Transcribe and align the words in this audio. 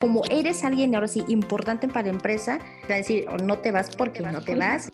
como 0.00 0.22
eres 0.30 0.64
alguien 0.64 0.94
ahora 0.94 1.08
sí 1.08 1.24
importante 1.28 1.86
para 1.86 2.04
la 2.04 2.14
empresa, 2.14 2.58
decir, 2.88 3.26
no 3.44 3.58
te 3.58 3.70
vas 3.70 3.94
porque 3.94 4.20
no 4.22 4.42
te 4.42 4.54
vas. 4.54 4.90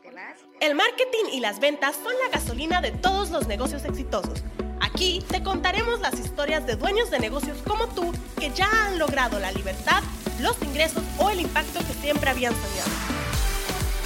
El 0.58 0.74
marketing 0.74 1.30
y 1.32 1.38
las 1.38 1.60
ventas 1.60 1.94
son 1.94 2.12
la 2.24 2.36
gasolina 2.36 2.80
de 2.80 2.90
todos 2.90 3.30
los 3.30 3.46
negocios 3.46 3.84
exitosos. 3.84 4.42
Aquí 4.80 5.24
te 5.30 5.44
contaremos 5.44 6.00
las 6.00 6.18
historias 6.18 6.66
de 6.66 6.74
dueños 6.74 7.10
de 7.12 7.20
negocios 7.20 7.58
como 7.64 7.86
tú 7.86 8.12
que 8.36 8.50
ya 8.50 8.68
han 8.86 8.98
logrado 8.98 9.38
la 9.38 9.52
libertad, 9.52 10.02
los 10.40 10.60
ingresos 10.62 11.04
o 11.18 11.30
el 11.30 11.38
impacto 11.38 11.78
que 11.78 11.94
siempre 12.00 12.28
habían 12.28 12.52
soñado. 12.52 12.90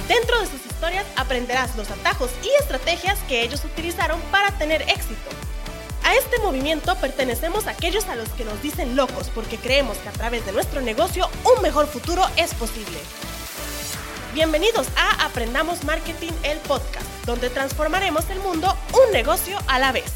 Dentro 0.07 0.39
de 0.39 0.45
sus 0.45 0.63
historias 0.67 1.07
aprenderás 1.15 1.75
los 1.77 1.89
atajos 1.89 2.29
y 2.43 2.61
estrategias 2.61 3.17
que 3.27 3.41
ellos 3.41 3.65
utilizaron 3.65 4.19
para 4.29 4.51
tener 4.51 4.83
éxito 4.83 5.31
a 6.11 6.15
este 6.15 6.39
movimiento 6.39 6.93
pertenecemos 6.95 7.67
a 7.67 7.71
aquellos 7.71 8.09
a 8.09 8.17
los 8.17 8.27
que 8.29 8.43
nos 8.43 8.61
dicen 8.61 8.97
locos 8.97 9.31
porque 9.33 9.55
creemos 9.55 9.97
que 9.99 10.09
a 10.09 10.11
través 10.11 10.45
de 10.45 10.51
nuestro 10.51 10.81
negocio 10.81 11.29
un 11.55 11.61
mejor 11.61 11.87
futuro 11.87 12.23
es 12.35 12.53
posible. 12.53 12.97
Bienvenidos 14.33 14.89
a 14.97 15.25
Aprendamos 15.25 15.85
Marketing, 15.85 16.31
el 16.43 16.57
podcast, 16.59 17.07
donde 17.25 17.49
transformaremos 17.49 18.29
el 18.29 18.39
mundo 18.39 18.75
un 18.93 19.13
negocio 19.13 19.57
a 19.69 19.79
la 19.79 19.93
vez. 19.93 20.13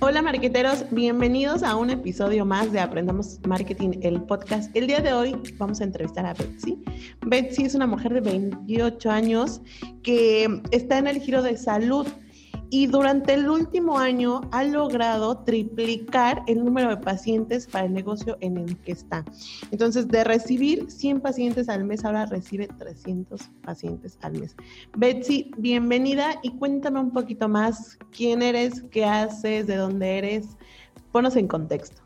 Hola 0.00 0.20
marqueteros, 0.20 0.84
bienvenidos 0.90 1.62
a 1.62 1.76
un 1.76 1.88
episodio 1.88 2.44
más 2.44 2.70
de 2.70 2.80
Aprendamos 2.80 3.38
Marketing, 3.46 4.00
el 4.02 4.20
podcast. 4.24 4.76
El 4.76 4.88
día 4.88 5.00
de 5.00 5.14
hoy 5.14 5.34
vamos 5.56 5.80
a 5.80 5.84
entrevistar 5.84 6.26
a 6.26 6.34
Betsy. 6.34 6.82
Betsy 7.24 7.64
es 7.64 7.74
una 7.74 7.86
mujer 7.86 8.12
de 8.12 8.20
28 8.20 9.10
años 9.10 9.62
que 10.02 10.60
está 10.70 10.98
en 10.98 11.06
el 11.06 11.18
giro 11.18 11.42
de 11.42 11.56
salud 11.56 12.06
y 12.72 12.86
durante 12.86 13.34
el 13.34 13.50
último 13.50 13.98
año 13.98 14.40
ha 14.50 14.64
logrado 14.64 15.36
triplicar 15.44 16.42
el 16.46 16.64
número 16.64 16.88
de 16.88 16.96
pacientes 16.96 17.66
para 17.66 17.84
el 17.84 17.92
negocio 17.92 18.38
en 18.40 18.56
el 18.56 18.78
que 18.78 18.92
está. 18.92 19.26
Entonces, 19.70 20.08
de 20.08 20.24
recibir 20.24 20.90
100 20.90 21.20
pacientes 21.20 21.68
al 21.68 21.84
mes, 21.84 22.02
ahora 22.02 22.24
recibe 22.24 22.68
300 22.68 23.42
pacientes 23.62 24.18
al 24.22 24.40
mes. 24.40 24.56
Betsy, 24.96 25.50
bienvenida 25.58 26.40
y 26.42 26.56
cuéntame 26.56 26.98
un 26.98 27.10
poquito 27.10 27.46
más 27.46 27.98
quién 28.10 28.40
eres, 28.40 28.82
qué 28.90 29.04
haces, 29.04 29.66
de 29.66 29.76
dónde 29.76 30.16
eres. 30.16 30.56
Ponos 31.12 31.36
en 31.36 31.48
contexto. 31.48 32.00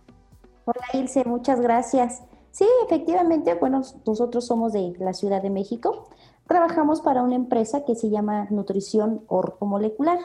Hola 0.65 0.85
Ilse, 0.95 1.25
muchas 1.27 1.61
gracias. 1.61 2.25
Sí, 2.51 2.67
efectivamente, 2.85 3.55
bueno, 3.55 3.83
nosotros 4.05 4.45
somos 4.45 4.73
de 4.73 4.95
la 4.99 5.13
Ciudad 5.13 5.41
de 5.41 5.51
México. 5.51 6.09
Trabajamos 6.49 7.03
para 7.03 7.23
una 7.23 7.37
empresa 7.37 7.85
que 7.85 7.95
se 7.95 8.11
llama 8.11 8.49
Nutrición 8.51 9.23
Ortomolecular. 9.29 10.19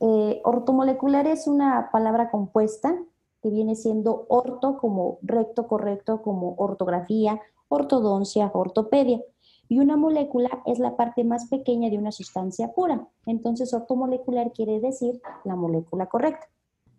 Eh, 0.00 0.40
ortomolecular 0.44 1.26
es 1.26 1.46
una 1.46 1.90
palabra 1.90 2.30
compuesta 2.30 2.96
que 3.42 3.50
viene 3.50 3.76
siendo 3.76 4.26
orto 4.28 4.78
como 4.78 5.18
recto, 5.22 5.66
correcto, 5.66 6.22
como 6.22 6.54
ortografía, 6.56 7.40
ortodoncia, 7.68 8.50
ortopedia. 8.52 9.20
Y 9.68 9.78
una 9.78 9.96
molécula 9.96 10.62
es 10.66 10.78
la 10.78 10.96
parte 10.96 11.24
más 11.24 11.48
pequeña 11.48 11.90
de 11.90 11.98
una 11.98 12.12
sustancia 12.12 12.72
pura. 12.72 13.06
Entonces, 13.26 13.72
ortomolecular 13.72 14.52
quiere 14.52 14.80
decir 14.80 15.20
la 15.44 15.56
molécula 15.56 16.06
correcta. 16.06 16.46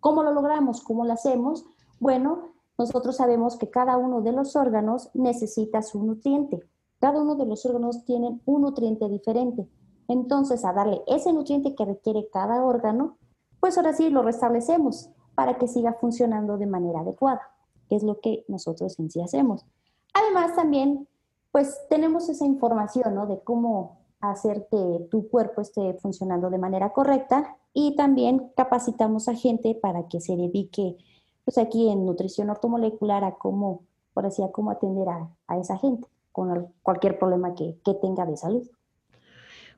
¿Cómo 0.00 0.22
lo 0.22 0.32
logramos? 0.32 0.82
¿Cómo 0.82 1.04
lo 1.04 1.12
hacemos? 1.12 1.64
Bueno, 2.00 2.52
nosotros 2.78 3.16
sabemos 3.16 3.56
que 3.56 3.70
cada 3.70 3.96
uno 3.96 4.20
de 4.20 4.32
los 4.32 4.54
órganos 4.54 5.10
necesita 5.14 5.82
su 5.82 6.02
nutriente. 6.02 6.60
Cada 7.00 7.20
uno 7.20 7.34
de 7.34 7.46
los 7.46 7.64
órganos 7.66 8.04
tiene 8.04 8.40
un 8.44 8.62
nutriente 8.62 9.08
diferente. 9.08 9.68
Entonces, 10.08 10.64
a 10.64 10.72
darle 10.72 11.02
ese 11.06 11.32
nutriente 11.32 11.74
que 11.74 11.84
requiere 11.84 12.28
cada 12.32 12.64
órgano, 12.64 13.16
pues 13.60 13.76
ahora 13.76 13.92
sí 13.92 14.10
lo 14.10 14.22
restablecemos 14.22 15.10
para 15.34 15.58
que 15.58 15.68
siga 15.68 15.94
funcionando 15.94 16.56
de 16.56 16.66
manera 16.66 17.00
adecuada, 17.00 17.42
que 17.88 17.96
es 17.96 18.02
lo 18.02 18.20
que 18.20 18.44
nosotros 18.48 18.98
en 18.98 19.10
sí 19.10 19.20
hacemos. 19.20 19.66
Además, 20.14 20.54
también, 20.54 21.08
pues 21.52 21.80
tenemos 21.88 22.28
esa 22.28 22.44
información, 22.44 23.14
¿no? 23.14 23.26
De 23.26 23.40
cómo 23.40 23.98
hacer 24.20 24.66
que 24.70 25.08
tu 25.10 25.28
cuerpo 25.28 25.60
esté 25.60 25.94
funcionando 25.94 26.50
de 26.50 26.58
manera 26.58 26.92
correcta 26.92 27.56
y 27.74 27.96
también 27.96 28.50
capacitamos 28.56 29.28
a 29.28 29.34
gente 29.34 29.74
para 29.74 30.08
que 30.08 30.20
se 30.20 30.36
dedique, 30.36 30.96
pues 31.44 31.58
aquí 31.58 31.90
en 31.90 32.06
nutrición 32.06 32.48
ortomolecular, 32.48 33.24
a 33.24 33.34
cómo, 33.34 33.82
por 34.14 34.26
así, 34.26 34.42
a 34.42 34.50
cómo 34.50 34.70
atender 34.70 35.08
a, 35.08 35.58
esa 35.58 35.76
gente 35.76 36.08
con 36.32 36.72
cualquier 36.82 37.18
problema 37.18 37.54
que 37.54 37.94
tenga 38.00 38.24
de 38.26 38.36
salud. 38.36 38.66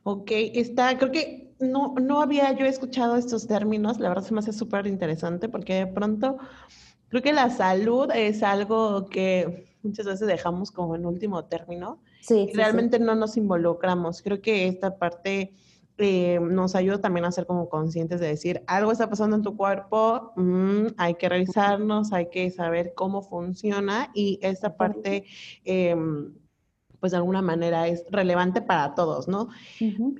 Ok, 0.03 0.31
está, 0.31 0.97
creo 0.99 1.13
que 1.13 1.55
no, 1.61 1.95
no 2.01 2.21
había 2.21 2.53
yo 2.53 2.65
escuchado 2.67 3.17
estos 3.17 3.47
términos, 3.47 3.99
la 3.99 4.09
verdad 4.09 4.25
se 4.25 4.33
me 4.35 4.41
hace 4.41 4.53
súper 4.53 4.87
interesante 4.87 5.49
porque 5.49 5.75
de 5.75 5.87
pronto 5.87 6.39
creo 7.09 7.23
que 7.23 7.33
la 7.33 7.51
salud 7.51 8.11
es 8.15 8.43
algo 8.43 9.07
que 9.07 9.69
muchas 9.83 10.07
veces 10.07 10.27
dejamos 10.27 10.71
como 10.71 10.95
en 10.95 11.07
último 11.07 11.45
término. 11.47 12.01
Sí. 12.21 12.49
Y 12.53 12.55
realmente 12.55 12.99
no 12.99 13.15
nos 13.15 13.37
involucramos. 13.37 14.23
Creo 14.23 14.41
que 14.41 14.69
esta 14.69 14.99
parte 14.99 15.55
eh, 15.97 16.39
nos 16.41 16.75
ayuda 16.75 17.01
también 17.01 17.25
a 17.25 17.33
ser 17.33 17.47
como 17.47 17.69
conscientes 17.69 18.21
de 18.21 18.29
decir, 18.29 18.63
algo 18.67 18.93
está 18.93 19.09
pasando 19.09 19.37
en 19.37 19.43
tu 19.43 19.57
cuerpo, 19.57 20.33
mm, 20.37 20.87
hay 20.97 21.15
que 21.15 21.29
revisarnos, 21.29 22.13
hay 22.13 22.29
que 22.29 22.51
saber 22.51 22.93
cómo 22.95 23.23
funciona 23.23 24.11
y 24.15 24.39
esta 24.43 24.77
parte... 24.77 25.25
Eh, 25.65 25.97
pues 27.01 27.13
de 27.13 27.19
alguna 27.19 27.43
manera 27.43 27.87
es 27.87 28.05
relevante 28.11 28.61
para 28.61 28.95
todos, 28.95 29.29
¿no? 29.29 29.49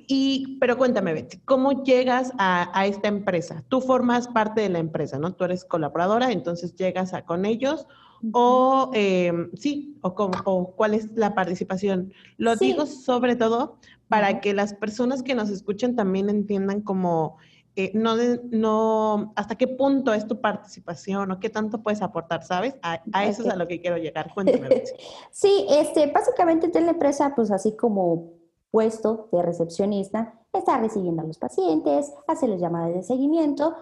Y, 0.07 0.57
pero 0.59 0.77
cuéntame, 0.77 1.13
Betty, 1.13 1.39
¿cómo 1.39 1.83
llegas 1.83 2.31
a, 2.37 2.85
esta 2.85 3.07
empresa? 3.07 3.63
Tú 3.67 3.81
formas 3.81 4.27
parte 4.27 4.61
de 4.61 4.69
la 4.69 4.79
empresa, 4.79 5.19
¿no? 5.19 5.33
Tú 5.33 5.43
eres 5.43 5.65
colaboradora, 5.65 6.31
entonces 6.31 6.75
llegas 6.75 7.13
a, 7.13 7.23
con 7.23 7.45
ellos, 7.45 7.85
o 8.33 8.91
em, 8.93 9.49
sí, 9.55 9.97
o, 10.01 10.09
o, 10.09 10.75
cuál 10.75 10.93
es 10.93 11.09
la 11.15 11.33
participación. 11.35 12.13
Lo 12.37 12.55
digo 12.55 12.85
sobre 12.85 13.35
todo 13.35 13.77
para 14.09 14.41
que 14.41 14.53
las 14.53 14.73
personas 14.73 15.23
que 15.23 15.35
nos 15.35 15.49
escuchen 15.49 15.95
también 15.95 16.29
entiendan 16.29 16.81
como 16.81 17.37
eh, 17.75 17.91
no, 17.93 18.15
no, 18.51 19.31
hasta 19.35 19.55
qué 19.55 19.67
punto 19.67 20.13
es 20.13 20.27
tu 20.27 20.41
participación 20.41 21.31
o 21.31 21.39
qué 21.39 21.49
tanto 21.49 21.81
puedes 21.81 22.01
aportar, 22.01 22.43
¿sabes? 22.43 22.75
A, 22.81 23.01
eso 23.25 23.43
es 23.43 23.49
a 23.49 23.55
lo 23.55 23.67
que 23.67 23.79
quiero 23.79 23.97
llegar. 23.97 24.33
Cuéntame. 24.33 24.83
sí, 25.31 25.65
este, 25.69 26.11
básicamente 26.11 26.69
en 26.77 26.85
la 26.85 26.91
empresa, 26.91 27.33
pues 27.35 27.51
así 27.51 27.75
como 27.75 28.31
puesto 28.71 29.29
de 29.31 29.41
recepcionista, 29.41 30.33
está 30.53 30.77
recibiendo 30.77 31.21
a 31.21 31.25
los 31.25 31.37
pacientes, 31.37 32.13
hace 32.27 32.47
las 32.47 32.59
llamadas 32.59 32.93
de 32.93 33.03
seguimiento, 33.03 33.75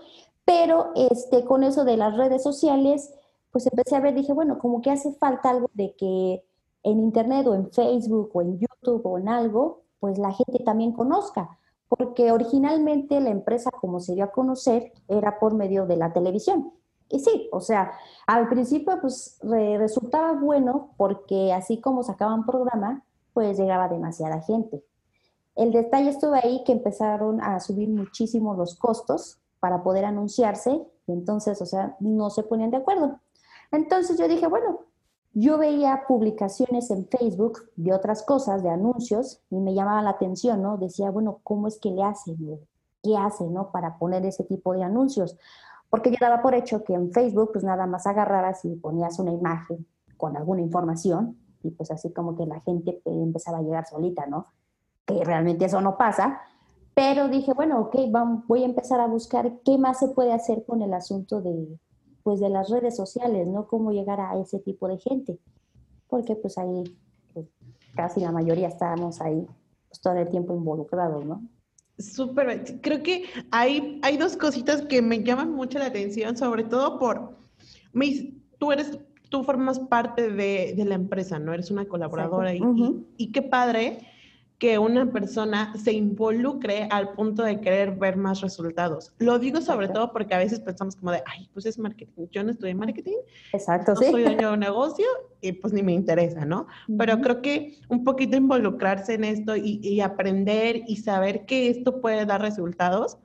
pero 0.45 0.91
este, 0.95 1.43
con 1.43 1.63
eso 1.63 1.83
de 1.83 1.97
las 1.97 2.15
redes 2.15 2.43
sociales, 2.43 3.13
pues 3.51 3.67
empecé 3.67 3.95
a 3.95 3.99
ver, 3.99 4.13
dije, 4.13 4.33
bueno, 4.33 4.59
como 4.59 4.81
que 4.81 4.91
hace 4.91 5.13
falta 5.13 5.49
algo 5.49 5.69
de 5.73 5.93
que 5.95 6.43
en 6.83 6.99
internet 6.99 7.47
o 7.47 7.55
en 7.55 7.71
Facebook 7.71 8.31
o 8.33 8.41
en 8.41 8.59
YouTube 8.59 9.01
o 9.05 9.17
en 9.17 9.27
algo, 9.27 9.81
pues 9.99 10.17
la 10.17 10.31
gente 10.31 10.63
también 10.63 10.91
conozca 10.93 11.56
porque 11.89 12.31
originalmente 12.31 13.19
la 13.21 13.29
empresa, 13.29 13.69
como 13.71 13.99
se 13.99 14.15
dio 14.15 14.25
a 14.25 14.31
conocer, 14.31 14.91
era 15.07 15.39
por 15.39 15.53
medio 15.53 15.85
de 15.85 15.97
la 15.97 16.11
televisión. 16.13 16.73
Y 17.09 17.19
sí, 17.19 17.49
o 17.51 17.61
sea, 17.61 17.93
al 18.25 18.49
principio 18.49 18.99
pues 18.99 19.39
resultaba 19.41 20.33
bueno 20.33 20.93
porque 20.97 21.53
así 21.53 21.79
como 21.79 22.03
sacaban 22.03 22.45
programa, 22.45 23.03
pues 23.33 23.57
llegaba 23.57 23.87
demasiada 23.87 24.41
gente. 24.41 24.83
El 25.55 25.71
detalle 25.71 26.09
estuvo 26.09 26.33
ahí 26.33 26.63
que 26.65 26.73
empezaron 26.73 27.41
a 27.41 27.59
subir 27.59 27.89
muchísimo 27.89 28.53
los 28.55 28.75
costos 28.75 29.39
para 29.59 29.83
poder 29.83 30.05
anunciarse 30.05 30.85
y 31.07 31.11
entonces, 31.13 31.61
o 31.61 31.65
sea, 31.65 31.95
no 31.99 32.29
se 32.29 32.43
ponían 32.43 32.71
de 32.71 32.77
acuerdo. 32.77 33.19
Entonces 33.71 34.17
yo 34.17 34.27
dije, 34.27 34.47
bueno, 34.47 34.81
yo 35.39 35.59
veía 35.59 36.05
publicaciones 36.07 36.89
en 36.89 37.07
Facebook 37.07 37.69
de 37.75 37.93
otras 37.93 38.23
cosas, 38.23 38.63
de 38.63 38.71
anuncios, 38.71 39.39
y 39.51 39.59
me 39.59 39.75
llamaba 39.75 40.01
la 40.01 40.09
atención, 40.09 40.63
¿no? 40.63 40.77
Decía, 40.77 41.11
bueno, 41.11 41.41
¿cómo 41.43 41.67
es 41.67 41.79
que 41.79 41.91
le 41.91 42.01
hacen? 42.01 42.35
¿Qué 43.03 43.15
hacen, 43.15 43.53
no? 43.53 43.71
Para 43.71 43.99
poner 43.99 44.25
ese 44.25 44.45
tipo 44.45 44.73
de 44.73 44.83
anuncios. 44.83 45.37
Porque 45.91 46.09
yo 46.09 46.17
daba 46.19 46.41
por 46.41 46.55
hecho 46.55 46.83
que 46.83 46.95
en 46.95 47.11
Facebook, 47.11 47.51
pues 47.53 47.63
nada 47.63 47.85
más 47.85 48.07
agarraras 48.07 48.65
y 48.65 48.77
ponías 48.77 49.19
una 49.19 49.31
imagen 49.31 49.85
con 50.17 50.35
alguna 50.35 50.61
información, 50.61 51.37
y 51.61 51.69
pues 51.69 51.91
así 51.91 52.11
como 52.11 52.35
que 52.35 52.47
la 52.47 52.59
gente 52.61 52.99
empezaba 53.05 53.59
a 53.59 53.61
llegar 53.61 53.85
solita, 53.85 54.25
¿no? 54.25 54.47
Que 55.05 55.23
realmente 55.23 55.66
eso 55.66 55.81
no 55.81 55.97
pasa. 55.97 56.41
Pero 56.95 57.28
dije, 57.28 57.53
bueno, 57.53 57.79
ok, 57.79 57.95
voy 58.47 58.63
a 58.63 58.66
empezar 58.66 58.99
a 58.99 59.05
buscar 59.05 59.59
qué 59.63 59.78
más 59.78 59.99
se 59.99 60.07
puede 60.07 60.33
hacer 60.33 60.66
con 60.66 60.81
el 60.81 60.95
asunto 60.95 61.41
de, 61.43 61.78
pues 62.28 62.41
de 62.41 62.50
las 62.50 62.70
redes 62.70 62.97
sociales, 62.97 63.47
¿no? 63.47 63.68
Cómo 63.68 63.94
llegar 63.94 64.20
a 64.20 64.38
ese 64.38 64.59
tipo 64.59 64.90
de 64.90 64.97
gente, 64.97 65.40
porque 66.09 66.35
pues 66.35 66.58
ahí 66.58 66.84
pues, 67.34 67.46
casi 67.96 68.20
la 68.20 68.34
mayoría 68.34 68.68
estábamos 68.68 69.22
ahí 69.22 69.47
pues, 69.88 70.02
todo 70.02 70.16
el 70.16 70.28
tiempo 70.28 70.53
involucrados, 70.53 71.24
¿no? 71.24 71.41
Súper, 71.97 72.82
creo 72.82 73.02
que 73.02 73.24
hay, 73.50 74.02
hay 74.03 74.18
dos 74.18 74.35
cositas 74.35 74.82
que 74.82 75.02
me 75.02 75.24
llaman 75.24 75.53
mucho 75.53 75.79
la 75.79 75.85
atención, 75.85 76.35
sobre 76.35 76.66
todo 76.66 77.00
por, 77.00 77.38
mis, 77.94 78.34
tú 78.58 78.74
eres, 78.74 79.00
tú 79.29 79.46
formas 79.46 79.79
parte 79.79 80.29
de, 80.29 80.74
de 80.76 80.84
la 80.84 80.96
empresa, 80.96 81.40
¿no? 81.40 81.53
Eres 81.53 81.72
una 81.72 81.85
colaboradora 81.85 82.53
y, 82.53 82.62
y, 83.16 83.32
qué 83.32 83.41
padre 83.41 84.00
que 84.57 84.79
una 84.79 85.11
persona 85.11 85.73
se 85.77 85.93
involucre 85.93 86.87
al 86.89 87.13
punto 87.13 87.43
de 87.43 87.61
querer 87.61 87.95
ver 87.95 88.17
más 88.17 88.41
resultados. 88.41 89.13
Lo 89.19 89.37
digo 89.37 89.61
sobre 89.61 89.87
todo 89.87 90.11
porque 90.11 90.33
a 90.33 90.39
veces 90.39 90.59
pensamos 90.59 90.95
como 90.95 91.11
de, 91.11 91.21
ay, 91.27 91.47
pues 91.53 91.65
es 91.67 91.77
marketing, 91.77 92.27
yo 92.31 92.43
no 92.43 92.51
estudié 92.51 92.73
marketing, 92.73 93.17
Exacto, 93.53 93.93
no 93.93 94.01
soy 94.01 94.23
dueño 94.23 94.47
de 94.47 94.53
un 94.53 94.59
negocio 94.59 95.05
y 95.41 95.51
pues 95.51 95.73
ni 95.73 95.83
me 95.83 95.93
interesa, 95.93 96.43
¿no? 96.45 96.65
Pero 96.97 97.21
creo 97.21 97.41
que 97.41 97.79
un 97.89 98.03
poquito 98.03 98.35
involucrarse 98.35 99.13
en 99.13 99.25
esto 99.25 99.55
y, 99.55 100.01
aprender 100.01 100.83
y 100.87 100.97
saber 100.97 101.45
que 101.45 101.69
esto 101.69 102.01
puede 102.01 102.25
dar 102.25 102.41
resultados. 102.41 103.17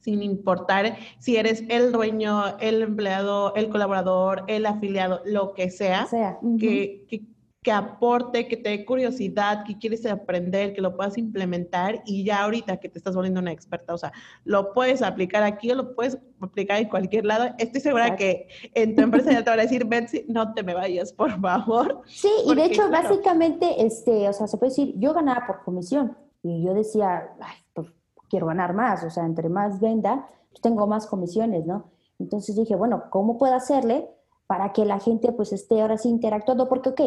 sin 0.00 0.20
importar 0.20 0.96
si 1.20 1.36
eres 1.36 1.62
el 1.68 1.92
dueño, 1.92 2.58
el 2.58 2.82
empleado, 2.82 3.54
el 3.54 3.68
colaborador, 3.68 4.42
el 4.48 4.66
afiliado, 4.66 5.20
lo 5.24 5.52
que 5.52 5.70
sea, 5.70 6.06
sea. 6.06 6.38
que, 6.58 7.04
que, 7.08 7.22
que 7.62 7.70
aporte, 7.70 8.48
que 8.48 8.56
te 8.56 8.70
dé 8.70 8.84
curiosidad, 8.84 9.64
que 9.64 9.78
quieres 9.78 10.04
aprender, 10.04 10.74
que 10.74 10.80
lo 10.80 10.96
puedas 10.96 11.16
implementar 11.16 12.02
y 12.04 12.24
ya 12.24 12.42
ahorita 12.42 12.78
que 12.78 12.88
te 12.88 12.98
estás 12.98 13.14
volviendo 13.14 13.40
una 13.40 13.52
experta, 13.52 13.94
o 13.94 13.98
sea, 13.98 14.12
lo 14.44 14.72
puedes 14.72 15.00
aplicar 15.00 15.44
aquí 15.44 15.70
o 15.70 15.76
lo 15.76 15.94
puedes 15.94 16.18
aplicar 16.40 16.78
en 16.78 16.88
cualquier 16.88 17.24
lado. 17.24 17.54
Estoy 17.58 17.80
segura 17.80 18.16
que 18.16 18.48
en 18.74 18.96
tu 18.96 19.02
empresa 19.02 19.30
ya 19.30 19.44
te 19.44 19.50
van 19.50 19.60
a 19.60 19.62
decir, 19.62 19.84
Betsy, 19.84 20.24
no 20.28 20.52
te 20.54 20.64
me 20.64 20.74
vayas, 20.74 21.12
por 21.12 21.40
favor. 21.40 22.02
Sí, 22.06 22.30
y 22.46 22.54
de 22.56 22.64
hecho, 22.64 22.90
básicamente, 22.90 23.86
este, 23.86 24.28
o 24.28 24.32
sea, 24.32 24.48
se 24.48 24.58
puede 24.58 24.70
decir, 24.70 24.94
yo 24.98 25.14
ganaba 25.14 25.46
por 25.46 25.62
comisión 25.62 26.16
y 26.42 26.64
yo 26.64 26.74
decía, 26.74 27.28
Ay, 27.40 27.56
pues 27.72 27.86
quiero 28.28 28.46
ganar 28.46 28.74
más, 28.74 29.04
o 29.04 29.10
sea, 29.10 29.24
entre 29.24 29.48
más 29.48 29.80
venda, 29.80 30.26
pues 30.50 30.60
tengo 30.60 30.88
más 30.88 31.06
comisiones, 31.06 31.64
¿no? 31.64 31.92
Entonces 32.18 32.56
dije, 32.56 32.74
bueno, 32.74 33.04
¿cómo 33.10 33.38
puedo 33.38 33.54
hacerle 33.54 34.08
para 34.48 34.72
que 34.72 34.84
la 34.84 34.98
gente 34.98 35.30
pues 35.30 35.52
esté 35.52 35.80
ahora 35.80 35.96
sí 35.96 36.08
interactuando? 36.08 36.68
Porque, 36.68 36.90
ok, 36.90 37.00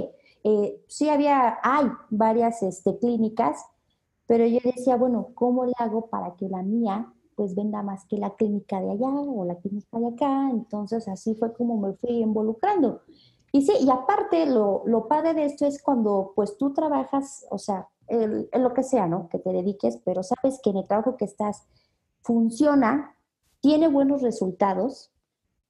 eh, 0.47 0.79
sí 0.87 1.09
había, 1.09 1.57
hay 1.63 1.87
varias 2.11 2.61
este, 2.61 2.99
clínicas, 2.99 3.65
pero 4.27 4.45
yo 4.45 4.59
decía, 4.63 4.95
bueno, 4.95 5.29
¿cómo 5.33 5.65
le 5.65 5.73
hago 5.79 6.05
para 6.05 6.35
que 6.35 6.47
la 6.47 6.61
mía 6.61 7.11
pues 7.35 7.55
venda 7.55 7.81
más 7.81 8.05
que 8.05 8.17
la 8.17 8.35
clínica 8.35 8.79
de 8.79 8.91
allá 8.91 9.09
o 9.09 9.43
la 9.43 9.55
clínica 9.55 9.97
de 9.97 10.07
acá? 10.07 10.51
Entonces 10.51 11.07
así 11.07 11.33
fue 11.33 11.51
como 11.51 11.79
me 11.79 11.93
fui 11.93 12.21
involucrando. 12.21 13.01
Y 13.51 13.63
sí, 13.63 13.73
y 13.81 13.89
aparte 13.89 14.45
lo, 14.45 14.83
lo 14.85 15.07
padre 15.07 15.33
de 15.33 15.45
esto 15.45 15.65
es 15.65 15.81
cuando 15.81 16.33
pues 16.35 16.57
tú 16.59 16.73
trabajas, 16.73 17.47
o 17.49 17.57
sea, 17.57 17.89
en 18.07 18.47
lo 18.61 18.71
que 18.75 18.83
sea, 18.83 19.07
¿no? 19.07 19.29
Que 19.29 19.39
te 19.39 19.51
dediques, 19.51 19.97
pero 20.05 20.21
sabes 20.21 20.59
que 20.63 20.69
en 20.69 20.77
el 20.77 20.87
trabajo 20.87 21.17
que 21.17 21.25
estás 21.25 21.65
funciona, 22.21 23.15
tiene 23.61 23.87
buenos 23.87 24.21
resultados, 24.21 25.11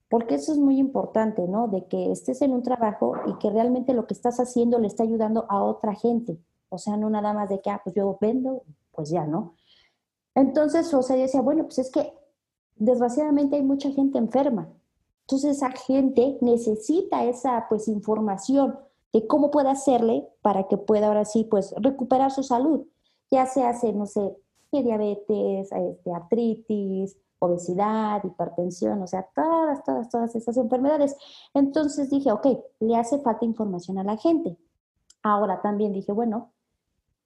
porque 0.09 0.35
eso 0.35 0.51
es 0.51 0.57
muy 0.57 0.79
importante, 0.79 1.47
¿no? 1.47 1.67
De 1.67 1.85
que 1.85 2.11
estés 2.11 2.41
en 2.41 2.51
un 2.53 2.63
trabajo 2.63 3.15
y 3.27 3.37
que 3.39 3.49
realmente 3.49 3.93
lo 3.93 4.07
que 4.07 4.13
estás 4.13 4.39
haciendo 4.39 4.79
le 4.79 4.87
está 4.87 5.03
ayudando 5.03 5.45
a 5.49 5.63
otra 5.63 5.95
gente. 5.95 6.37
O 6.69 6.77
sea, 6.77 6.97
no 6.97 7.09
nada 7.09 7.33
más 7.33 7.49
de 7.49 7.61
que, 7.61 7.69
ah, 7.69 7.81
pues 7.83 7.95
yo 7.95 8.17
vendo, 8.21 8.63
pues 8.91 9.09
ya, 9.09 9.25
¿no? 9.25 9.55
Entonces, 10.35 10.93
o 10.93 11.01
sea, 11.01 11.15
yo 11.15 11.23
decía, 11.23 11.41
bueno, 11.41 11.63
pues 11.63 11.79
es 11.79 11.91
que 11.91 12.13
desgraciadamente 12.75 13.55
hay 13.55 13.63
mucha 13.63 13.89
gente 13.91 14.17
enferma. 14.17 14.69
Entonces, 15.21 15.57
esa 15.57 15.71
gente 15.71 16.37
necesita 16.41 17.23
esa, 17.25 17.65
pues, 17.69 17.87
información 17.87 18.77
de 19.13 19.25
cómo 19.25 19.49
puede 19.49 19.69
hacerle 19.69 20.27
para 20.41 20.67
que 20.67 20.77
pueda 20.77 21.07
ahora 21.07 21.25
sí, 21.25 21.45
pues, 21.45 21.73
recuperar 21.77 22.31
su 22.31 22.43
salud. 22.43 22.85
Ya 23.31 23.45
se 23.45 23.63
hace, 23.63 23.93
no 23.93 24.05
sé, 24.05 24.35
diabetes, 24.83 25.71
este, 25.71 26.11
artritis, 26.13 27.17
obesidad, 27.39 28.23
hipertensión, 28.23 29.01
o 29.01 29.07
sea, 29.07 29.27
todas, 29.35 29.83
todas, 29.83 30.09
todas 30.09 30.35
esas 30.35 30.57
enfermedades. 30.57 31.15
Entonces 31.53 32.09
dije, 32.09 32.31
ok, 32.31 32.47
le 32.79 32.95
hace 32.95 33.19
falta 33.19 33.45
información 33.45 33.97
a 33.97 34.03
la 34.03 34.17
gente. 34.17 34.57
Ahora 35.23 35.61
también 35.61 35.93
dije, 35.93 36.11
bueno, 36.11 36.51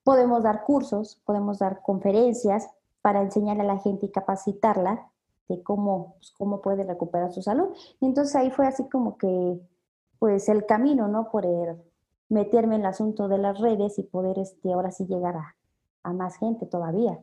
podemos 0.03 0.43
dar 0.43 0.63
cursos, 0.63 1.21
podemos 1.25 1.59
dar 1.59 1.81
conferencias 1.81 2.69
para 3.01 3.21
enseñarle 3.21 3.63
a 3.63 3.67
la 3.67 3.79
gente 3.79 4.07
y 4.07 4.11
capacitarla 4.11 5.09
de 5.47 5.61
cómo, 5.63 6.15
pues, 6.17 6.31
cómo 6.37 6.61
puede 6.61 6.83
recuperar 6.83 7.31
su 7.33 7.41
salud. 7.41 7.69
Y 7.99 8.05
entonces 8.05 8.35
ahí 8.35 8.51
fue 8.51 8.67
así 8.67 8.87
como 8.89 9.17
que, 9.17 9.59
pues 10.19 10.49
el 10.49 10.65
camino, 10.65 11.07
¿no? 11.07 11.31
Poder 11.31 11.77
meterme 12.29 12.75
en 12.75 12.81
el 12.81 12.87
asunto 12.87 13.27
de 13.27 13.37
las 13.37 13.59
redes 13.59 13.97
y 13.99 14.03
poder, 14.03 14.37
este, 14.39 14.73
ahora 14.73 14.91
sí 14.91 15.05
llegar 15.05 15.35
a 16.03 16.13
más 16.13 16.37
gente 16.37 16.65
todavía. 16.65 17.19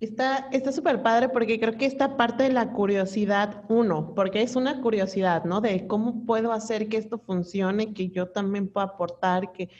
Está 0.00 0.48
súper 0.70 1.02
padre 1.02 1.28
porque 1.28 1.58
creo 1.58 1.76
que 1.76 1.86
esta 1.86 2.16
parte 2.16 2.44
de 2.44 2.52
la 2.52 2.72
curiosidad, 2.72 3.64
uno, 3.68 4.14
porque 4.14 4.42
es 4.42 4.54
una 4.54 4.80
curiosidad, 4.80 5.44
¿no? 5.44 5.60
De 5.60 5.88
cómo 5.88 6.24
puedo 6.24 6.52
hacer 6.52 6.88
que 6.88 6.98
esto 6.98 7.18
funcione, 7.18 7.92
que 7.92 8.08
yo 8.08 8.28
también 8.28 8.68
pueda 8.68 8.86
aportar, 8.86 9.50
que... 9.50 9.70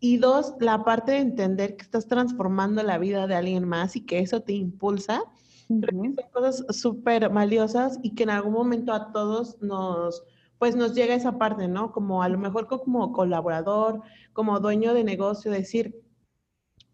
Y 0.00 0.16
dos, 0.16 0.54
la 0.60 0.84
parte 0.84 1.12
de 1.12 1.18
entender 1.18 1.76
que 1.76 1.82
estás 1.82 2.06
transformando 2.06 2.82
la 2.82 2.98
vida 2.98 3.26
de 3.26 3.34
alguien 3.34 3.68
más 3.68 3.94
y 3.96 4.06
que 4.06 4.20
eso 4.20 4.40
te 4.40 4.54
impulsa. 4.54 5.22
Creo 5.66 6.02
que 6.02 6.14
son 6.14 6.30
cosas 6.32 6.64
súper 6.74 7.28
valiosas 7.28 7.98
y 8.02 8.14
que 8.14 8.22
en 8.22 8.30
algún 8.30 8.54
momento 8.54 8.92
a 8.94 9.12
todos 9.12 9.60
nos, 9.60 10.22
pues 10.56 10.76
nos 10.76 10.94
llega 10.94 11.14
esa 11.14 11.36
parte, 11.36 11.68
¿no? 11.68 11.92
Como 11.92 12.22
a 12.22 12.28
lo 12.30 12.38
mejor 12.38 12.68
como 12.68 13.12
colaborador, 13.12 14.00
como 14.32 14.60
dueño 14.60 14.94
de 14.94 15.04
negocio, 15.04 15.50
decir, 15.50 16.00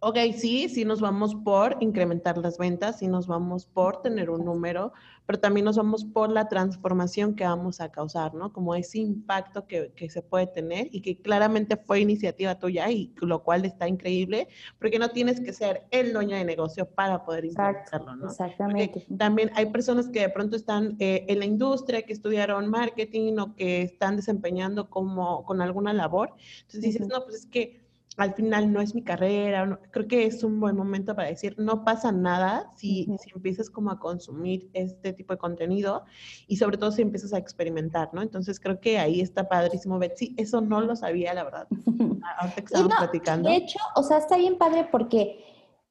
Ok, 0.06 0.18
sí, 0.36 0.68
sí 0.68 0.84
nos 0.84 1.00
vamos 1.00 1.34
por 1.34 1.78
incrementar 1.80 2.36
las 2.36 2.58
ventas, 2.58 2.98
sí 2.98 3.08
nos 3.08 3.26
vamos 3.26 3.64
por 3.64 4.02
tener 4.02 4.28
un 4.28 4.44
número, 4.44 4.92
pero 5.24 5.40
también 5.40 5.64
nos 5.64 5.78
vamos 5.78 6.04
por 6.04 6.30
la 6.30 6.46
transformación 6.46 7.34
que 7.34 7.44
vamos 7.44 7.80
a 7.80 7.90
causar, 7.90 8.34
¿no? 8.34 8.52
Como 8.52 8.74
ese 8.74 8.98
impacto 8.98 9.66
que, 9.66 9.92
que 9.96 10.10
se 10.10 10.20
puede 10.20 10.46
tener 10.46 10.88
y 10.90 11.00
que 11.00 11.22
claramente 11.22 11.78
fue 11.78 12.00
iniciativa 12.00 12.58
tuya 12.58 12.90
y 12.90 13.14
lo 13.22 13.42
cual 13.42 13.64
está 13.64 13.88
increíble, 13.88 14.48
porque 14.78 14.98
no 14.98 15.08
tienes 15.08 15.40
que 15.40 15.54
ser 15.54 15.86
el 15.90 16.12
dueño 16.12 16.36
de 16.36 16.44
negocio 16.44 16.84
para 16.84 17.24
poder 17.24 17.46
impactarlo, 17.46 18.14
¿no? 18.14 18.26
Exactamente. 18.26 19.06
también 19.16 19.52
hay 19.54 19.72
personas 19.72 20.10
que 20.10 20.20
de 20.20 20.28
pronto 20.28 20.54
están 20.54 20.96
eh, 20.98 21.24
en 21.28 21.38
la 21.38 21.46
industria, 21.46 22.02
que 22.02 22.12
estudiaron 22.12 22.68
marketing 22.68 23.38
o 23.38 23.54
que 23.54 23.80
están 23.80 24.16
desempeñando 24.16 24.90
como 24.90 25.46
con 25.46 25.62
alguna 25.62 25.94
labor. 25.94 26.34
Entonces 26.60 26.82
dices, 26.82 27.08
no, 27.08 27.24
pues 27.24 27.36
es 27.36 27.46
que 27.46 27.83
al 28.16 28.34
final 28.34 28.72
no 28.72 28.80
es 28.80 28.94
mi 28.94 29.02
carrera, 29.02 29.80
creo 29.90 30.06
que 30.06 30.26
es 30.26 30.44
un 30.44 30.60
buen 30.60 30.76
momento 30.76 31.16
para 31.16 31.28
decir, 31.28 31.56
no 31.58 31.84
pasa 31.84 32.12
nada 32.12 32.70
si, 32.76 33.06
si, 33.20 33.30
empiezas 33.34 33.70
como 33.70 33.90
a 33.90 33.98
consumir 33.98 34.70
este 34.72 35.12
tipo 35.12 35.32
de 35.32 35.38
contenido 35.38 36.04
y 36.46 36.56
sobre 36.56 36.76
todo 36.76 36.92
si 36.92 37.02
empiezas 37.02 37.32
a 37.32 37.38
experimentar, 37.38 38.10
¿no? 38.12 38.22
Entonces 38.22 38.60
creo 38.60 38.78
que 38.78 38.98
ahí 38.98 39.20
está 39.20 39.48
padrísimo, 39.48 39.98
Betsy, 39.98 40.34
eso 40.36 40.60
no 40.60 40.80
lo 40.80 40.94
sabía, 40.94 41.34
la 41.34 41.44
verdad, 41.44 41.66
ahorita 42.38 42.54
que 42.54 42.64
estábamos 42.66 42.96
platicando. 42.96 43.48
De 43.48 43.56
hecho, 43.56 43.78
o 43.96 44.02
sea, 44.02 44.18
está 44.18 44.36
bien 44.36 44.58
padre 44.58 44.88
porque 44.90 45.44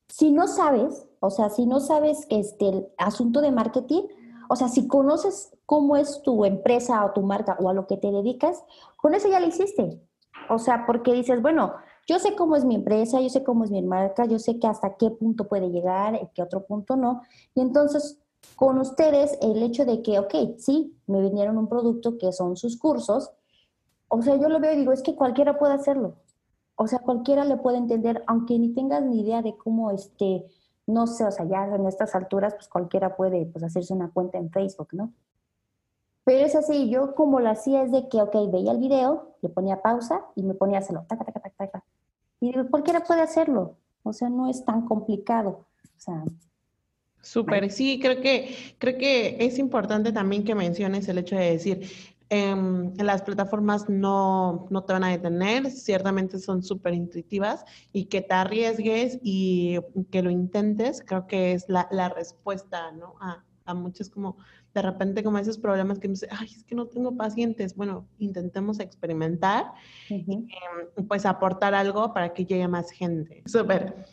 si 0.08 0.32
no 0.32 0.48
sabes, 0.48 1.06
o 1.20 1.30
sea, 1.30 1.50
si 1.50 1.66
no 1.66 1.80
sabes 1.80 2.26
que 2.28 2.40
este 2.40 2.70
el 2.70 2.88
asunto 2.98 3.42
de 3.42 3.52
marketing, 3.52 4.04
o 4.50 4.56
sea, 4.56 4.70
si 4.70 4.88
conoces 4.88 5.52
cómo 5.66 5.98
es 5.98 6.22
tu 6.22 6.46
empresa 6.46 7.04
o 7.06 7.12
tu 7.12 7.22
marca 7.22 7.58
o 7.60 7.70
a 7.70 7.74
lo 7.74 7.88
que 7.88 7.98
te 7.98 8.12
dedicas, 8.12 8.64
con 8.98 9.14
eso 9.14 9.28
ya 9.28 9.40
lo 9.40 9.48
hiciste. 9.48 10.02
O 10.50 10.60
sea, 10.60 10.86
porque 10.86 11.14
dices, 11.14 11.42
bueno, 11.42 11.74
yo 12.08 12.20
sé 12.20 12.36
cómo 12.36 12.56
es 12.56 12.66
mi 12.66 12.76
empresa, 12.76 13.22
yo 13.22 13.30
sé 13.30 13.44
cómo 13.44 13.64
es 13.64 13.72
mi 13.72 13.82
marca, 13.82 14.26
yo 14.26 14.40
sé 14.40 14.60
que 14.60 14.68
hasta 14.68 14.96
qué 14.96 15.10
punto 15.10 15.48
puede 15.48 15.70
llegar, 15.70 16.32
qué 16.34 16.42
otro 16.42 16.66
punto 16.66 16.96
no. 16.96 17.22
Y 17.56 17.62
entonces, 17.62 18.20
con 18.56 18.78
ustedes, 18.78 19.38
el 19.42 19.64
hecho 19.64 19.86
de 19.86 20.02
que, 20.02 20.20
ok, 20.20 20.58
sí, 20.58 20.96
me 21.08 21.22
vinieron 21.22 21.58
un 21.58 21.68
producto 21.68 22.18
que 22.18 22.32
son 22.32 22.58
sus 22.58 22.78
cursos, 22.78 23.32
o 24.10 24.22
sea, 24.22 24.36
yo 24.36 24.50
lo 24.50 24.60
veo 24.60 24.74
y 24.74 24.78
digo, 24.78 24.92
es 24.92 25.02
que 25.02 25.16
cualquiera 25.16 25.58
puede 25.58 25.74
hacerlo. 25.74 26.16
O 26.76 26.88
sea, 26.88 27.00
cualquiera 27.00 27.46
le 27.46 27.58
puede 27.58 27.78
entender, 27.78 28.24
aunque 28.28 28.60
ni 28.60 28.74
tengas 28.74 29.04
ni 29.04 29.22
idea 29.22 29.42
de 29.42 29.56
cómo, 29.58 29.92
este, 29.92 30.46
no 30.86 31.08
sé, 31.08 31.24
o 31.26 31.32
sea, 31.32 31.46
ya 31.46 31.66
en 31.66 31.88
estas 31.88 32.14
alturas, 32.16 32.54
pues 32.56 32.68
cualquiera 32.68 33.16
puede 33.16 33.46
pues, 33.46 33.64
hacerse 33.64 33.94
una 33.94 34.12
cuenta 34.12 34.38
en 34.38 34.52
Facebook, 34.52 34.90
¿no? 34.92 35.14
Pero 36.26 36.46
es 36.46 36.56
así, 36.56 36.90
yo 36.90 37.16
como 37.16 37.40
lo 37.40 37.50
hacía 37.50 37.84
es 37.84 37.92
de 37.92 38.08
que, 38.08 38.22
ok, 38.22 38.52
veía 38.52 38.72
el 38.72 38.78
video, 38.78 39.36
le 39.42 39.50
ponía 39.50 39.82
pausa 39.82 40.26
y 40.36 40.44
me 40.44 40.54
ponía 40.54 40.78
a 40.78 40.82
hacerlo, 40.82 41.06
taca, 41.08 41.26
taca, 41.26 41.42
taca, 41.42 41.56
taca. 41.58 41.84
Y 42.44 42.52
cualquiera 42.70 43.06
puede 43.06 43.22
hacerlo, 43.22 43.78
o 44.04 44.12
sea, 44.12 44.28
no 44.28 44.50
es 44.50 44.66
tan 44.66 44.82
complicado. 44.82 45.66
O 45.82 46.00
sea, 46.00 46.26
Súper, 47.22 47.72
sí, 47.72 48.02
creo 48.02 48.20
que, 48.20 48.76
creo 48.80 48.98
que 48.98 49.38
es 49.40 49.58
importante 49.58 50.12
también 50.12 50.44
que 50.44 50.54
menciones 50.54 51.08
el 51.08 51.20
hecho 51.20 51.38
de 51.38 51.52
decir, 51.52 51.90
eh, 52.30 52.54
las 52.98 53.22
plataformas 53.22 53.88
no, 53.88 54.68
no, 54.70 54.84
te 54.84 54.92
van 54.92 55.06
a 55.06 55.12
detener, 55.12 55.72
ciertamente 55.72 56.38
son 56.38 56.64
súper 56.64 56.94
intuitivas 56.96 57.64
y 57.94 58.08
que 58.08 58.20
te 58.20 58.34
arriesgues 58.34 59.20
y 59.24 59.80
que 60.12 60.22
lo 60.22 60.30
intentes, 60.30 61.02
creo 61.02 61.28
que 61.28 61.54
es 61.54 61.70
la, 61.70 61.88
la 61.92 62.10
respuesta 62.10 62.92
¿no? 62.92 63.16
a, 63.22 63.42
a 63.64 63.74
muchos 63.74 64.10
como 64.10 64.36
de 64.74 64.82
repente 64.82 65.24
como 65.24 65.38
esos 65.38 65.58
problemas 65.58 66.00
que 66.00 66.08
no 66.08 66.16
sé, 66.16 66.28
ay, 66.32 66.48
es 66.48 66.64
que 66.64 66.76
no 66.76 66.88
tengo 66.88 67.16
pacientes. 67.16 67.76
Bueno, 67.76 68.08
intentemos 68.18 68.80
experimentar 68.80 69.66
y 70.10 70.34
em, 70.34 71.08
pues 71.08 71.26
aportar 71.26 71.76
algo 71.76 72.14
para 72.14 72.34
que 72.34 72.46
llegue 72.46 72.68
más 72.68 72.92
gente. 72.92 73.44
Súper. 73.46 74.06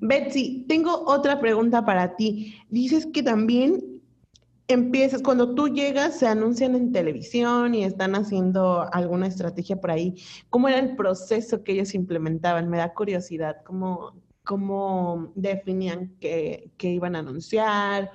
Betsy, 0.00 0.64
tengo 0.68 1.04
otra 1.06 1.40
pregunta 1.40 1.84
para 1.84 2.16
ti. 2.16 2.56
Dices 2.68 3.06
que 3.06 3.22
también 3.22 3.98
empiezas, 4.68 5.22
cuando 5.22 5.54
tú 5.54 5.68
llegas, 5.68 6.18
se 6.18 6.26
anuncian 6.26 6.74
en 6.74 6.92
televisión 6.92 7.74
y 7.74 7.84
están 7.84 8.14
haciendo 8.14 8.86
alguna 8.92 9.26
estrategia 9.26 9.80
por 9.80 9.90
ahí. 9.90 10.14
¿Cómo 10.50 10.68
era 10.68 10.78
el 10.78 10.94
proceso 10.94 11.64
que 11.64 11.72
ellos 11.72 11.94
implementaban? 11.94 12.68
Me 12.68 12.76
da 12.76 12.92
curiosidad. 12.92 13.56
¿Cómo, 13.64 14.12
cómo 14.44 15.32
definían 15.34 16.14
que, 16.20 16.70
iban 16.80 17.16
a 17.16 17.20
anunciar 17.20 18.10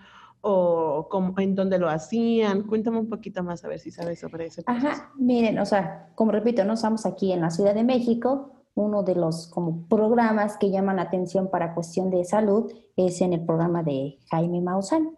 o 0.45 1.07
cómo, 1.09 1.33
en 1.39 1.55
dónde 1.55 1.79
lo 1.79 1.89
hacían. 1.89 2.63
Cuéntame 2.63 2.99
un 2.99 3.07
poquito 3.07 3.43
más 3.43 3.63
a 3.63 3.69
ver 3.69 3.79
si 3.79 3.91
sabes 3.91 4.19
sobre 4.19 4.47
eso. 4.47 4.61
Ajá, 4.65 5.11
miren, 5.15 5.57
o 5.57 5.65
sea, 5.65 6.09
como 6.15 6.33
repito, 6.33 6.65
no 6.65 6.73
estamos 6.73 7.05
aquí 7.05 7.31
en 7.31 7.39
la 7.39 7.49
Ciudad 7.49 7.73
de 7.73 7.85
México, 7.85 8.51
uno 8.75 9.03
de 9.03 9.15
los 9.15 9.47
como 9.47 9.87
programas 9.87 10.57
que 10.57 10.69
llaman 10.69 10.97
la 10.97 11.03
atención 11.03 11.49
para 11.49 11.73
cuestión 11.73 12.09
de 12.09 12.25
salud 12.25 12.69
es 12.97 13.21
en 13.21 13.31
el 13.31 13.45
programa 13.45 13.83
de 13.83 14.19
Jaime 14.31 14.59
Maussan. 14.59 15.15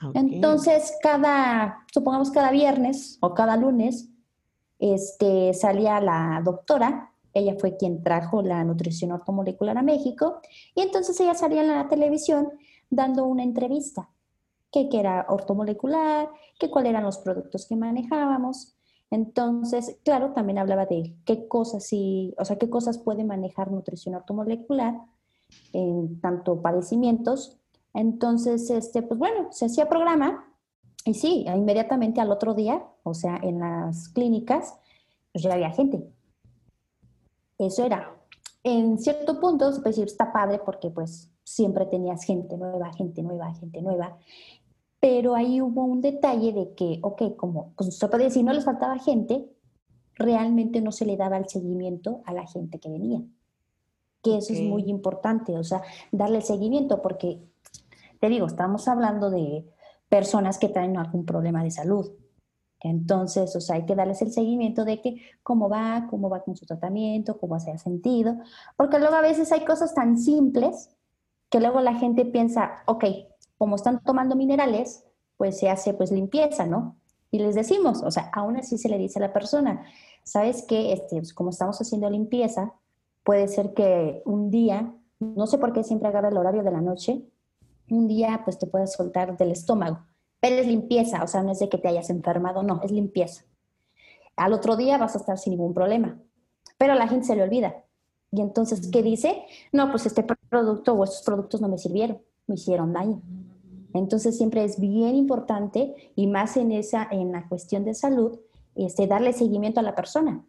Ah, 0.00 0.12
Entonces, 0.14 0.94
cada, 1.02 1.84
supongamos 1.92 2.30
cada 2.30 2.50
viernes 2.50 3.18
o 3.20 3.34
cada 3.34 3.58
lunes, 3.58 4.08
este, 4.78 5.52
salía 5.52 6.00
la 6.00 6.40
doctora, 6.42 7.12
ella 7.34 7.56
fue 7.58 7.76
quien 7.76 8.02
trajo 8.02 8.40
la 8.40 8.64
nutrición 8.64 9.12
ortomolecular 9.12 9.76
a 9.76 9.82
México, 9.82 10.40
y 10.74 10.80
entonces 10.80 11.20
ella 11.20 11.34
salía 11.34 11.60
en 11.60 11.68
la 11.68 11.88
televisión 11.88 12.48
dando 12.88 13.26
una 13.26 13.42
entrevista, 13.42 14.08
que, 14.70 14.88
que 14.88 15.00
era 15.00 15.26
ortomolecular, 15.28 16.28
que 16.58 16.70
cuáles 16.70 16.90
eran 16.90 17.04
los 17.04 17.18
productos 17.18 17.66
que 17.66 17.76
manejábamos. 17.76 18.76
Entonces, 19.10 19.98
claro, 20.04 20.32
también 20.32 20.58
hablaba 20.58 20.86
de 20.86 21.14
qué 21.24 21.46
cosas 21.46 21.84
sí, 21.86 22.34
o 22.38 22.44
sea, 22.44 22.56
qué 22.56 22.68
cosas 22.68 22.98
puede 22.98 23.24
manejar 23.24 23.70
nutrición 23.70 24.14
ortomolecular 24.14 24.94
en 25.72 26.20
tanto 26.20 26.60
padecimientos. 26.60 27.58
Entonces, 27.94 28.68
este, 28.70 29.02
pues 29.02 29.18
bueno, 29.18 29.48
se 29.52 29.66
hacía 29.66 29.88
programa 29.88 30.52
y 31.04 31.14
sí, 31.14 31.46
inmediatamente 31.46 32.20
al 32.20 32.32
otro 32.32 32.54
día, 32.54 32.84
o 33.04 33.14
sea, 33.14 33.38
en 33.42 33.60
las 33.60 34.08
clínicas, 34.08 34.74
pues 35.32 35.44
ya 35.44 35.52
había 35.52 35.70
gente. 35.70 36.04
Eso 37.58 37.84
era. 37.84 38.12
En 38.64 38.98
cierto 38.98 39.38
punto, 39.38 39.70
decir, 39.70 40.06
está 40.06 40.32
padre 40.32 40.58
porque 40.58 40.90
pues 40.90 41.30
siempre 41.46 41.86
tenías 41.86 42.24
gente 42.24 42.56
nueva, 42.56 42.92
gente 42.92 43.22
nueva, 43.22 43.54
gente 43.54 43.80
nueva. 43.80 44.18
Pero 44.98 45.36
ahí 45.36 45.60
hubo 45.60 45.84
un 45.84 46.00
detalle 46.00 46.52
de 46.52 46.74
que, 46.74 46.98
ok, 47.02 47.36
como 47.36 47.72
pues, 47.76 47.96
se 47.96 48.08
puede 48.08 48.24
decir, 48.24 48.44
no 48.44 48.52
les 48.52 48.64
faltaba 48.64 48.98
gente, 48.98 49.48
realmente 50.16 50.80
no 50.80 50.90
se 50.90 51.06
le 51.06 51.16
daba 51.16 51.36
el 51.36 51.48
seguimiento 51.48 52.20
a 52.24 52.32
la 52.32 52.46
gente 52.48 52.80
que 52.80 52.90
venía. 52.90 53.22
Que 54.22 54.38
eso 54.38 54.52
es 54.52 54.60
muy 54.60 54.90
importante, 54.90 55.56
o 55.56 55.62
sea, 55.62 55.82
darle 56.10 56.38
el 56.38 56.42
seguimiento, 56.42 57.00
porque 57.00 57.40
te 58.18 58.28
digo, 58.28 58.46
estamos 58.46 58.88
hablando 58.88 59.30
de 59.30 59.70
personas 60.08 60.58
que 60.58 60.68
traen 60.68 60.96
algún 60.96 61.24
problema 61.24 61.62
de 61.62 61.70
salud. 61.70 62.10
Entonces, 62.80 63.54
o 63.54 63.60
sea, 63.60 63.76
hay 63.76 63.86
que 63.86 63.94
darles 63.94 64.20
el 64.20 64.32
seguimiento 64.32 64.84
de 64.84 65.00
que 65.00 65.20
cómo 65.44 65.68
va, 65.68 66.08
cómo 66.10 66.28
va 66.28 66.42
con 66.42 66.56
su 66.56 66.66
tratamiento, 66.66 67.38
cómo 67.38 67.60
se 67.60 67.70
ha 67.70 67.78
sentido, 67.78 68.36
porque 68.76 68.98
luego 68.98 69.14
a 69.14 69.20
veces 69.20 69.52
hay 69.52 69.64
cosas 69.64 69.94
tan 69.94 70.18
simples 70.18 70.95
que 71.50 71.60
luego 71.60 71.80
la 71.80 71.94
gente 71.94 72.24
piensa, 72.24 72.82
ok, 72.86 73.04
como 73.58 73.76
están 73.76 74.02
tomando 74.02 74.36
minerales, 74.36 75.04
pues 75.36 75.58
se 75.58 75.68
hace 75.68 75.94
pues 75.94 76.10
limpieza, 76.10 76.66
¿no? 76.66 76.96
Y 77.30 77.38
les 77.38 77.54
decimos, 77.54 78.02
o 78.02 78.10
sea, 78.10 78.30
aún 78.32 78.56
así 78.56 78.78
se 78.78 78.88
le 78.88 78.98
dice 78.98 79.18
a 79.18 79.22
la 79.22 79.32
persona, 79.32 79.84
¿sabes 80.24 80.64
qué? 80.66 80.92
Este, 80.92 81.16
pues, 81.16 81.34
como 81.34 81.50
estamos 81.50 81.80
haciendo 81.80 82.08
limpieza, 82.08 82.74
puede 83.24 83.48
ser 83.48 83.74
que 83.74 84.22
un 84.24 84.50
día, 84.50 84.94
no 85.18 85.46
sé 85.46 85.58
por 85.58 85.72
qué 85.72 85.82
siempre 85.82 86.08
agarra 86.08 86.28
el 86.28 86.36
horario 86.36 86.62
de 86.62 86.70
la 86.70 86.80
noche, 86.80 87.22
un 87.90 88.08
día 88.08 88.42
pues 88.44 88.58
te 88.58 88.66
puedes 88.66 88.92
soltar 88.92 89.36
del 89.36 89.52
estómago, 89.52 90.00
pero 90.40 90.56
es 90.56 90.66
limpieza, 90.66 91.22
o 91.22 91.26
sea, 91.26 91.42
no 91.42 91.52
es 91.52 91.58
de 91.58 91.68
que 91.68 91.78
te 91.78 91.88
hayas 91.88 92.10
enfermado, 92.10 92.62
no, 92.62 92.80
es 92.82 92.90
limpieza. 92.90 93.44
Al 94.36 94.52
otro 94.52 94.76
día 94.76 94.98
vas 94.98 95.14
a 95.14 95.18
estar 95.18 95.38
sin 95.38 95.52
ningún 95.52 95.74
problema, 95.74 96.20
pero 96.78 96.94
la 96.94 97.08
gente 97.08 97.26
se 97.26 97.36
le 97.36 97.42
olvida. 97.42 97.85
Y 98.30 98.40
entonces, 98.40 98.88
¿qué 98.90 99.02
dice? 99.02 99.44
No, 99.72 99.90
pues 99.90 100.06
este 100.06 100.24
producto 100.48 100.92
o 100.94 101.04
estos 101.04 101.22
productos 101.22 101.60
no 101.60 101.68
me 101.68 101.78
sirvieron, 101.78 102.18
me 102.46 102.56
hicieron 102.56 102.92
daño. 102.92 103.22
Entonces, 103.94 104.36
siempre 104.36 104.64
es 104.64 104.78
bien 104.78 105.14
importante, 105.14 106.12
y 106.14 106.26
más 106.26 106.56
en, 106.56 106.72
esa, 106.72 107.08
en 107.10 107.32
la 107.32 107.48
cuestión 107.48 107.84
de 107.84 107.94
salud, 107.94 108.38
este, 108.74 109.06
darle 109.06 109.32
seguimiento 109.32 109.80
a 109.80 109.82
la 109.82 109.94
persona. 109.94 110.44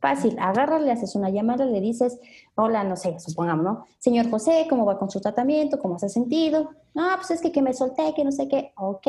Fácil, 0.00 0.36
agarras, 0.38 0.82
le 0.82 0.92
haces 0.92 1.16
una 1.16 1.28
llamada, 1.28 1.64
le 1.64 1.80
dices, 1.80 2.20
hola, 2.54 2.84
no 2.84 2.94
sé, 2.94 3.18
supongamos, 3.18 3.64
¿no? 3.64 3.84
Señor 3.98 4.30
José, 4.30 4.66
¿cómo 4.70 4.84
va 4.84 4.96
con 4.96 5.10
su 5.10 5.20
tratamiento? 5.20 5.80
¿Cómo 5.80 5.98
se 5.98 6.06
ha 6.06 6.08
sentido? 6.08 6.70
No, 6.94 7.08
pues 7.16 7.32
es 7.32 7.40
que, 7.40 7.50
que 7.50 7.62
me 7.62 7.74
solté, 7.74 8.14
que 8.14 8.24
no 8.24 8.30
sé 8.30 8.46
qué. 8.46 8.72
Ok. 8.76 9.08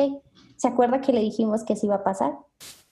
¿Se 0.56 0.66
acuerda 0.66 1.00
que 1.00 1.12
le 1.12 1.20
dijimos 1.20 1.62
que 1.62 1.74
así 1.74 1.86
iba 1.86 1.96
a 1.96 2.04
pasar? 2.04 2.32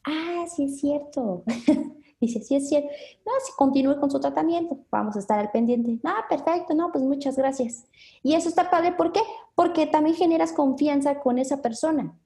Ah, 0.04 0.44
sí 0.54 0.64
es 0.66 0.78
cierto. 0.78 1.42
Dice, 2.20 2.40
sí 2.42 2.56
es 2.56 2.68
cierto. 2.68 2.88
No, 3.25 3.32
si 3.44 3.52
continúe 3.56 4.00
con 4.00 4.10
su 4.10 4.18
tratamiento, 4.18 4.78
vamos 4.90 5.14
a 5.16 5.20
estar 5.20 5.38
al 5.38 5.50
pendiente. 5.50 6.00
Ah, 6.04 6.25
perfecto, 6.28 6.75
no, 6.75 6.90
pues 6.90 7.04
muchas 7.04 7.37
gracias. 7.37 7.84
Y 8.22 8.34
eso 8.34 8.48
está 8.48 8.70
padre, 8.70 8.92
¿por 8.92 9.12
qué? 9.12 9.20
Porque 9.54 9.87
también 9.87 10.16
generas 10.16 10.52
confianza 10.52 11.20
con 11.20 11.38
esa 11.38 11.62
persona. 11.62 12.18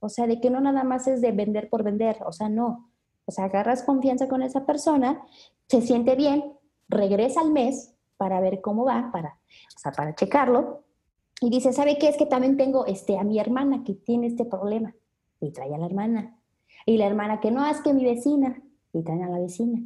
O 0.00 0.08
sea, 0.08 0.26
de 0.26 0.40
que 0.40 0.50
no 0.50 0.60
nada 0.60 0.84
más 0.84 1.06
es 1.06 1.20
de 1.20 1.32
vender 1.32 1.70
por 1.70 1.82
vender, 1.82 2.18
o 2.26 2.32
sea, 2.32 2.48
no. 2.48 2.90
O 3.24 3.32
sea, 3.32 3.44
agarras 3.44 3.82
confianza 3.84 4.28
con 4.28 4.42
esa 4.42 4.66
persona, 4.66 5.22
se 5.68 5.80
siente 5.80 6.14
bien, 6.16 6.58
regresa 6.88 7.40
al 7.40 7.52
mes 7.52 7.94
para 8.16 8.40
ver 8.40 8.60
cómo 8.60 8.84
va, 8.84 9.10
para, 9.12 9.38
o 9.74 9.78
sea, 9.78 9.92
para 9.92 10.14
checarlo. 10.14 10.84
Y 11.40 11.50
dice, 11.50 11.72
¿sabe 11.72 11.98
qué? 11.98 12.08
Es 12.08 12.16
que 12.16 12.26
también 12.26 12.56
tengo 12.56 12.84
este, 12.86 13.18
a 13.18 13.24
mi 13.24 13.38
hermana 13.38 13.82
que 13.84 13.94
tiene 13.94 14.26
este 14.26 14.44
problema. 14.44 14.94
Y 15.40 15.50
trae 15.50 15.74
a 15.74 15.78
la 15.78 15.86
hermana. 15.86 16.38
Y 16.84 16.98
la 16.98 17.06
hermana 17.06 17.40
que 17.40 17.50
no, 17.50 17.66
es 17.66 17.80
que 17.80 17.92
mi 17.92 18.04
vecina. 18.04 18.62
Y 18.92 19.02
trae 19.02 19.22
a 19.22 19.28
la 19.28 19.38
vecina. 19.38 19.80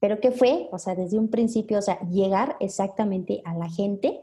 Pero 0.00 0.20
¿qué 0.20 0.30
fue? 0.30 0.68
O 0.72 0.78
sea, 0.78 0.94
desde 0.94 1.18
un 1.18 1.28
principio, 1.28 1.78
o 1.78 1.82
sea, 1.82 2.00
llegar 2.08 2.56
exactamente 2.60 3.42
a 3.44 3.54
la 3.54 3.68
gente 3.68 4.22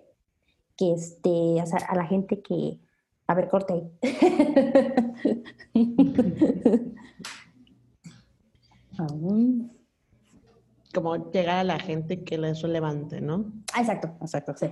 que, 0.75 0.93
este, 0.93 1.29
o 1.29 1.65
sea, 1.65 1.79
a 1.88 1.96
la 1.96 2.05
gente 2.05 2.41
que, 2.41 2.79
a 3.27 3.36
ver, 3.36 3.48
corte 3.48 3.74
ahí. 3.74 3.91
Como 10.93 11.31
llegar 11.31 11.60
a 11.60 11.63
la 11.63 11.79
gente 11.79 12.24
que 12.24 12.38
le 12.38 12.50
es 12.50 12.62
relevante, 12.62 13.22
¿no? 13.22 13.53
Ah, 13.74 13.79
exacto, 13.81 14.10
exacto, 14.22 14.53
sí. 14.57 14.65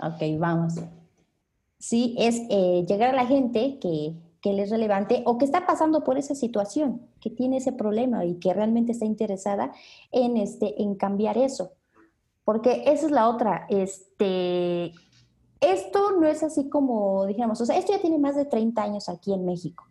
ok, 0.00 0.22
vamos. 0.38 0.74
Sí, 1.78 2.14
es 2.18 2.42
eh, 2.50 2.84
llegar 2.88 3.10
a 3.10 3.14
la 3.14 3.26
gente 3.26 3.78
que, 3.78 4.16
que 4.44 4.52
le 4.52 4.64
es 4.64 4.70
relevante 4.70 5.22
o 5.24 5.38
que 5.38 5.46
está 5.46 5.64
pasando 5.64 6.04
por 6.04 6.18
esa 6.18 6.34
situación, 6.34 7.00
que 7.18 7.30
tiene 7.30 7.56
ese 7.56 7.72
problema 7.72 8.26
y 8.26 8.34
que 8.34 8.52
realmente 8.52 8.92
está 8.92 9.06
interesada 9.06 9.72
en, 10.12 10.36
este, 10.36 10.82
en 10.82 10.96
cambiar 10.96 11.38
eso. 11.38 11.72
Porque 12.44 12.82
esa 12.84 13.06
es 13.06 13.10
la 13.10 13.30
otra. 13.30 13.64
Este, 13.70 14.92
esto 15.60 16.12
no 16.20 16.26
es 16.26 16.42
así 16.42 16.68
como, 16.68 17.24
dijéramos, 17.24 17.58
o 17.62 17.64
sea, 17.64 17.78
esto 17.78 17.92
ya 17.92 18.02
tiene 18.02 18.18
más 18.18 18.36
de 18.36 18.44
30 18.44 18.82
años 18.82 19.08
aquí 19.08 19.32
en 19.32 19.46
México 19.46 19.86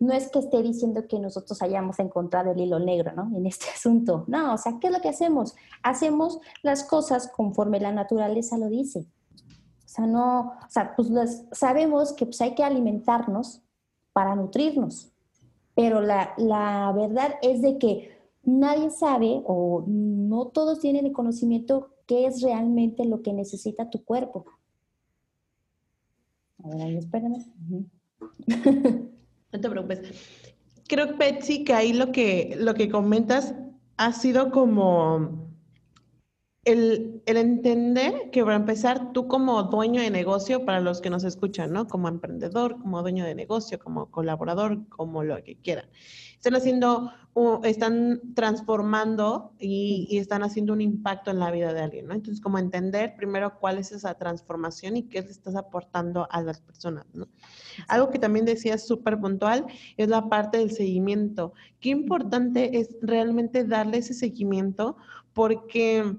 no 0.00 0.12
es 0.12 0.28
que 0.30 0.40
esté 0.40 0.60
diciendo 0.62 1.06
que 1.06 1.20
nosotros 1.20 1.62
hayamos 1.62 2.00
encontrado 2.00 2.50
el 2.50 2.58
hilo 2.58 2.80
negro, 2.80 3.12
¿no? 3.14 3.30
En 3.36 3.46
este 3.46 3.66
asunto. 3.76 4.24
No, 4.26 4.54
o 4.54 4.58
sea, 4.58 4.78
¿qué 4.80 4.88
es 4.88 4.92
lo 4.92 5.00
que 5.00 5.08
hacemos? 5.08 5.54
Hacemos 5.84 6.40
las 6.64 6.82
cosas 6.82 7.28
conforme 7.28 7.78
la 7.78 7.92
naturaleza 7.92 8.58
lo 8.58 8.66
dice. 8.66 9.06
O 9.92 9.94
sea, 9.94 10.06
no, 10.06 10.40
o 10.40 10.70
sea, 10.70 10.96
pues 10.96 11.44
sabemos 11.52 12.14
que 12.14 12.24
pues 12.24 12.40
hay 12.40 12.54
que 12.54 12.64
alimentarnos 12.64 13.60
para 14.14 14.34
nutrirnos, 14.34 15.12
pero 15.74 16.00
la, 16.00 16.32
la 16.38 16.90
verdad 16.96 17.34
es 17.42 17.60
de 17.60 17.76
que 17.76 18.18
nadie 18.42 18.88
sabe 18.88 19.42
o 19.44 19.84
no 19.86 20.46
todos 20.46 20.80
tienen 20.80 21.04
el 21.04 21.12
conocimiento 21.12 21.90
qué 22.06 22.24
es 22.24 22.40
realmente 22.40 23.04
lo 23.04 23.20
que 23.20 23.34
necesita 23.34 23.90
tu 23.90 24.02
cuerpo. 24.02 24.46
A 26.64 26.68
ver, 26.70 26.80
ahí 26.80 26.96
espérame. 26.96 27.44
No 29.52 29.60
te 29.60 29.68
preocupes. 29.68 30.00
Creo, 30.88 31.14
Betsy, 31.18 31.62
que 31.62 31.74
ahí 31.74 31.92
lo 31.92 32.10
que, 32.10 32.56
lo 32.58 32.72
que 32.72 32.88
comentas 32.88 33.54
ha 33.98 34.14
sido 34.14 34.50
como 34.50 35.41
el, 36.64 37.22
entender 37.26 38.30
que 38.30 38.44
para 38.44 38.56
empezar, 38.56 39.12
tú 39.12 39.26
como 39.28 39.62
dueño 39.64 40.00
de 40.00 40.10
negocio, 40.10 40.64
para 40.64 40.80
los 40.80 41.00
que 41.00 41.10
nos 41.10 41.24
escuchan, 41.24 41.72
¿no? 41.72 41.88
Como 41.88 42.08
emprendedor, 42.08 42.78
como 42.80 43.02
dueño 43.02 43.24
de 43.24 43.34
negocio, 43.34 43.78
como 43.78 44.10
colaborador, 44.10 44.88
como 44.88 45.24
lo 45.24 45.42
que 45.42 45.56
quieran 45.56 45.88
están 46.42 46.56
haciendo, 46.56 47.12
están 47.62 48.34
transformando 48.34 49.52
y, 49.60 50.18
están 50.18 50.42
haciendo 50.42 50.72
un 50.72 50.80
impacto 50.80 51.30
en 51.30 51.38
la 51.38 51.52
vida 51.52 51.72
de 51.72 51.80
alguien, 51.80 52.08
¿no? 52.08 52.14
Entonces, 52.14 52.42
como 52.42 52.58
entender 52.58 53.14
primero 53.16 53.60
cuál 53.60 53.78
es 53.78 53.92
esa 53.92 54.14
transformación 54.14 54.96
y 54.96 55.04
qué 55.04 55.22
le 55.22 55.30
estás 55.30 55.54
aportando 55.54 56.26
a 56.32 56.42
las 56.42 56.60
personas, 56.60 57.06
¿no? 57.14 57.28
Algo 57.86 58.10
que 58.10 58.18
también 58.18 58.44
decías 58.44 58.84
súper 58.84 59.20
puntual 59.20 59.66
es 59.96 60.08
la 60.08 60.28
parte 60.28 60.58
del 60.58 60.72
seguimiento. 60.72 61.52
Qué 61.78 61.90
importante 61.90 62.76
es 62.76 62.96
realmente 63.00 63.62
darle 63.64 63.98
ese 63.98 64.14
seguimiento 64.14 64.96
porque... 65.32 66.16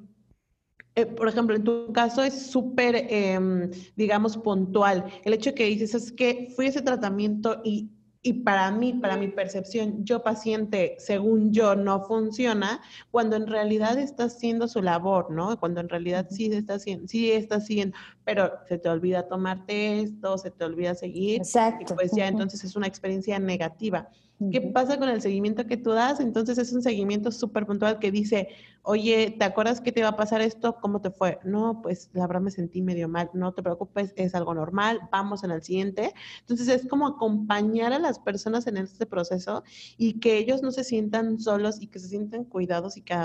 Eh, 0.96 1.06
por 1.06 1.28
ejemplo, 1.28 1.56
en 1.56 1.64
tu 1.64 1.92
caso 1.92 2.24
es 2.24 2.48
súper, 2.48 3.08
em, 3.10 3.72
digamos, 3.96 4.38
puntual. 4.38 5.06
El 5.24 5.34
hecho 5.34 5.54
que 5.56 5.66
dices 5.66 5.96
es 5.96 6.12
que 6.12 6.54
fui 6.56 6.68
a 6.68 6.70
ese 6.70 6.82
tratamiento 6.82 7.62
y 7.64 7.90
y 8.26 8.32
para 8.32 8.72
mí, 8.72 8.94
para 8.94 9.18
mi 9.18 9.28
percepción, 9.28 10.06
yo 10.06 10.24
paciente, 10.24 10.96
según 10.98 11.52
yo, 11.52 11.76
no 11.76 12.06
funciona, 12.06 12.82
cuando 13.12 13.36
en 13.36 13.48
realidad 13.48 14.00
está 14.00 14.24
haciendo 14.26 14.70
su 14.70 14.82
labor, 14.82 15.30
¿no? 15.30 15.60
Cuando 15.60 15.82
en 15.82 15.90
realidad 15.90 16.28
sí 16.30 16.46
está 16.46 16.76
haciendo, 16.76 17.06
sí 17.10 17.34
está 17.34 17.58
haciendo, 17.58 17.98
pero 18.24 18.50
se 18.70 18.78
te 18.78 18.88
olvida 18.88 19.28
tomarte 19.28 20.00
esto, 20.00 20.38
se 20.38 20.52
te 20.52 20.64
olvida 20.64 20.96
seguir. 20.96 21.42
Exacto. 21.42 21.94
Y 21.94 21.96
pues 21.98 22.12
ya 22.16 22.30
entonces 22.30 22.64
es 22.64 22.78
una 22.78 22.88
experiencia 22.88 23.38
negativa. 23.40 24.08
¿Qué 24.52 24.62
pasa 24.62 24.98
con 24.98 25.10
el 25.10 25.22
seguimiento 25.22 25.66
que 25.66 25.78
tú 25.78 25.92
das? 25.92 26.20
Entonces 26.20 26.58
es 26.58 26.74
un 26.74 26.82
seguimiento 26.82 27.32
súper 27.32 27.66
puntual 27.66 28.00
que 28.00 28.12
dice, 28.12 28.50
oye, 28.82 29.36
¿te 29.38 29.46
acuerdas 29.46 29.82
que 29.82 29.92
te 29.92 30.00
iba 30.00 30.10
a 30.10 30.16
pasar 30.16 30.42
esto? 30.42 30.78
¿Cómo 30.82 31.02
te 31.02 31.12
fue? 31.12 31.40
No, 31.44 31.82
pues 31.82 32.10
la 32.14 32.28
verdad 32.28 32.42
me 32.42 32.52
sentí 32.52 32.82
medio 32.82 33.08
mal. 33.08 33.30
No 33.34 33.54
te 33.54 33.64
preocupes, 33.64 34.14
es 34.16 34.36
algo 34.36 34.54
normal. 34.54 35.00
Vamos 35.12 35.44
en 35.44 35.52
el 35.52 35.62
siguiente. 35.62 36.14
Entonces 36.42 36.68
es 36.68 36.88
como 36.88 37.08
acompañar 37.08 37.94
a 37.94 38.00
las 38.00 38.20
personas 38.20 38.68
en 38.68 38.78
este 38.78 39.06
proceso 39.06 39.64
y 39.98 40.20
que 40.20 40.38
ellos 40.38 40.62
no 40.62 40.72
se 40.72 40.84
sientan 40.84 41.40
solos 41.40 41.82
y 41.82 41.88
que 41.88 42.00
se 42.00 42.08
sientan 42.08 42.46
cuidados 42.46 42.98
y 42.98 43.02
que, 43.02 43.16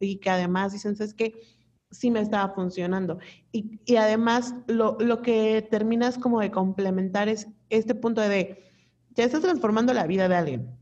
y 0.00 0.16
que 0.16 0.30
además 0.30 0.72
dicen, 0.72 0.96
es 0.98 1.14
que 1.14 1.40
sí 1.90 2.10
me 2.10 2.20
estaba 2.20 2.54
funcionando. 2.54 3.18
Y, 3.52 3.80
y 3.84 3.96
además 3.96 4.54
lo, 4.66 4.96
lo 5.00 5.22
que 5.22 5.66
terminas 5.70 6.18
como 6.18 6.40
de 6.40 6.50
complementar 6.50 7.28
es 7.28 7.48
este 7.70 7.94
punto 7.94 8.20
de 8.20 8.67
ya 9.14 9.24
estás 9.24 9.42
transformando 9.42 9.92
la 9.92 10.06
vida 10.06 10.28
de 10.28 10.34
alguien. 10.36 10.78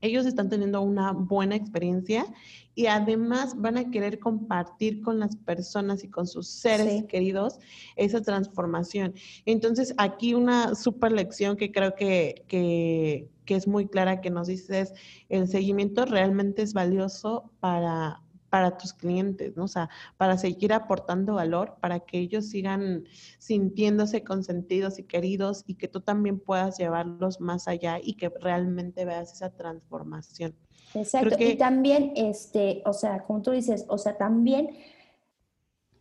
Ellos 0.00 0.26
están 0.26 0.48
teniendo 0.48 0.82
una 0.82 1.12
buena 1.12 1.54
experiencia 1.54 2.26
y 2.74 2.86
además 2.86 3.54
van 3.56 3.76
a 3.76 3.90
querer 3.90 4.18
compartir 4.18 5.00
con 5.00 5.20
las 5.20 5.36
personas 5.36 6.02
y 6.02 6.08
con 6.08 6.26
sus 6.26 6.48
seres 6.48 7.04
queridos 7.04 7.60
esa 7.94 8.20
transformación. 8.20 9.14
Entonces, 9.46 9.94
aquí 9.98 10.34
una 10.34 10.74
super 10.74 11.12
lección 11.12 11.56
que 11.56 11.70
creo 11.70 11.94
que, 11.94 12.44
que, 12.48 13.28
que 13.44 13.54
es 13.54 13.68
muy 13.68 13.86
clara 13.86 14.20
que 14.20 14.30
nos 14.30 14.48
dice 14.48 14.80
es, 14.80 14.94
el 15.28 15.46
seguimiento 15.46 16.04
realmente 16.04 16.62
es 16.62 16.72
valioso 16.72 17.52
para, 17.60 18.21
para 18.52 18.76
tus 18.76 18.92
clientes, 18.92 19.56
¿no? 19.56 19.64
O 19.64 19.68
sea, 19.68 19.88
para 20.18 20.36
seguir 20.36 20.74
aportando 20.74 21.36
valor, 21.36 21.78
para 21.80 22.00
que 22.00 22.18
ellos 22.18 22.50
sigan 22.50 23.04
sintiéndose 23.38 24.24
consentidos 24.24 24.98
y 24.98 25.04
queridos 25.04 25.64
y 25.66 25.76
que 25.76 25.88
tú 25.88 26.02
también 26.02 26.38
puedas 26.38 26.76
llevarlos 26.76 27.40
más 27.40 27.66
allá 27.66 27.98
y 27.98 28.12
que 28.12 28.28
realmente 28.28 29.06
veas 29.06 29.32
esa 29.32 29.48
transformación. 29.56 30.54
Exacto. 30.92 31.34
Y 31.38 31.56
también, 31.56 32.12
este, 32.14 32.82
o 32.84 32.92
sea, 32.92 33.22
como 33.22 33.40
tú 33.40 33.52
dices, 33.52 33.86
o 33.88 33.96
sea, 33.96 34.18
también 34.18 34.76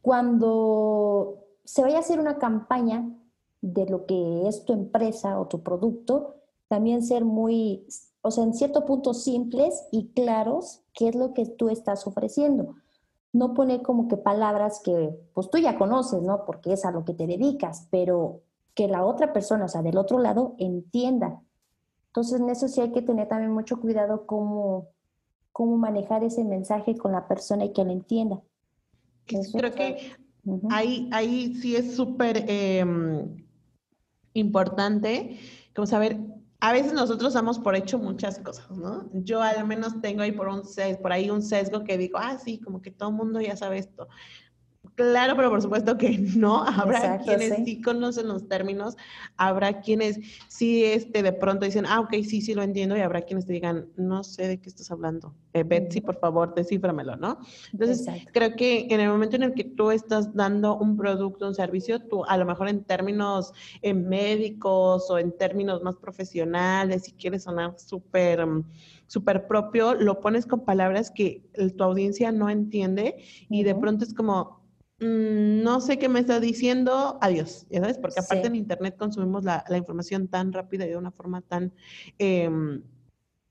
cuando 0.01 1.45
se 1.63 1.83
vaya 1.83 1.95
a 1.95 2.01
hacer 2.01 2.19
una 2.19 2.37
campaña 2.37 3.17
de 3.61 3.85
lo 3.85 4.05
que 4.05 4.49
es 4.49 4.65
tu 4.65 4.73
empresa 4.73 5.39
o 5.39 5.47
tu 5.47 5.63
producto, 5.63 6.35
también 6.67 7.01
ser 7.01 7.23
muy 7.23 7.87
o 8.21 8.31
sea, 8.31 8.43
en 8.43 8.53
cierto 8.53 8.85
punto 8.85 9.13
simples 9.13 9.87
y 9.91 10.09
claros 10.09 10.81
qué 10.93 11.09
es 11.09 11.15
lo 11.15 11.33
que 11.33 11.45
tú 11.45 11.69
estás 11.69 12.05
ofreciendo. 12.05 12.75
No 13.33 13.53
poner 13.53 13.81
como 13.81 14.07
que 14.07 14.17
palabras 14.17 14.81
que 14.83 15.17
pues 15.33 15.49
tú 15.49 15.57
ya 15.57 15.77
conoces, 15.77 16.21
¿no? 16.21 16.45
Porque 16.45 16.73
es 16.73 16.85
a 16.85 16.91
lo 16.91 17.03
que 17.03 17.13
te 17.13 17.27
dedicas, 17.27 17.87
pero 17.89 18.41
que 18.75 18.87
la 18.87 19.05
otra 19.05 19.33
persona, 19.33 19.65
o 19.65 19.67
sea, 19.67 19.81
del 19.81 19.97
otro 19.97 20.19
lado, 20.19 20.55
entienda. 20.59 21.41
Entonces, 22.07 22.39
en 22.39 22.49
eso 22.49 22.67
sí 22.67 22.81
hay 22.81 22.91
que 22.91 23.01
tener 23.01 23.27
también 23.27 23.51
mucho 23.51 23.79
cuidado 23.79 24.25
cómo, 24.25 24.89
cómo 25.51 25.77
manejar 25.77 26.23
ese 26.23 26.43
mensaje 26.43 26.97
con 26.97 27.13
la 27.13 27.27
persona 27.27 27.65
y 27.65 27.73
que 27.73 27.85
lo 27.85 27.91
entienda. 27.91 28.41
Creo 29.25 29.71
que 29.73 30.11
ahí, 30.69 31.09
ahí 31.11 31.55
sí 31.55 31.75
es 31.75 31.95
súper 31.95 32.45
em, 32.49 33.45
importante 34.33 35.39
como 35.73 35.85
saber 35.85 36.17
a 36.63 36.71
veces 36.71 36.93
nosotros 36.93 37.33
damos 37.33 37.57
por 37.57 37.75
hecho 37.75 37.97
muchas 37.97 38.37
cosas, 38.37 38.69
¿no? 38.69 39.09
Yo 39.13 39.41
al 39.41 39.65
menos 39.65 39.99
tengo 39.99 40.21
ahí 40.21 40.31
por, 40.31 40.47
un 40.47 40.61
por 41.01 41.11
ahí 41.11 41.29
un 41.31 41.41
sesgo 41.41 41.83
que 41.83 41.97
digo, 41.97 42.19
ah, 42.19 42.37
sí, 42.37 42.59
como 42.59 42.83
que 42.83 42.91
todo 42.91 43.09
el 43.09 43.15
mundo 43.15 43.41
ya 43.41 43.57
sabe 43.57 43.79
esto. 43.79 44.07
Claro, 44.95 45.35
pero 45.35 45.49
por 45.49 45.61
supuesto 45.61 45.97
que 45.97 46.17
no. 46.37 46.63
Habrá 46.63 47.19
quienes 47.19 47.55
sí. 47.65 47.81
conocen 47.81 48.27
los 48.27 48.47
términos, 48.47 48.97
habrá 49.37 49.81
quienes 49.81 50.19
sí 50.47 50.83
este, 50.83 51.23
de 51.23 51.33
pronto 51.33 51.65
dicen, 51.65 51.85
ah, 51.87 51.99
ok, 51.99 52.13
sí, 52.23 52.41
sí 52.41 52.53
lo 52.53 52.63
entiendo, 52.63 52.97
y 52.97 53.01
habrá 53.01 53.21
quienes 53.21 53.45
te 53.45 53.53
digan, 53.53 53.87
no 53.95 54.23
sé 54.23 54.47
de 54.47 54.59
qué 54.59 54.69
estás 54.69 54.91
hablando. 54.91 55.33
Eh, 55.53 55.63
Betsy, 55.63 56.01
por 56.01 56.19
favor, 56.19 56.53
descíframelo, 56.55 57.15
¿no? 57.15 57.39
Entonces, 57.73 58.05
creo 58.31 58.55
que 58.55 58.87
en 58.89 58.99
el 58.99 59.09
momento 59.09 59.35
en 59.35 59.43
el 59.43 59.53
que 59.53 59.63
tú 59.63 59.91
estás 59.91 60.33
dando 60.33 60.77
un 60.77 60.97
producto, 60.97 61.47
un 61.47 61.55
servicio, 61.55 61.99
tú 61.99 62.23
a 62.25 62.37
lo 62.37 62.45
mejor 62.45 62.67
en 62.69 62.83
términos 62.83 63.53
eh, 63.81 63.93
médicos 63.93 65.09
o 65.09 65.17
en 65.17 65.35
términos 65.35 65.83
más 65.83 65.95
profesionales, 65.95 67.03
si 67.03 67.13
quieres 67.13 67.43
sonar 67.43 67.77
súper 67.77 68.45
súper 69.07 69.45
propio, 69.45 69.93
lo 69.93 70.21
pones 70.21 70.45
con 70.45 70.63
palabras 70.63 71.11
que 71.11 71.43
tu 71.75 71.83
audiencia 71.83 72.31
no 72.31 72.49
entiende 72.49 73.17
y 73.49 73.63
de 73.63 73.75
pronto 73.75 74.05
es 74.05 74.13
como, 74.13 74.60
Mm, 75.01 75.63
no 75.63 75.81
sé 75.81 75.97
qué 75.97 76.07
me 76.09 76.19
está 76.19 76.39
diciendo, 76.39 77.17
adiós, 77.21 77.65
¿ya 77.71 77.79
sabes? 77.81 77.97
Porque 77.97 78.19
aparte 78.19 78.47
en 78.47 78.55
Internet 78.55 78.95
consumimos 78.97 79.43
la, 79.43 79.65
información 79.75 80.27
tan 80.27 80.53
rápida 80.53 80.85
y 80.85 80.89
de 80.89 80.97
una 80.97 81.11
forma 81.11 81.41
tan... 81.41 81.73
Em, 82.19 82.83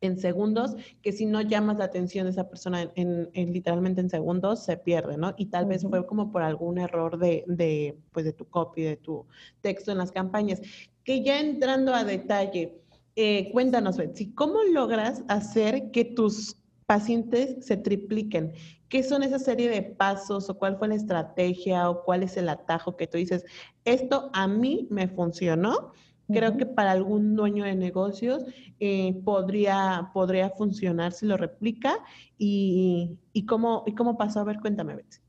en 0.02 0.18
segundos, 0.18 0.76
que 1.02 1.12
si 1.12 1.26
no 1.26 1.42
llamas 1.42 1.76
la 1.76 1.84
atención 1.84 2.24
de 2.24 2.30
esa 2.30 2.48
persona 2.48 2.90
en, 2.94 3.28
literalmente 3.34 4.00
en 4.00 4.08
segundos, 4.08 4.64
se 4.64 4.78
pierde, 4.78 5.18
¿no? 5.18 5.34
Y 5.36 5.46
tal 5.46 5.66
vez 5.66 5.82
fue 5.82 6.06
como 6.06 6.32
por 6.32 6.40
algún 6.40 6.78
error 6.78 7.18
de, 7.18 7.44
de, 7.46 7.98
pues 8.10 8.24
de 8.24 8.32
tu 8.32 8.46
copy, 8.46 8.82
de 8.82 8.96
tu 8.96 9.26
texto 9.60 9.92
en 9.92 9.98
las 9.98 10.10
campañas. 10.10 10.62
Que 11.04 11.22
ya 11.22 11.38
entrando 11.38 11.94
a 11.94 12.04
detalle, 12.04 12.80
eh, 13.14 13.50
cuéntanos, 13.52 13.98
Betsy, 13.98 14.32
¿cómo 14.32 14.62
logras 14.72 15.22
hacer 15.28 15.90
que 15.90 16.06
tus 16.06 16.56
pacientes 16.90 17.64
se 17.64 17.76
tripliquen? 17.76 18.52
¿Qué 18.88 19.04
son 19.04 19.22
esa 19.22 19.38
serie 19.38 19.70
de 19.70 19.80
pasos 19.80 20.50
o 20.50 20.58
cuál 20.58 20.76
fue 20.76 20.88
la 20.88 20.96
estrategia 20.96 21.88
o 21.88 22.02
cuál 22.02 22.24
es 22.24 22.36
el 22.36 22.48
atajo 22.48 22.96
que 22.96 23.06
tú 23.06 23.16
dices, 23.16 23.44
esto 23.84 24.28
a 24.32 24.48
mí 24.48 24.88
me 24.90 25.06
funcionó? 25.06 25.92
Creo 26.26 26.56
que 26.56 26.66
para 26.66 26.90
algún 26.90 27.36
dueño 27.36 27.62
de 27.62 27.76
negocios 27.76 28.42
eh, 28.80 29.22
podría, 29.24 30.10
podría 30.12 30.50
funcionar 30.50 31.12
si 31.12 31.26
lo 31.26 31.36
replica. 31.36 31.94
¿Y, 32.36 33.16
cómo, 33.46 33.84
¿Y 33.86 33.94
cómo 33.94 34.18
pasó? 34.18 34.40
A 34.40 34.44
ver, 34.44 34.58
cuéntame, 34.58 34.96
Betsy. 34.96 35.20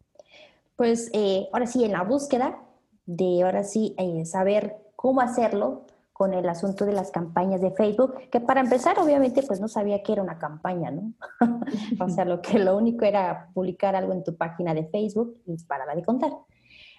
Pues 0.75 1.11
eh, 1.13 1.47
ahora 1.53 1.67
sí, 1.67 1.83
en 1.83 1.91
la 1.91 2.01
búsqueda 2.01 2.59
de 3.05 3.43
ahora 3.43 3.63
sí 3.63 3.93
eh, 3.99 4.25
saber 4.25 4.77
cómo 4.95 5.21
hacerlo, 5.21 5.85
con 6.21 6.35
el 6.35 6.47
asunto 6.47 6.85
de 6.85 6.93
las 6.93 7.09
campañas 7.09 7.61
de 7.61 7.71
Facebook, 7.71 8.13
que 8.29 8.39
para 8.39 8.61
empezar, 8.61 8.99
obviamente, 8.99 9.41
pues 9.41 9.59
no 9.59 9.67
sabía 9.67 10.03
que 10.03 10.13
era 10.13 10.21
una 10.21 10.37
campaña, 10.37 10.91
¿no? 10.91 11.13
o 11.99 12.09
sea, 12.09 12.25
lo 12.25 12.43
que 12.43 12.59
lo 12.59 12.77
único 12.77 13.05
era 13.05 13.49
publicar 13.55 13.95
algo 13.95 14.13
en 14.13 14.23
tu 14.23 14.37
página 14.37 14.75
de 14.75 14.85
Facebook 14.85 15.41
y 15.47 15.57
la 15.67 15.95
de 15.95 16.03
contar. 16.03 16.31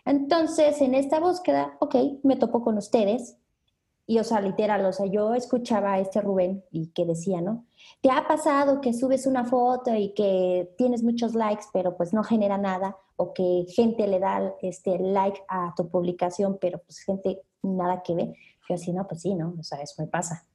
Entonces, 0.05 0.81
en 0.81 0.97
esta 0.97 1.21
búsqueda, 1.21 1.77
ok, 1.79 1.95
me 2.25 2.35
topo 2.35 2.65
con 2.65 2.79
ustedes 2.79 3.37
y, 4.09 4.19
o 4.19 4.25
sea, 4.25 4.41
literal, 4.41 4.85
o 4.87 4.93
sea, 4.93 5.07
yo 5.07 5.35
escuchaba 5.35 5.93
a 5.93 6.01
este 6.01 6.21
Rubén 6.21 6.65
y 6.73 6.89
que 6.89 7.05
decía, 7.05 7.41
¿no? 7.41 7.65
¿Te 8.01 8.11
ha 8.11 8.27
pasado 8.27 8.81
que 8.81 8.93
subes 8.93 9.29
una 9.29 9.45
foto 9.45 9.95
y 9.95 10.15
que 10.15 10.75
tienes 10.77 11.05
muchos 11.05 11.37
likes, 11.37 11.67
pero 11.73 11.97
pues 11.97 12.13
no 12.13 12.25
genera 12.25 12.59
nada? 12.59 12.97
O 13.15 13.33
que 13.33 13.67
gente 13.69 14.09
le 14.09 14.19
da 14.19 14.53
este 14.63 14.99
like 14.99 15.41
a 15.47 15.75
tu 15.77 15.89
publicación, 15.89 16.59
pero 16.61 16.81
pues 16.81 16.99
gente 16.99 17.41
nada 17.63 18.03
que 18.03 18.17
ve. 18.17 18.35
Yo 18.69 18.75
así, 18.75 18.93
no, 18.93 19.07
pues 19.07 19.23
sí, 19.23 19.35
¿no? 19.35 19.55
O 19.59 19.63
sea, 19.63 19.81
eso 19.81 19.95
me 19.99 20.09
pasa. 20.09 20.47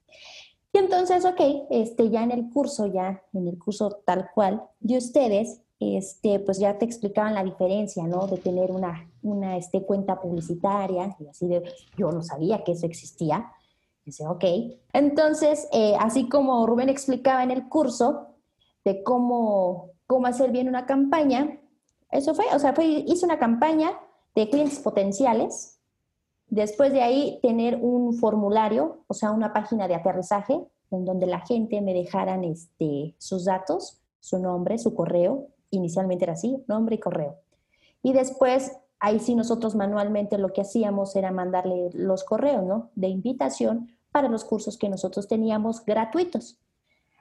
Y 0.73 0.77
entonces, 0.77 1.25
ok, 1.25 1.39
este, 1.69 2.09
ya 2.09 2.23
en 2.23 2.31
el 2.31 2.49
curso, 2.49 2.87
ya 2.87 3.21
en 3.33 3.47
el 3.47 3.57
curso 3.57 4.01
tal 4.05 4.29
cual 4.33 4.63
de 4.79 4.97
ustedes, 4.97 5.61
este, 5.79 6.39
pues 6.39 6.59
ya 6.59 6.77
te 6.77 6.85
explicaban 6.85 7.35
la 7.35 7.43
diferencia, 7.43 8.03
¿no? 8.05 8.27
De 8.27 8.37
tener 8.37 8.71
una, 8.71 9.09
una 9.21 9.57
este, 9.57 9.83
cuenta 9.83 10.19
publicitaria, 10.19 11.15
y 11.19 11.27
así 11.27 11.47
de, 11.47 11.63
yo 11.97 12.11
no 12.11 12.21
sabía 12.21 12.63
que 12.63 12.73
eso 12.73 12.85
existía. 12.85 13.51
Dice, 14.05 14.25
ok. 14.27 14.43
Entonces, 14.93 15.67
eh, 15.73 15.95
así 15.99 16.29
como 16.29 16.65
Rubén 16.65 16.89
explicaba 16.89 17.43
en 17.43 17.51
el 17.51 17.67
curso 17.67 18.27
de 18.85 19.03
cómo, 19.03 19.91
cómo 20.07 20.27
hacer 20.27 20.51
bien 20.51 20.69
una 20.69 20.85
campaña, 20.85 21.59
eso 22.11 22.33
fue, 22.33 22.45
o 22.53 22.59
sea, 22.59 22.73
fue, 22.73 22.85
hice 22.85 23.25
una 23.25 23.37
campaña 23.37 23.91
de 24.33 24.49
clientes 24.49 24.79
potenciales, 24.79 25.76
Después 26.49 26.93
de 26.93 27.01
ahí, 27.01 27.39
tener 27.41 27.77
un 27.81 28.13
formulario, 28.13 29.03
o 29.07 29.13
sea, 29.13 29.31
una 29.31 29.53
página 29.53 29.88
de 29.88 29.95
aterrizaje, 29.95 30.60
en 30.91 31.05
donde 31.05 31.25
la 31.25 31.41
gente 31.41 31.81
me 31.81 31.93
dejaran 31.93 32.43
este, 32.43 33.15
sus 33.17 33.45
datos, 33.45 33.99
su 34.19 34.39
nombre, 34.39 34.77
su 34.77 34.93
correo. 34.93 35.47
Inicialmente 35.69 36.23
era 36.25 36.33
así, 36.33 36.63
nombre 36.67 36.95
y 36.95 36.99
correo. 36.99 37.36
Y 38.01 38.13
después, 38.13 38.71
ahí 38.99 39.19
sí 39.19 39.36
nosotros 39.36 39.75
manualmente 39.75 40.38
lo 40.38 40.53
que 40.53 40.62
hacíamos 40.62 41.15
era 41.15 41.31
mandarle 41.31 41.89
los 41.93 42.23
correos, 42.23 42.63
¿no? 42.63 42.89
De 42.95 43.07
invitación 43.07 43.91
para 44.12 44.29
los 44.29 44.45
cursos 44.45 44.77
que 44.77 44.89
nosotros 44.89 45.27
teníamos 45.27 45.83
gratuitos. 45.86 46.57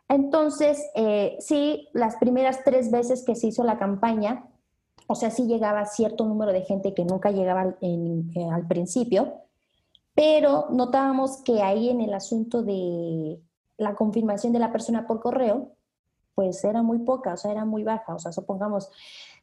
Entonces, 0.09 0.81
eh, 0.95 1.37
sí, 1.41 1.89
las 1.93 2.17
primeras 2.17 2.63
tres 2.65 2.93
veces 2.93 3.25
que 3.25 3.35
se 3.35 3.49
hizo 3.49 3.65
la 3.65 3.79
campaña, 3.79 4.47
o 5.07 5.15
sea, 5.15 5.31
sí 5.31 5.47
llegaba 5.47 5.85
cierto 5.87 6.25
número 6.25 6.53
de 6.53 6.63
gente 6.63 6.95
que 6.95 7.05
nunca 7.05 7.31
llegaba 7.31 7.77
eh, 7.81 8.49
al 8.53 8.67
principio, 8.67 9.35
pero 10.15 10.67
notábamos 10.71 11.43
que 11.43 11.63
ahí 11.63 11.91
en 11.91 12.01
el 12.01 12.15
asunto 12.15 12.63
de 12.63 13.41
la 13.77 13.95
confirmación 13.95 14.53
de 14.53 14.59
la 14.59 14.73
persona 14.73 15.07
por 15.07 15.21
correo, 15.21 15.73
pues 16.35 16.65
era 16.65 16.83
muy 16.83 16.99
poca, 16.99 17.35
o 17.35 17.37
sea, 17.37 17.53
era 17.53 17.65
muy 17.65 17.85
baja. 17.85 18.15
O 18.15 18.19
sea, 18.19 18.33
supongamos, 18.33 18.91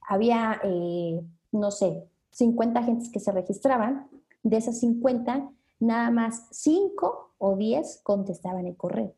había, 0.07 0.59
eh, 0.63 1.21
no 1.51 1.71
sé, 1.71 2.07
50 2.31 2.83
gentes 2.83 3.09
que 3.09 3.19
se 3.19 3.31
registraban, 3.31 4.07
de 4.41 4.57
esas 4.57 4.79
50, 4.79 5.49
nada 5.79 6.11
más 6.11 6.47
5 6.51 7.31
o 7.37 7.55
10 7.55 8.01
contestaban 8.03 8.65
el 8.67 8.75
correo. 8.75 9.13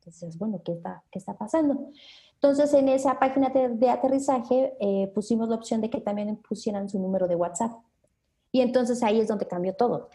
Entonces, 0.00 0.38
bueno, 0.38 0.60
¿qué 0.64 0.72
está, 0.72 1.02
qué 1.10 1.18
está 1.18 1.34
pasando? 1.34 1.88
Entonces, 2.34 2.74
en 2.74 2.88
esa 2.88 3.18
página 3.18 3.48
de, 3.48 3.90
aterrizaje 3.90 4.76
eh, 4.80 5.10
pusimos 5.14 5.48
la 5.48 5.56
opción 5.56 5.80
de 5.80 5.90
que 5.90 6.00
también 6.00 6.36
pusieran 6.36 6.88
su 6.88 6.98
número 6.98 7.26
de 7.26 7.36
WhatsApp. 7.36 7.72
Y 8.52 8.60
entonces 8.60 9.02
ahí 9.02 9.18
es 9.18 9.26
donde 9.26 9.48
cambió 9.48 9.74
todo. 9.74 10.10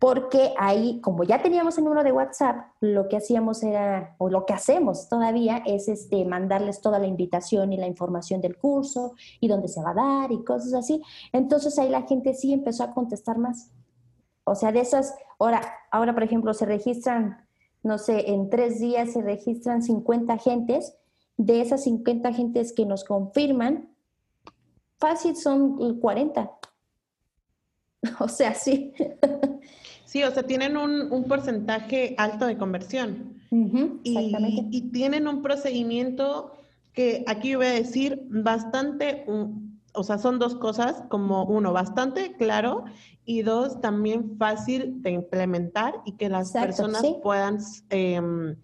Porque 0.00 0.54
ahí, 0.58 0.98
como 1.02 1.24
ya 1.24 1.42
teníamos 1.42 1.76
el 1.76 1.84
número 1.84 2.02
de 2.02 2.10
WhatsApp, 2.10 2.68
lo 2.80 3.06
que 3.06 3.18
hacíamos 3.18 3.62
era, 3.62 4.16
o 4.16 4.30
lo 4.30 4.46
que 4.46 4.54
hacemos 4.54 5.10
todavía, 5.10 5.62
es 5.66 5.88
este, 5.88 6.24
mandarles 6.24 6.80
toda 6.80 6.98
la 6.98 7.06
invitación 7.06 7.72
y 7.74 7.76
la 7.76 7.86
información 7.86 8.40
del 8.40 8.56
curso 8.56 9.12
y 9.40 9.46
dónde 9.46 9.68
se 9.68 9.82
va 9.82 9.90
a 9.90 9.94
dar 9.94 10.32
y 10.32 10.42
cosas 10.42 10.72
así. 10.72 11.02
Entonces 11.32 11.78
ahí 11.78 11.90
la 11.90 12.02
gente 12.02 12.32
sí 12.32 12.54
empezó 12.54 12.82
a 12.82 12.94
contestar 12.94 13.36
más. 13.36 13.70
O 14.44 14.54
sea, 14.54 14.72
de 14.72 14.80
esas, 14.80 15.14
ahora, 15.38 15.60
ahora 15.90 16.14
por 16.14 16.22
ejemplo, 16.22 16.54
se 16.54 16.64
registran, 16.64 17.46
no 17.82 17.98
sé, 17.98 18.30
en 18.30 18.48
tres 18.48 18.80
días 18.80 19.12
se 19.12 19.20
registran 19.20 19.82
50 19.82 20.38
gentes 20.38 20.96
de 21.40 21.62
esas 21.62 21.84
50 21.84 22.34
gentes 22.34 22.72
que 22.74 22.84
nos 22.84 23.02
confirman, 23.02 23.88
fácil 24.98 25.36
son 25.36 25.98
40. 25.98 26.50
O 28.18 28.28
sea, 28.28 28.54
sí. 28.54 28.94
Sí, 30.06 30.22
o 30.24 30.30
sea, 30.30 30.42
tienen 30.42 30.76
un, 30.78 31.24
porcentaje 31.28 32.14
alto 32.16 32.46
de 32.46 32.56
conversión. 32.56 33.34
y, 33.50 34.34
y, 34.70 34.90
tienen 34.90 35.28
un 35.28 35.42
procedimiento 35.42 36.52
que 36.94 37.24
aquí 37.26 37.56
voy 37.56 37.66
a 37.66 37.72
decir 37.72 38.22
bastante, 38.30 39.26
o 39.92 40.02
sea, 40.02 40.16
son 40.16 40.38
dos 40.38 40.54
cosas, 40.56 41.02
como 41.08 41.44
uno, 41.44 41.74
bastante 41.74 42.32
claro 42.38 42.84
y 43.26 43.42
dos, 43.42 43.82
también 43.82 44.38
fácil 44.38 45.02
de 45.02 45.10
implementar 45.10 45.94
y 46.06 46.12
que 46.12 46.28
las 46.28 46.52
personas 46.52 47.04
puedan... 47.22 47.58
Eh, 47.90 48.56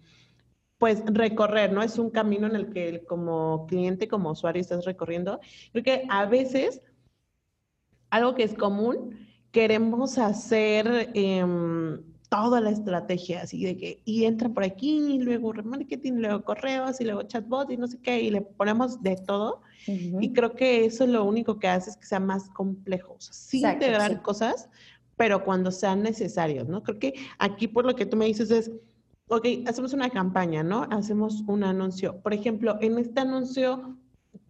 pues 0.77 1.03
recorrer, 1.05 1.71
¿no? 1.71 1.81
Es 1.81 1.97
un 1.97 2.09
camino 2.09 2.47
en 2.47 2.55
el 2.55 2.71
que 2.71 3.03
como 3.05 3.65
cliente, 3.67 4.07
como 4.07 4.31
usuario 4.31 4.61
estás 4.61 4.85
recorriendo. 4.85 5.39
Creo 5.71 5.83
que 5.83 6.03
a 6.09 6.25
veces 6.25 6.81
algo 8.09 8.35
que 8.35 8.43
es 8.43 8.53
común, 8.53 9.27
queremos 9.51 10.17
hacer 10.17 11.09
em, 11.13 12.01
toda 12.29 12.61
la 12.61 12.69
estrategia, 12.69 13.41
así 13.41 13.63
de 13.63 13.77
que, 13.77 14.01
y 14.05 14.25
entran 14.25 14.53
por 14.53 14.63
aquí, 14.63 15.15
y 15.15 15.19
luego 15.19 15.53
remarketing, 15.53 16.21
luego 16.21 16.43
correos, 16.43 16.99
y 17.01 17.05
luego 17.05 17.23
chatbot, 17.23 17.71
y 17.71 17.77
no 17.77 17.87
sé 17.87 17.99
qué, 18.01 18.21
y 18.21 18.29
le 18.29 18.41
ponemos 18.41 19.01
de 19.01 19.15
todo. 19.15 19.61
Y 19.85 20.33
creo 20.33 20.53
que 20.53 20.85
eso 20.85 21.05
es 21.05 21.09
lo 21.09 21.23
único 21.23 21.59
que 21.59 21.69
hace 21.69 21.91
es 21.91 21.97
que 21.97 22.05
sea 22.05 22.19
más 22.19 22.49
complejo, 22.49 23.13
o 23.13 23.21
sea, 23.21 23.33
sí 23.33 23.63
integrar 23.63 24.21
cosas, 24.21 24.69
pero 25.15 25.45
cuando 25.45 25.71
sean 25.71 26.03
necesarios, 26.03 26.67
¿no? 26.67 26.83
Creo 26.83 26.99
que 26.99 27.13
aquí 27.39 27.67
por 27.67 27.85
lo 27.85 27.95
que 27.95 28.05
tú 28.05 28.17
me 28.17 28.25
dices 28.25 28.51
es, 28.51 28.69
ok, 29.27 29.45
hacemos 29.67 29.93
una 29.93 30.09
campaña, 30.09 30.63
¿no? 30.63 30.87
Hacemos 30.89 31.43
un 31.47 31.63
anuncio. 31.63 32.19
Por 32.21 32.33
ejemplo, 32.33 32.77
en 32.81 32.97
este 32.97 33.21
anuncio, 33.21 33.97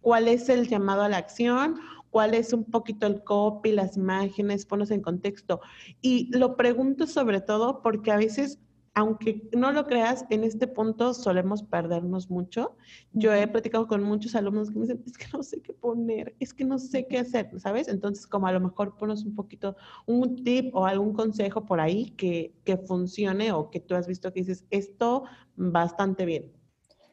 ¿cuál 0.00 0.28
es 0.28 0.48
el 0.48 0.68
llamado 0.68 1.02
a 1.02 1.08
la 1.08 1.18
acción? 1.18 1.76
¿Cuál 2.10 2.34
es 2.34 2.52
un 2.52 2.64
poquito 2.64 3.06
el 3.06 3.22
copy, 3.22 3.72
las 3.72 3.96
imágenes? 3.96 4.64
Ponos 4.64 4.90
en 4.90 5.02
contexto. 5.02 5.60
Y 6.00 6.34
lo 6.36 6.56
pregunto 6.56 7.06
sobre 7.06 7.40
todo 7.40 7.82
porque 7.82 8.10
a 8.12 8.16
veces 8.16 8.58
aunque 8.98 9.48
no 9.56 9.70
lo 9.70 9.86
creas, 9.86 10.24
en 10.28 10.42
este 10.42 10.66
punto 10.66 11.14
solemos 11.14 11.62
perdernos 11.62 12.30
mucho. 12.30 12.76
Yo 13.12 13.32
he 13.32 13.46
platicado 13.46 13.86
con 13.86 14.02
muchos 14.02 14.34
alumnos 14.34 14.70
que 14.70 14.74
me 14.76 14.86
dicen, 14.86 15.04
es 15.06 15.16
que 15.16 15.26
no 15.32 15.44
sé 15.44 15.62
qué 15.62 15.72
poner, 15.72 16.34
es 16.40 16.52
que 16.52 16.64
no 16.64 16.80
sé 16.80 17.06
qué 17.06 17.18
hacer, 17.20 17.48
¿sabes? 17.60 17.86
Entonces, 17.86 18.26
como 18.26 18.48
a 18.48 18.52
lo 18.52 18.58
mejor 18.58 18.96
pones 18.96 19.22
un 19.24 19.36
poquito, 19.36 19.76
un 20.06 20.42
tip 20.42 20.74
o 20.74 20.84
algún 20.84 21.12
consejo 21.12 21.64
por 21.64 21.78
ahí 21.78 22.10
que, 22.16 22.56
que 22.64 22.76
funcione 22.76 23.52
o 23.52 23.70
que 23.70 23.78
tú 23.78 23.94
has 23.94 24.08
visto 24.08 24.32
que 24.32 24.40
dices, 24.40 24.64
esto 24.70 25.22
bastante 25.54 26.24
bien. 26.24 26.50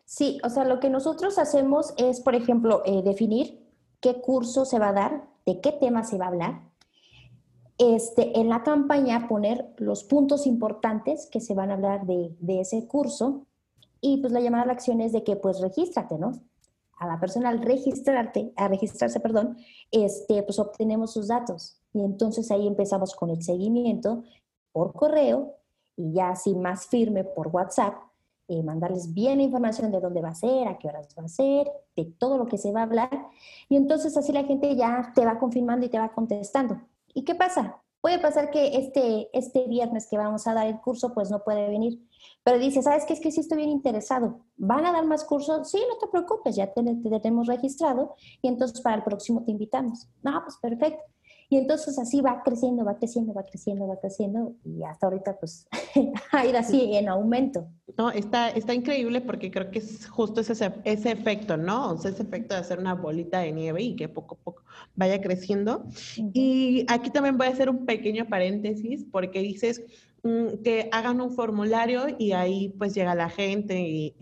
Sí, 0.06 0.40
o 0.44 0.50
sea, 0.50 0.66
lo 0.66 0.80
que 0.80 0.90
nosotros 0.90 1.38
hacemos 1.38 1.94
es, 1.98 2.20
por 2.20 2.34
ejemplo, 2.34 2.82
eh, 2.86 3.04
definir 3.04 3.64
qué 4.00 4.22
curso 4.22 4.66
se 4.66 4.80
va 4.80 4.90
a 4.90 4.94
dar, 4.94 5.30
de 5.46 5.62
qué 5.62 5.72
tema 5.72 6.04
se 6.04 6.18
va 6.18 6.26
a 6.26 6.30
hablar, 6.30 6.62
este, 7.78 8.40
en 8.40 8.50
la 8.50 8.64
campaña 8.64 9.28
poner 9.28 9.74
los 9.78 10.04
puntos 10.04 10.48
importantes 10.48 11.28
que 11.30 11.42
se 11.42 11.54
van 11.54 11.72
a 11.72 11.74
hablar 11.74 12.06
de, 12.06 12.36
ese 12.48 12.88
curso 12.88 13.46
y 14.00 14.18
pues 14.18 14.32
la 14.32 14.40
llamada 14.40 14.64
a 14.64 14.68
la 14.68 14.74
acción 14.74 15.02
es 15.02 15.12
de 15.12 15.24
que 15.24 15.36
pues 15.36 15.60
regístrate, 15.60 16.18
¿no? 16.18 16.32
A 16.98 17.08
la 17.08 17.20
persona 17.20 17.50
al 17.50 17.62
registrarte, 17.62 18.54
a 18.56 18.70
registrarse, 18.70 19.20
perdón, 19.20 19.58
este, 19.92 20.42
pues 20.44 20.60
obtenemos 20.60 21.12
sus 21.12 21.28
datos 21.28 21.82
y 21.94 22.02
entonces 22.02 22.50
ahí 22.52 22.66
empezamos 22.66 23.14
con 23.16 23.30
el 23.30 23.44
seguimiento 23.44 24.24
por 24.72 24.94
correo 24.94 25.56
y 25.98 26.14
ya 26.14 26.30
así 26.30 26.56
más 26.56 26.88
firme 26.88 27.26
por 27.26 27.50
WhatsApp, 27.50 27.96
eh, 28.48 28.64
mandarles 28.64 29.14
bien 29.14 29.42
información 29.42 29.92
de 29.92 30.00
dónde 30.00 30.22
va 30.22 30.30
a 30.30 30.36
ser, 30.36 30.68
a 30.68 30.78
qué 30.78 30.88
horas 30.88 31.08
va 31.18 31.24
a 31.24 31.28
ser, 31.28 31.68
de 31.96 32.06
todo 32.06 32.38
lo 32.38 32.46
que 32.46 32.58
se 32.58 32.72
va 32.72 32.82
a 32.82 32.84
hablar. 32.84 33.28
Y 33.68 33.76
entonces 33.76 34.16
así 34.16 34.32
la 34.32 34.44
gente 34.44 34.76
ya 34.76 35.12
te 35.16 35.26
va 35.26 35.40
confirmando 35.40 35.86
y 35.86 35.90
te 35.90 35.98
va 35.98 36.14
contestando. 36.14 36.80
¿Y 37.16 37.24
qué 37.24 37.34
pasa? 37.34 37.82
Puede 38.02 38.20
pasar 38.20 38.52
que 38.52 38.78
este, 38.78 39.30
este 39.34 39.66
viernes 39.68 40.08
que 40.12 40.18
vamos 40.18 40.46
a 40.46 40.54
dar 40.54 40.68
el 40.68 40.80
curso, 40.80 41.14
pues 41.16 41.32
no 41.32 41.44
puede 41.44 41.68
venir. 41.70 42.00
Pero 42.44 42.60
dice, 42.60 42.84
¿sabes 42.84 43.06
qué? 43.06 43.14
Es 43.14 43.20
que 43.20 43.32
sí 43.32 43.40
estoy 43.40 43.58
bien 43.58 43.70
interesado. 43.70 44.42
¿Van 44.58 44.86
a 44.86 44.92
dar 44.92 45.06
más 45.06 45.24
cursos? 45.24 45.72
Sí, 45.72 45.80
no 45.90 45.98
te 45.98 46.08
preocupes, 46.12 46.56
ya 46.56 46.72
te, 46.72 46.84
te 46.84 47.20
tenemos 47.20 47.48
registrado 47.48 48.14
y 48.42 48.48
entonces 48.48 48.82
para 48.82 48.98
el 48.98 49.04
próximo 49.04 49.44
te 49.44 49.52
invitamos. 49.52 50.08
No, 50.22 50.40
pues 50.44 50.58
perfecto. 50.58 51.02
Y 51.50 51.58
entonces 51.58 52.00
así 52.00 52.22
va 52.22 52.42
creciendo, 52.44 52.84
va 52.84 52.98
creciendo, 52.98 53.34
va 53.34 53.44
creciendo, 53.44 53.88
va 53.88 54.00
creciendo 54.00 54.56
y 54.64 54.84
hasta 54.84 55.06
ahorita 55.06 55.38
pues 55.40 55.68
ha 56.32 56.46
ido 56.46 56.58
así 56.58 56.96
en 56.96 57.08
aumento. 57.08 57.68
No, 57.98 58.10
está, 58.10 58.50
está 58.50 58.74
increíble 58.74 59.22
porque 59.22 59.52
creo 59.52 59.70
que 59.70 59.80
es 59.80 60.08
justo 60.08 60.42
ese, 60.42 60.54
ese 60.84 61.12
efecto, 61.12 61.56
¿no? 61.56 61.92
O 61.92 61.98
sea, 61.98 62.12
ese 62.12 62.24
efecto 62.24 62.56
de 62.56 62.62
hacer 62.62 62.80
una 62.80 62.96
bolita 62.96 63.40
de 63.40 63.52
nieve 63.52 63.82
y 63.84 63.96
que 63.96 64.10
poco 64.10 64.36
a 64.36 64.44
poco 64.44 64.64
vaya 64.96 65.22
creciendo. 65.22 65.86
Y 66.34 66.86
aquí 66.90 67.12
también 67.12 67.38
voy 67.38 67.48
a 67.48 67.52
hacer 67.52 67.70
un 67.70 67.86
pequeño 67.86 68.28
paréntesis 68.28 69.06
porque 69.12 69.40
dices 69.40 69.84
mm, 70.24 70.64
que 70.64 70.90
hagan 70.92 71.22
un 71.22 71.32
formulario 71.32 72.08
y 72.18 72.32
ahí 72.32 72.70
pues 72.78 72.96
llega 72.96 73.14
la 73.14 73.30
gente 73.30 73.80
y 73.80 74.16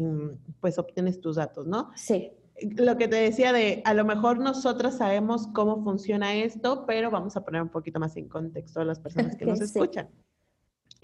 pues 0.59 0.77
obtienes 0.77 1.21
tus 1.21 1.37
datos, 1.37 1.65
¿no? 1.65 1.89
Sí 1.95 2.31
lo 2.61 2.97
que 2.97 3.07
te 3.07 3.15
decía 3.15 3.51
de, 3.53 3.81
a 3.85 3.93
lo 3.93 4.05
mejor 4.05 4.39
nosotras 4.39 4.97
sabemos 4.97 5.47
cómo 5.47 5.83
funciona 5.83 6.33
esto, 6.35 6.85
pero 6.85 7.09
vamos 7.11 7.35
a 7.35 7.43
poner 7.43 7.61
un 7.61 7.69
poquito 7.69 7.99
más 7.99 8.15
en 8.17 8.27
contexto 8.27 8.81
a 8.81 8.85
las 8.85 8.99
personas 8.99 9.35
que 9.35 9.45
nos 9.45 9.61
escuchan. 9.61 10.09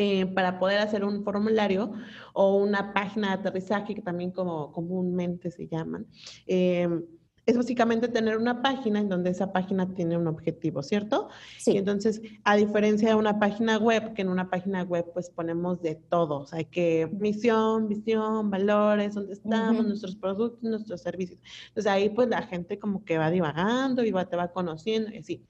Eh, 0.02 0.26
para 0.28 0.60
poder 0.60 0.80
hacer 0.80 1.04
un 1.04 1.26
formulario 1.26 1.92
o 2.34 2.56
una 2.56 2.94
página 2.94 3.28
de 3.28 3.34
aterrizaje, 3.34 3.94
que 3.94 4.02
también 4.02 4.32
como 4.32 4.72
comúnmente 4.72 5.52
se 5.52 5.68
llaman, 5.68 6.08
eh, 6.48 6.88
es 7.50 7.58
básicamente 7.58 8.08
tener 8.08 8.38
una 8.38 8.62
página 8.62 9.00
en 9.00 9.10
donde 9.10 9.32
esa 9.32 9.52
página 9.52 9.94
tiene 9.96 10.18
un 10.18 10.28
objetivo, 10.28 10.84
¿cierto? 10.84 11.30
Sí. 11.58 11.78
entonces, 11.78 12.22
a 12.44 12.56
diferencia 12.56 13.10
de 13.10 13.16
una 13.16 13.40
página 13.40 13.78
web, 13.78 14.14
que 14.14 14.22
en 14.22 14.30
una 14.30 14.50
página 14.50 14.84
web 14.84 15.06
pues 15.14 15.30
ponemos 15.30 15.82
de 15.82 15.96
todo, 15.96 16.42
o 16.42 16.46
sea, 16.46 16.64
que 16.64 17.10
misión, 17.20 17.88
visión, 17.88 18.50
valores, 18.52 19.16
dónde 19.16 19.34
estamos, 19.34 19.86
nuestros 19.86 20.16
productos, 20.16 20.62
nuestros 20.64 21.02
servicios. 21.02 21.40
Entonces 21.70 21.92
ahí 21.92 22.10
pues 22.10 22.30
la 22.30 22.44
gente 22.44 22.78
como 22.78 23.04
que 23.04 23.18
va 23.18 23.32
divagando 23.32 24.04
y 24.04 24.12
va, 24.12 24.26
te 24.26 24.36
va 24.36 24.52
conociendo 24.52 25.12
y 25.12 25.18
así. 25.18 25.44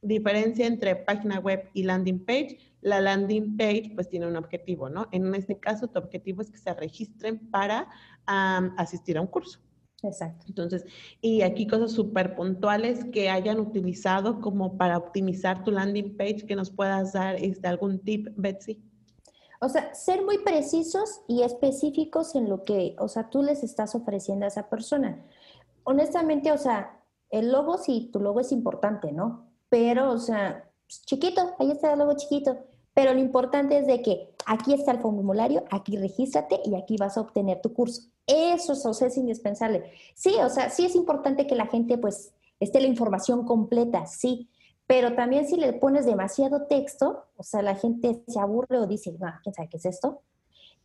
Diferencia 0.00 0.66
entre 0.66 0.94
página 0.94 1.40
web 1.40 1.70
y 1.72 1.82
landing 1.82 2.24
page, 2.24 2.58
la 2.82 3.00
landing 3.00 3.56
page 3.56 3.92
pues 3.94 4.08
tiene 4.08 4.26
un 4.26 4.36
objetivo, 4.36 4.88
¿no? 4.88 5.08
En 5.10 5.34
este 5.34 5.58
caso 5.58 5.88
tu 5.88 5.98
objetivo 5.98 6.42
es 6.42 6.50
que 6.50 6.58
se 6.58 6.72
registren 6.74 7.50
para 7.50 7.88
asistir 8.26 9.18
a 9.18 9.22
un 9.22 9.26
curso. 9.26 9.60
Exacto. 10.02 10.46
Entonces, 10.48 10.84
y 11.20 11.42
aquí 11.42 11.66
cosas 11.66 11.92
súper 11.92 12.36
puntuales 12.36 13.04
que 13.06 13.30
hayan 13.30 13.58
utilizado 13.58 14.40
como 14.40 14.76
para 14.76 14.96
optimizar 14.96 15.64
tu 15.64 15.72
landing 15.72 16.16
page, 16.16 16.46
que 16.46 16.54
nos 16.54 16.70
puedas 16.70 17.12
dar 17.14 17.36
este, 17.36 17.66
algún 17.66 17.98
tip, 17.98 18.28
Betsy. 18.36 18.80
O 19.60 19.68
sea, 19.68 19.92
ser 19.94 20.24
muy 20.24 20.38
precisos 20.38 21.22
y 21.26 21.42
específicos 21.42 22.36
en 22.36 22.48
lo 22.48 22.62
que, 22.62 22.94
o 23.00 23.08
sea, 23.08 23.28
tú 23.28 23.42
les 23.42 23.64
estás 23.64 23.96
ofreciendo 23.96 24.44
a 24.44 24.48
esa 24.48 24.70
persona. 24.70 25.24
Honestamente, 25.82 26.52
o 26.52 26.58
sea, 26.58 27.02
el 27.30 27.50
logo 27.50 27.76
sí, 27.76 28.08
tu 28.12 28.20
logo 28.20 28.38
es 28.38 28.52
importante, 28.52 29.10
¿no? 29.10 29.50
Pero, 29.68 30.12
o 30.12 30.18
sea, 30.18 30.70
pues, 30.86 31.02
chiquito, 31.04 31.56
ahí 31.58 31.72
está 31.72 31.92
el 31.92 31.98
logo 31.98 32.14
chiquito. 32.16 32.56
Pero 32.94 33.12
lo 33.14 33.20
importante 33.20 33.78
es 33.78 33.86
de 33.86 34.00
que 34.00 34.32
aquí 34.46 34.74
está 34.74 34.92
el 34.92 35.00
formulario, 35.00 35.64
aquí 35.70 35.96
regístrate 35.96 36.60
y 36.64 36.76
aquí 36.76 36.96
vas 36.96 37.16
a 37.16 37.20
obtener 37.20 37.60
tu 37.60 37.72
curso. 37.72 38.02
Eso, 38.28 38.74
es 38.90 39.16
indispensable. 39.16 39.90
Sí, 40.14 40.34
o 40.40 40.50
sea, 40.50 40.68
sí 40.68 40.84
es 40.84 40.94
importante 40.94 41.46
que 41.46 41.56
la 41.56 41.66
gente 41.66 41.96
pues 41.96 42.34
esté 42.60 42.80
la 42.80 42.86
información 42.86 43.44
completa, 43.46 44.06
sí, 44.06 44.50
Pero 44.86 45.14
también 45.14 45.46
si 45.46 45.56
le 45.56 45.72
pones 45.74 46.06
demasiado 46.06 46.66
texto, 46.66 47.24
o 47.36 47.42
sea, 47.42 47.62
la 47.62 47.74
gente 47.74 48.22
se 48.26 48.40
aburre 48.40 48.78
o 48.78 48.86
dice, 48.86 49.14
ah, 49.22 49.40
¿quién 49.42 49.54
sabe 49.54 49.68
qué 49.68 49.76
es 49.78 49.84
esto? 49.84 50.22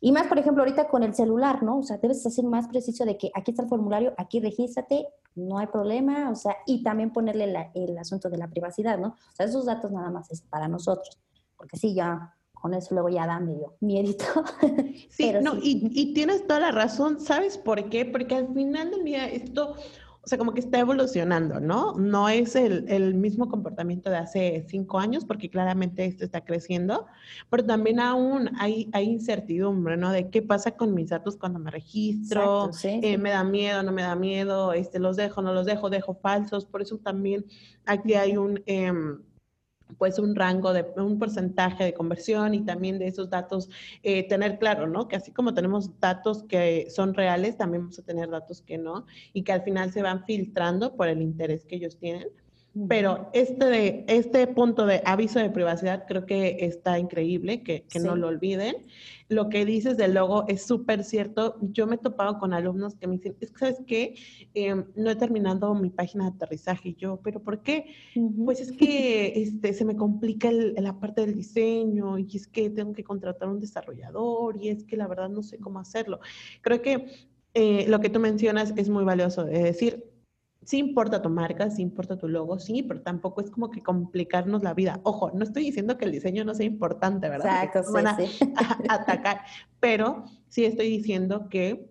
Y 0.01 0.11
más, 0.11 0.27
por 0.27 0.37
ejemplo, 0.37 0.63
ahorita 0.63 0.89
con 0.89 1.03
el 1.03 1.13
celular, 1.13 1.63
¿no? 1.63 1.79
O 1.79 1.83
sea, 1.83 1.97
debes 1.97 2.21
ser 2.21 2.43
más 2.45 2.67
preciso 2.67 3.05
de 3.05 3.17
que 3.17 3.31
aquí 3.33 3.51
está 3.51 3.63
el 3.63 3.69
formulario, 3.69 4.13
aquí 4.17 4.41
regístrate, 4.41 5.07
no 5.35 5.57
hay 5.57 5.67
problema, 5.67 6.29
o 6.29 6.35
sea, 6.35 6.57
y 6.65 6.83
también 6.83 7.13
ponerle 7.13 7.71
el 7.73 7.97
asunto 7.97 8.29
de 8.29 8.37
la 8.37 8.49
privacidad, 8.49 8.97
¿no? 8.97 9.09
O 9.09 9.35
sea, 9.35 9.45
esos 9.45 9.65
datos 9.65 9.91
nada 9.91 10.09
más 10.09 10.29
es 10.31 10.41
para 10.41 10.67
nosotros, 10.67 11.17
porque 11.55 11.77
sí, 11.77 11.93
ya 11.95 12.35
con 12.63 12.73
eso 12.73 12.95
luego 12.95 13.09
ya 13.09 13.27
da 13.27 13.41
medio 13.41 13.75
miedito. 13.81 14.23
Sí, 15.09 15.33
no, 15.41 15.55
Y, 15.61 15.89
y, 15.91 16.13
tienes 16.13 16.47
toda 16.47 16.61
la 16.61 16.71
razón, 16.71 17.19
¿sabes 17.19 17.57
por 17.57 17.89
qué? 17.89 18.05
Porque 18.05 18.35
al 18.35 18.53
final 18.53 18.89
del 18.89 19.03
día 19.03 19.27
esto, 19.27 19.75
o 20.23 20.27
sea, 20.27 20.37
como 20.37 20.53
que 20.53 20.61
está 20.61 20.79
evolucionando, 20.79 21.59
¿no? 21.59 21.93
No 21.95 22.29
es 22.29 22.55
el, 22.55 22.85
el, 22.87 23.15
mismo 23.15 23.49
comportamiento 23.49 24.09
de 24.09 24.15
hace 24.15 24.65
cinco 24.69 24.97
años, 24.97 25.25
porque 25.25 25.49
claramente 25.49 26.05
esto 26.05 26.23
está 26.23 26.45
creciendo, 26.45 27.05
pero 27.49 27.65
también 27.65 27.99
aún 27.99 28.49
hay, 28.57 28.89
hay 28.93 29.09
incertidumbre, 29.09 29.97
¿no? 29.97 30.11
De 30.11 30.29
qué 30.29 30.41
pasa 30.41 30.71
con 30.71 30.93
mis 30.93 31.09
datos 31.09 31.35
cuando 31.35 31.59
me 31.59 31.69
registro, 31.69 32.71
eh, 32.85 33.17
me 33.17 33.31
da 33.31 33.43
miedo, 33.43 33.83
no 33.83 33.91
me 33.91 34.03
da 34.03 34.15
miedo, 34.15 34.71
este, 34.71 34.99
los 34.99 35.17
dejo, 35.17 35.41
no 35.41 35.53
los 35.53 35.65
dejo, 35.65 35.89
dejo 35.89 36.15
falsos, 36.15 36.65
por 36.65 36.81
eso 36.81 36.97
también 36.97 37.45
aquí 37.85 38.13
hay 38.13 38.37
un... 38.37 38.63
Eh, 38.67 38.93
pues 39.97 40.19
un 40.19 40.35
rango 40.35 40.73
de 40.73 40.85
un 40.97 41.19
porcentaje 41.19 41.83
de 41.83 41.93
conversión 41.93 42.53
y 42.53 42.61
también 42.61 42.99
de 42.99 43.07
esos 43.07 43.29
datos 43.29 43.69
eh, 44.01 44.27
tener 44.27 44.59
claro, 44.59 44.87
¿no? 44.87 45.07
Que 45.07 45.15
así 45.15 45.31
como 45.31 45.53
tenemos 45.53 45.99
datos 45.99 46.43
que 46.43 46.87
son 46.89 47.13
reales, 47.13 47.57
también 47.57 47.83
vamos 47.83 47.99
a 47.99 48.03
tener 48.03 48.29
datos 48.29 48.61
que 48.61 48.77
no 48.77 49.05
y 49.33 49.43
que 49.43 49.51
al 49.51 49.63
final 49.63 49.91
se 49.91 50.01
van 50.01 50.25
filtrando 50.25 50.95
por 50.95 51.07
el 51.07 51.21
interés 51.21 51.65
que 51.65 51.75
ellos 51.75 51.97
tienen. 51.97 52.27
Pero 52.87 53.29
este, 53.33 53.65
de, 53.65 54.05
este 54.07 54.47
punto 54.47 54.87
de 54.87 55.03
aviso 55.05 55.37
de 55.37 55.51
privacidad 55.51 56.05
creo 56.07 56.25
que 56.25 56.57
está 56.61 56.97
increíble, 56.97 57.61
que, 57.61 57.83
que 57.83 57.99
no 57.99 58.15
lo 58.15 58.27
olviden. 58.27 58.87
Lo 59.29 59.49
que 59.49 59.63
dices 59.63 59.95
del 59.95 60.15
logo 60.15 60.45
es 60.47 60.65
súper 60.65 61.03
cierto. 61.03 61.57
Yo 61.61 61.85
me 61.85 61.95
he 61.95 61.97
topado 61.99 62.39
con 62.39 62.51
alumnos 62.51 62.95
que 62.95 63.05
me 63.05 63.17
dicen, 63.17 63.35
es 63.41 63.51
que, 63.51 63.59
¿sabes 63.59 63.81
qué? 63.85 64.15
Em, 64.55 64.85
no 64.95 65.11
he 65.11 65.15
terminado 65.15 65.75
mi 65.75 65.91
página 65.91 66.23
de 66.23 66.35
aterrizaje. 66.35 66.89
Y 66.89 66.95
yo, 66.95 67.19
¿pero 67.23 67.43
por 67.43 67.61
qué? 67.61 67.93
Pues 68.43 68.59
es 68.59 68.71
que 68.71 69.33
este, 69.35 69.73
se 69.73 69.85
me 69.85 69.95
complica 69.95 70.51
la 70.51 70.99
parte 70.99 71.21
del 71.21 71.35
diseño 71.35 72.17
y 72.17 72.27
es 72.35 72.47
que 72.47 72.71
tengo 72.71 72.93
que 72.93 73.03
contratar 73.03 73.49
a 73.49 73.51
un 73.51 73.59
desarrollador 73.59 74.57
y 74.57 74.69
es 74.69 74.83
que 74.83 74.97
la 74.97 75.07
verdad 75.07 75.29
no 75.29 75.43
sé 75.43 75.59
cómo 75.59 75.79
hacerlo. 75.79 76.19
Creo 76.61 76.81
que 76.81 77.05
eh, 77.53 77.85
lo 77.87 77.99
que 77.99 78.09
tú 78.09 78.19
mencionas 78.19 78.73
es 78.77 78.89
muy 78.89 79.03
valioso. 79.03 79.47
Es 79.47 79.63
decir, 79.63 80.12
sí 80.65 80.77
importa 80.77 81.21
tu 81.21 81.29
marca, 81.29 81.69
sí 81.69 81.81
importa 81.81 82.17
tu 82.17 82.27
logo, 82.27 82.59
sí, 82.59 82.83
pero 82.83 83.01
tampoco 83.01 83.41
es 83.41 83.51
como 83.51 83.69
que 83.69 83.81
complicarnos 83.81 84.63
la 84.63 84.73
vida. 84.73 84.99
Ojo, 85.03 85.31
no 85.31 85.43
estoy 85.43 85.63
diciendo 85.63 85.97
que 85.97 86.05
el 86.05 86.11
diseño 86.11 86.43
no 86.43 86.53
sea 86.53 86.65
importante, 86.65 87.29
¿verdad? 87.29 87.63
Exacto, 87.63 87.91
sí, 88.17 88.39
atacar, 88.89 89.41
pero 89.79 90.25
sí 90.47 90.65
estoy 90.65 90.89
diciendo 90.89 91.49
que 91.49 91.89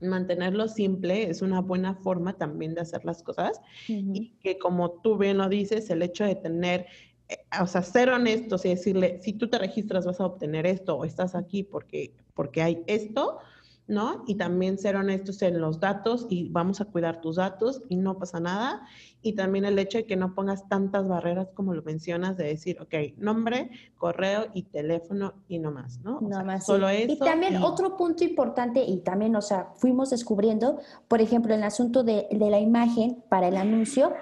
mantenerlo 0.00 0.68
simple 0.68 1.30
es 1.30 1.42
una 1.42 1.60
buena 1.60 1.94
forma 1.94 2.32
también 2.36 2.74
de 2.74 2.80
hacer 2.80 3.04
las 3.04 3.22
cosas 3.22 3.60
y 3.86 4.30
que 4.40 4.58
como 4.58 5.00
tú 5.00 5.16
bien 5.16 5.38
lo 5.38 5.48
dices, 5.48 5.88
el 5.90 6.02
hecho 6.02 6.24
de 6.24 6.34
tener 6.34 6.86
eh, 7.28 7.36
o 7.60 7.66
sea, 7.66 7.82
ser 7.82 8.10
honestos 8.10 8.64
y 8.64 8.70
decirle, 8.70 9.20
si 9.22 9.32
tú 9.32 9.48
te 9.48 9.58
registras 9.58 10.06
vas 10.06 10.20
a 10.20 10.26
obtener 10.26 10.66
esto 10.66 10.96
o 10.96 11.04
estás 11.04 11.34
aquí 11.34 11.62
porque, 11.62 12.14
porque 12.34 12.62
hay 12.62 12.82
esto, 12.86 13.38
¿no? 13.86 14.24
Y 14.26 14.36
también 14.36 14.78
ser 14.78 14.96
honestos 14.96 15.42
en 15.42 15.60
los 15.60 15.80
datos 15.80 16.26
y 16.30 16.48
vamos 16.48 16.80
a 16.80 16.86
cuidar 16.86 17.20
tus 17.20 17.36
datos 17.36 17.82
y 17.88 17.96
no 17.96 18.18
pasa 18.18 18.40
nada. 18.40 18.86
Y 19.22 19.34
también 19.34 19.64
el 19.64 19.78
hecho 19.78 19.98
de 19.98 20.06
que 20.06 20.16
no 20.16 20.34
pongas 20.34 20.68
tantas 20.68 21.06
barreras 21.06 21.48
como 21.54 21.74
lo 21.74 21.82
mencionas, 21.82 22.36
de 22.36 22.44
decir, 22.44 22.80
ok, 22.80 23.18
nombre, 23.18 23.70
correo 23.98 24.46
y 24.54 24.64
teléfono 24.64 25.34
y 25.48 25.58
no 25.58 25.70
más, 25.72 26.00
¿no? 26.00 26.20
no 26.20 26.44
más. 26.44 26.66
Solo 26.66 26.88
eso. 26.88 27.12
Y 27.12 27.18
también 27.18 27.62
otro 27.62 27.96
punto 27.96 28.24
importante, 28.24 28.82
y 28.84 28.98
también, 28.98 29.34
o 29.36 29.42
sea, 29.42 29.72
fuimos 29.76 30.10
descubriendo, 30.10 30.80
por 31.08 31.20
ejemplo, 31.20 31.54
el 31.54 31.62
asunto 31.62 32.02
de, 32.04 32.28
de 32.30 32.50
la 32.50 32.60
imagen 32.60 33.22
para 33.28 33.48
el 33.48 33.56
anuncio. 33.56 34.12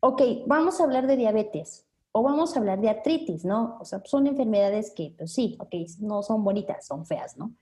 Ok, 0.00 0.22
vamos 0.46 0.80
a 0.80 0.84
hablar 0.84 1.06
de 1.06 1.16
diabetes 1.16 1.86
o 2.12 2.22
vamos 2.22 2.54
a 2.54 2.60
hablar 2.60 2.80
de 2.80 2.90
artritis, 2.90 3.44
¿no? 3.44 3.78
O 3.80 3.84
sea, 3.84 4.02
son 4.04 4.26
enfermedades 4.26 4.92
que, 4.94 5.14
pues 5.16 5.32
sí, 5.32 5.56
ok, 5.58 5.74
no 6.00 6.22
son 6.22 6.44
bonitas, 6.44 6.86
son 6.86 7.06
feas, 7.06 7.36
¿no? 7.36 7.54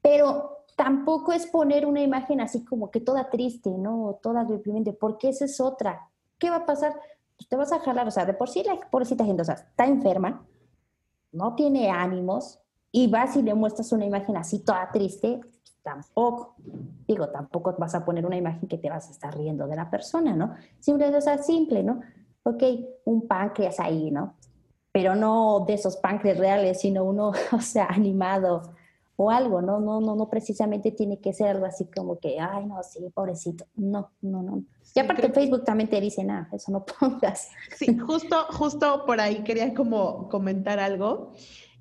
Pero 0.00 0.64
tampoco 0.76 1.32
es 1.32 1.46
poner 1.46 1.86
una 1.86 2.02
imagen 2.02 2.40
así 2.40 2.64
como 2.64 2.90
que 2.90 3.00
toda 3.00 3.30
triste, 3.30 3.70
¿no? 3.70 4.18
Toda 4.22 4.44
deprimente, 4.44 4.92
porque 4.92 5.30
esa 5.30 5.44
es 5.44 5.60
otra. 5.60 6.08
¿Qué 6.38 6.50
va 6.50 6.56
a 6.56 6.66
pasar? 6.66 6.94
Pues 7.36 7.48
te 7.48 7.56
vas 7.56 7.72
a 7.72 7.80
jalar, 7.80 8.06
o 8.06 8.10
sea, 8.10 8.24
de 8.24 8.34
por 8.34 8.48
sí 8.48 8.62
la 8.64 8.78
pobrecita 8.90 9.24
gente, 9.24 9.42
o 9.42 9.44
sea, 9.44 9.54
está 9.54 9.86
enferma, 9.86 10.46
no 11.32 11.54
tiene 11.54 11.90
ánimos, 11.90 12.60
y 12.90 13.08
vas 13.08 13.36
y 13.36 13.42
le 13.42 13.54
muestras 13.54 13.92
una 13.92 14.06
imagen 14.06 14.36
así 14.36 14.60
toda 14.60 14.90
triste, 14.90 15.40
tampoco. 15.82 16.54
Digo, 17.06 17.28
tampoco 17.28 17.74
vas 17.78 17.94
a 17.94 18.04
poner 18.04 18.26
una 18.26 18.36
imagen 18.36 18.68
que 18.68 18.78
te 18.78 18.90
vas 18.90 19.08
a 19.08 19.12
estar 19.12 19.36
riendo 19.36 19.66
de 19.66 19.76
la 19.76 19.90
persona, 19.90 20.34
¿no? 20.34 20.54
Simple, 20.80 21.14
o 21.14 21.20
sea, 21.20 21.38
simple, 21.38 21.82
¿no? 21.82 22.00
Ok, 22.42 22.62
un 23.04 23.26
páncreas 23.26 23.78
ahí, 23.80 24.10
¿no? 24.10 24.34
Pero 24.92 25.14
no 25.14 25.64
de 25.66 25.74
esos 25.74 25.96
páncreas 25.96 26.38
reales, 26.38 26.80
sino 26.80 27.04
uno, 27.04 27.32
o 27.52 27.60
sea, 27.60 27.86
animado, 27.86 28.74
o 29.20 29.32
algo, 29.32 29.60
¿no? 29.60 29.80
No, 29.80 30.00
no, 30.00 30.14
no 30.14 30.30
precisamente 30.30 30.92
tiene 30.92 31.18
que 31.18 31.32
ser 31.32 31.48
algo 31.48 31.66
así 31.66 31.86
como 31.86 32.20
que, 32.20 32.38
ay, 32.38 32.66
no, 32.66 32.80
sí, 32.84 33.00
pobrecito. 33.12 33.66
No, 33.74 34.12
no, 34.22 34.44
no. 34.44 34.62
y 34.94 35.00
aparte 35.00 35.32
Facebook 35.32 35.64
también 35.64 35.90
te 35.90 36.00
dice, 36.00 36.22
nada, 36.22 36.48
eso 36.52 36.70
no 36.70 36.84
pongas. 37.00 37.50
Sí, 37.76 37.98
justo, 37.98 38.46
justo 38.52 39.04
por 39.04 39.20
ahí 39.20 39.42
quería 39.42 39.74
como 39.74 40.28
comentar 40.28 40.78
algo. 40.78 41.32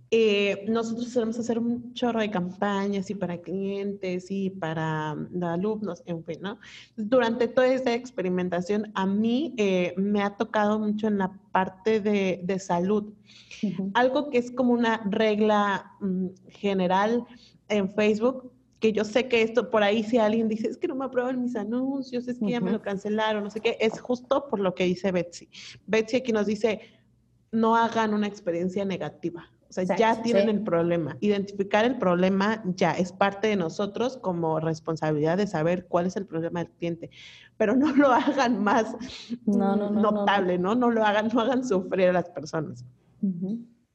Eh, 0.10 0.66
nosotros 0.70 1.10
solemos 1.10 1.38
hacer 1.38 1.60
un 1.60 1.94
chorro 1.94 2.22
de 2.22 2.32
campañas 2.32 3.10
y 3.10 3.16
para 3.16 3.40
clientes 3.40 4.28
y 4.30 4.50
para 4.50 5.16
mm, 5.16 5.44
alumnos, 5.44 6.02
en 6.06 6.24
fin, 6.24 6.38
¿no? 6.42 6.60
Durante 6.96 7.50
toda 7.50 7.68
esta 7.68 7.94
experimentación, 7.94 8.90
a 8.94 9.06
mí 9.06 9.54
eh, 9.58 9.94
me 9.98 10.22
ha 10.22 10.38
tocado 10.38 10.80
mucho 10.80 11.08
en 11.08 11.18
la 11.18 11.38
parte 11.52 12.00
de, 12.00 12.40
de 12.44 12.60
salud. 12.60 13.14
Algo 13.96 14.30
que 14.30 14.38
es 14.38 14.52
como 14.52 14.72
una 14.72 15.02
regla 15.10 15.92
mm, 16.00 16.28
general 16.48 17.26
en 17.68 17.94
Facebook, 17.94 18.54
que 18.80 18.94
yo 18.94 19.04
sé 19.04 19.28
que 19.28 19.42
esto 19.42 19.70
por 19.70 19.84
ahí 19.84 20.04
si 20.04 20.20
alguien 20.20 20.48
dice, 20.48 20.70
es 20.70 20.78
que 20.78 20.88
no 20.88 20.96
me 20.96 21.06
aprueban 21.06 21.42
mis 21.42 21.56
anuncios, 21.58 22.30
es 22.30 22.40
que 22.40 22.52
ya 22.52 22.62
me 22.62 22.72
lo 22.72 22.82
cancelaron, 22.82 23.44
no 23.44 23.50
sé 23.50 23.60
qué, 23.60 23.76
es 23.82 24.00
justo 24.00 24.48
por 24.50 24.60
lo 24.62 24.74
que 24.74 24.86
dice 24.86 25.12
Betsy. 25.12 25.50
Betsy 25.86 26.18
aquí 26.18 26.32
nos 26.32 26.46
dice, 26.46 26.80
no 27.52 27.76
hagan 27.76 28.14
una 28.14 28.28
experiencia 28.28 28.86
negativa 28.86 29.50
o 29.70 29.74
sea, 29.74 29.84
ya 29.84 30.22
tienen 30.22 30.50
el 30.50 30.62
problema. 30.62 31.18
Identificar 31.20 31.86
el 31.86 31.98
problema 31.98 32.64
ya 32.66 32.92
es 32.92 33.12
parte 33.12 33.48
de 33.48 33.56
nosotros 33.56 34.18
como 34.18 34.60
responsabilidad 34.60 35.38
de 35.38 35.48
saber 35.48 35.88
cuál 35.88 36.06
es 36.06 36.16
el 36.16 36.26
problema 36.26 36.64
del 36.64 36.72
cliente. 36.72 37.10
Pero 37.58 37.76
no 37.76 37.94
lo 37.96 38.08
hagan 38.14 38.64
más 38.64 38.96
notable, 39.46 40.58
no, 40.58 40.76
no, 40.76 40.90
lo 40.90 41.04
hagan, 41.04 41.30
no 41.34 41.42
hagan 41.42 41.68
sufrir 41.68 42.10
a 42.10 42.14
las 42.14 42.30
personas. 42.30 42.86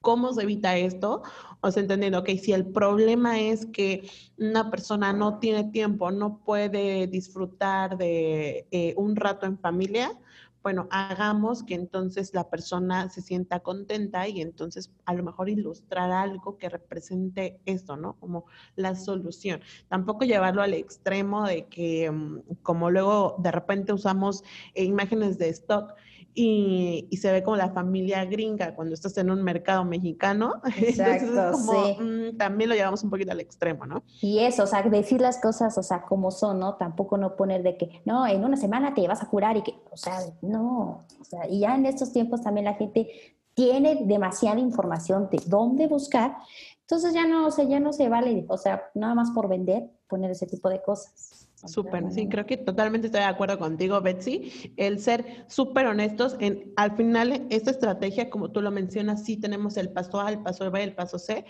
¿Cómo 0.01 0.33
se 0.33 0.43
evita 0.43 0.77
esto? 0.77 1.23
O 1.61 1.71
sea, 1.71 1.81
entendiendo, 1.81 2.25
que 2.25 2.37
si 2.37 2.53
el 2.53 2.67
problema 2.67 3.41
es 3.41 3.67
que 3.67 4.09
una 4.37 4.69
persona 4.69 5.13
no 5.13 5.39
tiene 5.39 5.65
tiempo, 5.65 6.11
no 6.11 6.39
puede 6.45 7.07
disfrutar 7.07 7.97
de 7.97 8.67
eh, 8.73 8.95
un 8.97 9.15
rato 9.15 9.47
en 9.47 9.59
familia, 9.59 10.19
bueno, 10.63 10.87
hagamos 10.91 11.63
que 11.63 11.75
entonces 11.75 12.33
la 12.35 12.49
persona 12.49 13.09
se 13.09 13.21
sienta 13.21 13.61
contenta 13.61 14.29
y 14.29 14.41
entonces 14.41 14.93
a 15.05 15.15
lo 15.15 15.25
mejor 15.25 15.49
ilustrar 15.49 16.11
algo 16.11 16.57
que 16.57 16.69
represente 16.69 17.61
esto, 17.67 17.97
¿no? 17.97 18.15
Como 18.21 18.45
la 18.77 18.95
solución. 18.95 19.61
Tampoco 19.89 20.25
llevarlo 20.25 20.63
al 20.63 20.75
extremo 20.75 21.47
de 21.47 21.67
que, 21.67 22.11
mm, 22.11 22.41
como 22.63 22.91
luego 22.91 23.37
de 23.39 23.51
repente 23.51 23.93
usamos 23.93 24.45
imágenes 24.75 25.39
de 25.39 25.49
stock 25.49 25.95
y, 26.35 27.09
se 27.21 27.31
ve 27.31 27.43
como 27.43 27.57
la 27.57 27.71
familia 27.71 28.25
gringa 28.25 28.75
cuando 28.75 28.95
estás 28.95 29.17
en 29.19 29.31
un 29.31 29.43
mercado 29.43 29.85
mexicano. 29.85 30.55
Exacto, 30.79 31.55
sí. 31.55 32.03
Mm, 32.03 32.37
también 32.37 32.71
lo 32.71 32.77
llevamos 32.77 33.03
un 33.05 33.11
poquito 33.11 33.33
al 33.33 33.41
extremo, 33.41 33.87
¿no? 33.87 34.03
Y 34.21 34.39
eso, 34.41 34.65
o 34.65 34.67
sea, 34.67 34.83
decir 34.83 35.21
las 35.21 35.39
cosas, 35.39 35.77
o 35.77 35.83
sea, 35.83 36.03
como 36.03 36.31
son, 36.31 36.59
¿no? 36.59 36.77
Tampoco 36.77 37.19
no 37.19 37.37
poner 37.37 37.63
de 37.63 37.77
que, 37.77 38.03
no, 38.05 38.27
en 38.27 38.45
una 38.45 38.57
semana 38.57 38.95
te 38.95 39.07
vas 39.07 39.23
a 39.23 39.29
curar 39.29 39.57
y 39.57 39.63
que, 39.63 39.75
o 39.91 39.97
sea, 39.97 40.21
no. 40.41 41.05
O 41.21 41.25
sea, 41.25 41.49
y 41.49 41.61
ya 41.61 41.75
en 41.75 41.87
estos 41.87 42.13
tiempos 42.13 42.43
también 42.43 42.65
la 42.65 42.75
gente 42.75 43.09
tiene 43.55 44.05
demasiada 44.07 44.59
información 44.59 45.29
de 45.31 45.41
dónde 45.47 45.87
buscar. 45.87 46.37
Entonces 46.81 47.15
ya 47.15 47.27
no, 47.27 47.47
o 47.47 47.51
sea, 47.51 47.65
ya 47.65 47.81
no 47.81 47.93
se 47.93 48.09
vale, 48.09 48.45
o 48.49 48.59
sea, 48.59 48.91
nada 48.95 49.15
más 49.15 49.31
por 49.31 49.49
vender, 49.49 49.91
poner 50.09 50.31
ese 50.31 50.47
tipo 50.47 50.69
de 50.69 50.83
cosas. 50.83 51.49
Súper, 51.65 52.11
sí, 52.11 52.29
creo 52.29 52.45
que 52.45 52.57
totalmente 52.57 53.07
estoy 53.07 53.21
de 53.21 53.27
acuerdo 53.27 53.59
contigo, 53.59 54.01
Betsy. 54.01 54.73
El 54.77 54.99
ser 54.99 55.45
súper 55.49 55.87
honestos 55.87 56.37
en, 56.41 56.73
al 56.77 56.97
final, 56.97 57.47
esta 57.51 57.71
estrategia, 57.71 58.31
como 58.31 58.51
tú 58.51 58.61
lo 58.61 58.71
mencionas, 58.71 59.25
sí 59.25 59.37
tenemos 59.37 59.77
el 59.77 59.91
paso 59.91 60.21
A, 60.21 60.31
el 60.31 60.43
paso 60.43 60.71
B, 60.71 60.83
el 60.83 60.95
paso 60.95 61.19
C, 61.19 61.45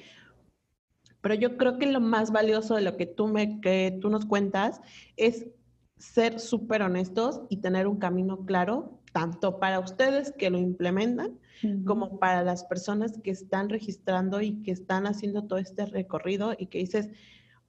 pero 1.22 1.34
yo 1.34 1.56
creo 1.56 1.78
que 1.78 1.86
lo 1.86 2.00
más 2.00 2.32
valioso 2.32 2.74
de 2.74 2.82
lo 2.82 2.96
que 2.96 3.06
tú, 3.06 3.28
me, 3.28 3.60
que 3.60 3.98
tú 4.02 4.10
nos 4.10 4.26
cuentas 4.26 4.80
es 5.16 5.46
ser 5.96 6.40
súper 6.40 6.82
honestos 6.82 7.42
y 7.48 7.58
tener 7.58 7.86
un 7.86 7.96
camino 7.96 8.44
claro 8.44 8.98
tanto 9.12 9.60
para 9.60 9.78
ustedes 9.78 10.32
que 10.32 10.50
lo 10.50 10.58
implementan 10.58 11.38
como 11.84 12.18
para 12.18 12.42
las 12.42 12.64
personas 12.64 13.20
que 13.22 13.30
están 13.30 13.68
registrando 13.68 14.40
y 14.40 14.62
que 14.62 14.72
están 14.72 15.06
haciendo 15.06 15.44
todo 15.44 15.60
este 15.60 15.86
recorrido 15.86 16.56
y 16.58 16.66
que 16.66 16.78
dices, 16.78 17.10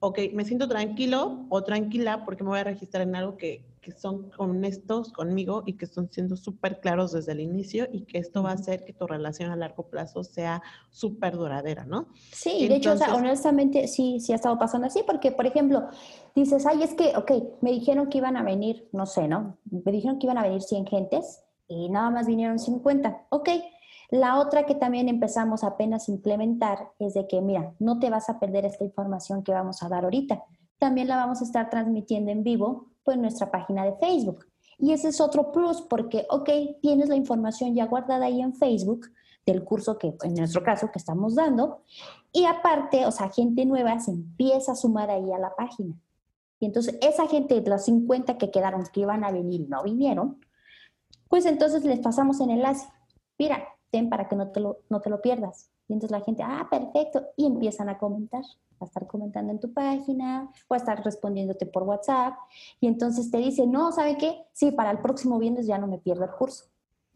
ok, 0.00 0.18
me 0.32 0.44
siento 0.44 0.68
tranquilo 0.68 1.46
o 1.48 1.62
tranquila 1.64 2.24
porque 2.24 2.44
me 2.44 2.50
voy 2.50 2.58
a 2.58 2.64
registrar 2.64 3.02
en 3.02 3.16
algo 3.16 3.36
que, 3.36 3.64
que 3.80 3.92
son 3.92 4.30
honestos 4.38 5.12
conmigo 5.12 5.62
y 5.66 5.74
que 5.74 5.84
están 5.84 6.10
siendo 6.10 6.36
súper 6.36 6.80
claros 6.80 7.12
desde 7.12 7.32
el 7.32 7.40
inicio 7.40 7.86
y 7.92 8.02
que 8.02 8.18
esto 8.18 8.42
va 8.42 8.50
a 8.50 8.54
hacer 8.54 8.84
que 8.84 8.92
tu 8.92 9.06
relación 9.06 9.50
a 9.50 9.56
largo 9.56 9.88
plazo 9.88 10.24
sea 10.24 10.62
súper 10.90 11.36
duradera, 11.36 11.84
¿no? 11.84 12.08
Sí, 12.32 12.66
de 12.66 12.76
hecho, 12.76 12.92
o 12.92 12.96
sea, 12.96 13.14
honestamente 13.14 13.86
sí, 13.88 14.20
sí 14.20 14.32
ha 14.32 14.36
estado 14.36 14.58
pasando 14.58 14.86
así 14.86 15.02
porque, 15.06 15.32
por 15.32 15.46
ejemplo, 15.46 15.86
dices, 16.34 16.66
ay, 16.66 16.82
es 16.82 16.94
que, 16.94 17.16
ok, 17.16 17.60
me 17.60 17.72
dijeron 17.72 18.08
que 18.08 18.18
iban 18.18 18.36
a 18.36 18.42
venir, 18.42 18.88
no 18.92 19.06
sé, 19.06 19.28
¿no? 19.28 19.58
Me 19.70 19.92
dijeron 19.92 20.18
que 20.18 20.26
iban 20.26 20.38
a 20.38 20.42
venir 20.42 20.62
100 20.62 20.86
gentes 20.86 21.42
y 21.68 21.88
nada 21.90 22.10
más 22.10 22.26
vinieron 22.26 22.58
50. 22.58 23.26
Ok, 23.30 23.48
la 24.10 24.38
otra 24.38 24.66
que 24.66 24.74
también 24.74 25.08
empezamos 25.08 25.64
apenas 25.64 26.08
a 26.08 26.12
implementar 26.12 26.90
es 26.98 27.14
de 27.14 27.26
que, 27.26 27.40
mira, 27.40 27.74
no 27.78 27.98
te 27.98 28.10
vas 28.10 28.28
a 28.28 28.38
perder 28.38 28.64
esta 28.64 28.84
información 28.84 29.42
que 29.42 29.52
vamos 29.52 29.82
a 29.82 29.88
dar 29.88 30.04
ahorita. 30.04 30.44
También 30.78 31.08
la 31.08 31.16
vamos 31.16 31.40
a 31.40 31.44
estar 31.44 31.70
transmitiendo 31.70 32.30
en 32.30 32.42
vivo 32.42 32.88
pues, 33.02 33.16
en 33.16 33.22
nuestra 33.22 33.50
página 33.50 33.84
de 33.84 33.96
Facebook. 33.96 34.46
Y 34.78 34.92
ese 34.92 35.08
es 35.08 35.20
otro 35.20 35.52
plus 35.52 35.82
porque, 35.82 36.26
ok, 36.30 36.50
tienes 36.82 37.08
la 37.08 37.16
información 37.16 37.74
ya 37.74 37.86
guardada 37.86 38.26
ahí 38.26 38.40
en 38.40 38.54
Facebook 38.54 39.06
del 39.46 39.62
curso 39.64 39.98
que, 39.98 40.14
en 40.22 40.34
nuestro 40.34 40.62
caso, 40.62 40.90
que 40.90 40.98
estamos 40.98 41.34
dando. 41.34 41.82
Y 42.32 42.44
aparte, 42.46 43.06
o 43.06 43.10
sea, 43.10 43.30
gente 43.30 43.64
nueva 43.66 43.98
se 44.00 44.10
empieza 44.10 44.72
a 44.72 44.76
sumar 44.76 45.10
ahí 45.10 45.32
a 45.32 45.38
la 45.38 45.54
página. 45.54 45.94
Y 46.60 46.66
entonces 46.66 46.98
esa 47.02 47.26
gente, 47.28 47.62
los 47.66 47.84
50 47.84 48.38
que 48.38 48.50
quedaron 48.50 48.84
que 48.92 49.00
iban 49.00 49.24
a 49.24 49.30
venir 49.30 49.68
no 49.68 49.82
vinieron, 49.82 50.40
pues 51.28 51.46
entonces 51.46 51.84
les 51.84 52.00
pasamos 52.00 52.40
el 52.40 52.50
enlace. 52.50 52.88
Mira, 53.38 53.64
para 54.02 54.28
que 54.28 54.36
no 54.36 54.48
te, 54.48 54.60
lo, 54.60 54.80
no 54.88 55.00
te 55.00 55.10
lo 55.10 55.20
pierdas. 55.20 55.70
Y 55.88 55.92
entonces 55.92 56.18
la 56.18 56.24
gente, 56.24 56.42
ah, 56.42 56.66
perfecto, 56.70 57.26
y 57.36 57.46
empiezan 57.46 57.88
a 57.88 57.98
comentar, 57.98 58.42
a 58.80 58.84
estar 58.84 59.06
comentando 59.06 59.52
en 59.52 59.60
tu 59.60 59.72
página 59.72 60.50
o 60.68 60.74
a 60.74 60.76
estar 60.76 61.04
respondiéndote 61.04 61.66
por 61.66 61.82
WhatsApp. 61.84 62.34
Y 62.80 62.86
entonces 62.86 63.30
te 63.30 63.38
dice, 63.38 63.66
no, 63.66 63.92
¿sabe 63.92 64.16
qué? 64.16 64.46
Sí, 64.52 64.72
para 64.72 64.90
el 64.90 64.98
próximo 64.98 65.38
viernes 65.38 65.66
ya 65.66 65.78
no 65.78 65.86
me 65.86 65.98
pierdo 65.98 66.24
el 66.24 66.30
curso. 66.30 66.64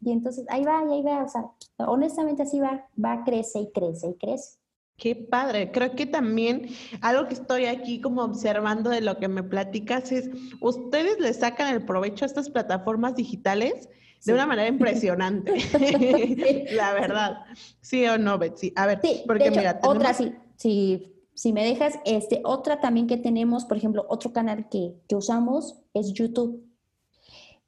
Y 0.01 0.11
entonces 0.11 0.45
ahí 0.49 0.63
va, 0.63 0.83
y 0.87 0.93
ahí 0.93 1.03
va, 1.03 1.23
o 1.23 1.27
sea, 1.27 1.45
honestamente 1.87 2.43
así 2.43 2.59
va, 2.59 2.87
va, 3.03 3.23
crece 3.23 3.59
y 3.59 3.71
crece 3.71 4.09
y 4.09 4.13
crece. 4.15 4.59
Qué 4.99 5.15
padre. 5.15 5.71
Creo 5.71 5.95
que 5.95 6.05
también 6.05 6.67
algo 7.01 7.27
que 7.27 7.33
estoy 7.33 7.65
aquí 7.65 8.01
como 8.01 8.21
observando 8.21 8.89
de 8.89 9.01
lo 9.01 9.17
que 9.17 9.29
me 9.29 9.43
platicas 9.43 10.11
es, 10.11 10.29
ustedes 10.59 11.19
le 11.19 11.33
sacan 11.33 11.73
el 11.73 11.85
provecho 11.85 12.25
a 12.25 12.27
estas 12.27 12.49
plataformas 12.49 13.15
digitales 13.15 13.89
de 14.25 14.33
una 14.33 14.45
manera 14.45 14.67
impresionante. 14.67 15.53
la 16.73 16.93
verdad. 16.93 17.45
¿Sí 17.81 18.05
o 18.05 18.17
no, 18.17 18.37
Betsy? 18.37 18.73
A 18.75 18.85
ver, 18.85 19.01
porque 19.25 19.51
mira, 19.51 19.79
otra 19.83 20.13
sí, 20.13 20.33
si, 20.55 21.13
si 21.33 21.53
me 21.53 21.63
dejas, 21.63 21.99
este, 22.05 22.41
otra 22.43 22.81
también 22.81 23.07
que 23.07 23.17
tenemos, 23.17 23.65
por 23.65 23.77
ejemplo, 23.77 24.05
otro 24.09 24.33
canal 24.33 24.67
que, 24.69 24.95
que 25.07 25.15
usamos 25.15 25.79
es 25.93 26.13
YouTube. 26.13 26.65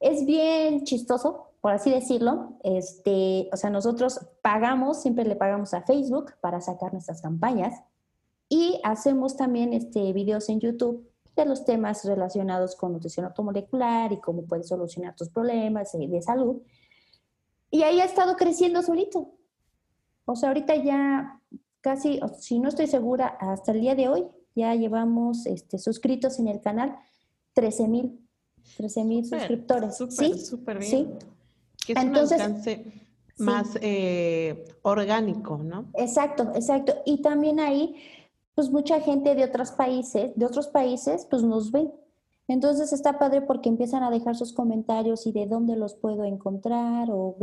Es 0.00 0.26
bien 0.26 0.84
chistoso, 0.84 1.52
por 1.60 1.72
así 1.72 1.90
decirlo. 1.90 2.58
Este, 2.64 3.48
o 3.52 3.56
sea, 3.56 3.70
nosotros 3.70 4.20
pagamos, 4.42 5.00
siempre 5.00 5.24
le 5.24 5.36
pagamos 5.36 5.74
a 5.74 5.82
Facebook 5.82 6.32
para 6.40 6.60
sacar 6.60 6.92
nuestras 6.92 7.22
campañas 7.22 7.82
y 8.48 8.80
hacemos 8.84 9.36
también 9.36 9.72
este, 9.72 10.12
videos 10.12 10.48
en 10.50 10.60
YouTube 10.60 11.11
de 11.36 11.46
los 11.46 11.64
temas 11.64 12.04
relacionados 12.04 12.76
con 12.76 12.92
nutrición 12.92 13.26
automolecular 13.26 14.12
y 14.12 14.20
cómo 14.20 14.44
puedes 14.44 14.68
solucionar 14.68 15.16
tus 15.16 15.30
problemas 15.30 15.92
de 15.92 16.22
salud. 16.22 16.62
Y 17.70 17.82
ahí 17.82 18.00
ha 18.00 18.04
estado 18.04 18.36
creciendo 18.36 18.82
solito. 18.82 19.32
O 20.24 20.36
sea, 20.36 20.50
ahorita 20.50 20.76
ya 20.76 21.40
casi, 21.80 22.20
si 22.38 22.58
no 22.58 22.68
estoy 22.68 22.86
segura, 22.86 23.28
hasta 23.40 23.72
el 23.72 23.80
día 23.80 23.94
de 23.94 24.08
hoy 24.08 24.26
ya 24.54 24.74
llevamos 24.74 25.46
este, 25.46 25.78
suscritos 25.78 26.38
en 26.38 26.48
el 26.48 26.60
canal 26.60 26.96
13 27.54 27.88
mil 27.88 28.18
13 28.76 29.04
mil 29.04 29.24
suscriptores. 29.24 29.96
Súper, 29.96 30.38
súper 30.38 30.78
bien. 30.78 30.90
Sí. 30.90 31.08
Que 31.86 31.92
es 31.92 31.98
Entonces, 31.98 32.38
un 32.38 32.42
alcance 32.44 32.84
más 33.38 33.78
eh, 33.80 34.64
orgánico, 34.82 35.58
¿no? 35.58 35.86
Exacto, 35.94 36.52
exacto. 36.54 36.94
Y 37.04 37.22
también 37.22 37.60
ahí 37.60 37.96
pues 38.54 38.70
mucha 38.70 39.00
gente 39.00 39.34
de 39.34 39.44
otros 39.44 39.72
países, 39.72 40.32
de 40.36 40.46
otros 40.46 40.68
países, 40.68 41.26
pues 41.30 41.42
nos 41.42 41.70
ven. 41.72 41.92
Entonces 42.48 42.92
está 42.92 43.18
padre 43.18 43.40
porque 43.40 43.68
empiezan 43.68 44.02
a 44.02 44.10
dejar 44.10 44.36
sus 44.36 44.52
comentarios 44.52 45.26
y 45.26 45.32
de 45.32 45.46
dónde 45.46 45.76
los 45.76 45.94
puedo 45.94 46.24
encontrar. 46.24 47.08
O, 47.10 47.36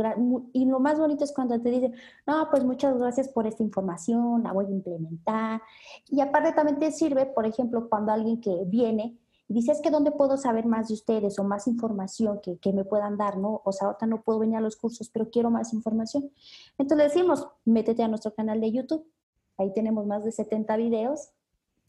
y 0.52 0.66
lo 0.66 0.78
más 0.78 0.98
bonito 0.98 1.24
es 1.24 1.32
cuando 1.32 1.60
te 1.60 1.70
dicen, 1.70 1.94
no, 2.26 2.48
pues 2.50 2.64
muchas 2.64 2.96
gracias 2.98 3.28
por 3.28 3.46
esta 3.46 3.62
información, 3.62 4.42
la 4.42 4.52
voy 4.52 4.66
a 4.66 4.70
implementar. 4.70 5.62
Y 6.08 6.20
aparte 6.20 6.52
también 6.52 6.78
te 6.78 6.92
sirve, 6.92 7.26
por 7.26 7.46
ejemplo, 7.46 7.88
cuando 7.88 8.12
alguien 8.12 8.40
que 8.40 8.64
viene 8.66 9.18
y 9.48 9.54
dice, 9.54 9.72
es 9.72 9.80
que 9.80 9.90
dónde 9.90 10.12
puedo 10.12 10.36
saber 10.36 10.66
más 10.66 10.88
de 10.88 10.94
ustedes 10.94 11.36
o 11.40 11.44
más 11.44 11.66
información 11.66 12.40
que, 12.40 12.58
que 12.58 12.72
me 12.72 12.84
puedan 12.84 13.16
dar, 13.16 13.36
¿no? 13.36 13.62
O 13.64 13.72
sea, 13.72 13.88
ahorita 13.88 14.06
no 14.06 14.22
puedo 14.22 14.38
venir 14.38 14.58
a 14.58 14.60
los 14.60 14.76
cursos, 14.76 15.08
pero 15.08 15.28
quiero 15.28 15.50
más 15.50 15.72
información. 15.72 16.30
Entonces 16.78 17.12
decimos, 17.12 17.48
métete 17.64 18.04
a 18.04 18.08
nuestro 18.08 18.32
canal 18.32 18.60
de 18.60 18.70
YouTube 18.70 19.04
Ahí 19.60 19.72
tenemos 19.74 20.06
más 20.06 20.24
de 20.24 20.32
70 20.32 20.74
videos 20.78 21.28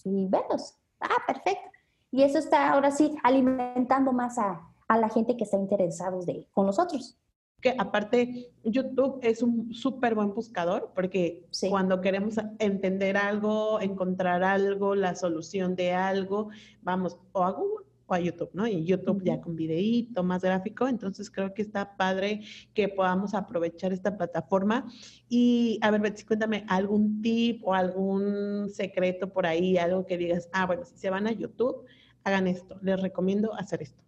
y 0.04 0.28
velos. 0.28 0.76
Ah, 1.00 1.24
perfecto. 1.26 1.70
Y 2.12 2.24
eso 2.24 2.38
está 2.38 2.72
ahora 2.74 2.92
sí 2.92 3.16
alimentando 3.24 4.12
más 4.12 4.38
a, 4.38 4.68
la 4.90 5.08
gente 5.08 5.38
que 5.38 5.46
está 5.46 5.56
interesada 5.56 6.18
de, 6.26 6.50
con 6.52 6.66
nosotros. 6.66 7.18
Que 7.62 7.74
aparte, 7.78 8.52
YouTube 8.66 9.20
es 9.22 9.42
un 9.42 9.74
súper 9.74 10.16
buen 10.16 10.34
buscador 10.34 10.92
porque 10.94 11.48
cuando 11.70 12.02
queremos 12.02 12.36
entender 12.60 13.16
algo, 13.16 13.80
encontrar 13.80 14.44
algo, 14.44 14.96
la 14.96 15.16
solución 15.16 15.78
de 15.78 15.94
algo, 15.94 16.50
vamos 16.82 17.18
o 17.32 17.44
a 17.44 17.52
Google 17.52 17.86
a 18.14 18.20
YouTube, 18.20 18.50
¿no? 18.54 18.68
Y 18.68 18.84
YouTube 18.86 19.24
ya 19.24 19.42
con 19.42 19.56
videíto, 19.56 20.24
más 20.24 20.42
gráfico, 20.42 20.88
entonces 20.88 21.30
creo 21.30 21.54
que 21.54 21.62
está 21.62 21.96
padre 21.98 22.42
que 22.74 22.88
podamos 22.90 23.34
aprovechar 23.34 23.94
esta 23.94 24.18
plataforma. 24.18 24.86
Y 25.30 25.80
a 25.82 25.92
ver, 25.92 26.02
Betsy, 26.02 26.26
cuéntame 26.26 26.66
algún 26.68 27.22
tip 27.22 27.66
o 27.66 27.74
algún 27.74 28.70
secreto 28.70 29.32
por 29.32 29.46
ahí, 29.46 29.78
algo 29.78 30.06
que 30.06 30.18
digas, 30.18 30.50
ah, 30.54 30.66
bueno, 30.66 30.86
si 30.86 30.98
se 30.98 31.10
van 31.10 31.28
a 31.28 31.32
YouTube, 31.32 31.86
hagan 32.24 32.48
esto, 32.48 32.78
les 32.82 33.02
recomiendo 33.02 33.54
hacer 33.56 33.82
esto. 33.82 34.02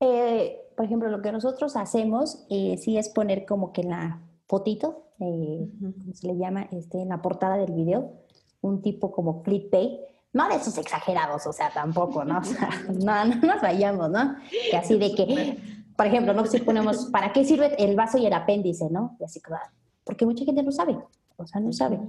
Eh, 0.00 0.60
por 0.76 0.86
ejemplo, 0.86 1.08
lo 1.08 1.22
que 1.22 1.32
nosotros 1.32 1.76
hacemos 1.76 2.44
eh, 2.50 2.76
sí 2.78 2.98
es 2.98 3.08
poner 3.08 3.46
como 3.46 3.72
que 3.72 3.82
la 3.82 4.20
fotito, 4.46 5.04
eh, 5.20 5.68
se 6.12 6.26
le 6.26 6.36
llama 6.36 6.68
este, 6.72 7.00
en 7.00 7.08
la 7.08 7.22
portada 7.22 7.56
del 7.56 7.72
video, 7.72 8.12
un 8.60 8.82
tipo 8.82 9.12
como 9.12 9.42
clickbait, 9.42 10.00
no 10.34 10.48
de 10.48 10.56
esos 10.56 10.76
exagerados, 10.76 11.46
o 11.46 11.52
sea, 11.52 11.70
tampoco, 11.70 12.24
¿no? 12.24 12.40
O 12.40 12.44
sea, 12.44 12.68
no, 12.92 13.24
no 13.24 13.36
nos 13.36 13.62
vayamos, 13.62 14.10
¿no? 14.10 14.36
Que 14.70 14.76
así 14.76 14.98
de 14.98 15.14
que, 15.14 15.58
por 15.96 16.06
ejemplo, 16.06 16.34
¿no? 16.34 16.44
Si 16.44 16.58
ponemos, 16.60 17.06
¿para 17.06 17.32
qué 17.32 17.44
sirve 17.44 17.74
el 17.82 17.96
vaso 17.96 18.18
y 18.18 18.26
el 18.26 18.32
apéndice, 18.32 18.90
no? 18.90 19.16
Y 19.20 19.24
así, 19.24 19.40
claro, 19.40 19.70
porque 20.02 20.26
mucha 20.26 20.44
gente 20.44 20.62
no 20.62 20.72
sabe, 20.72 20.98
o 21.36 21.46
sea, 21.46 21.60
no 21.60 21.72
sabe. 21.72 22.00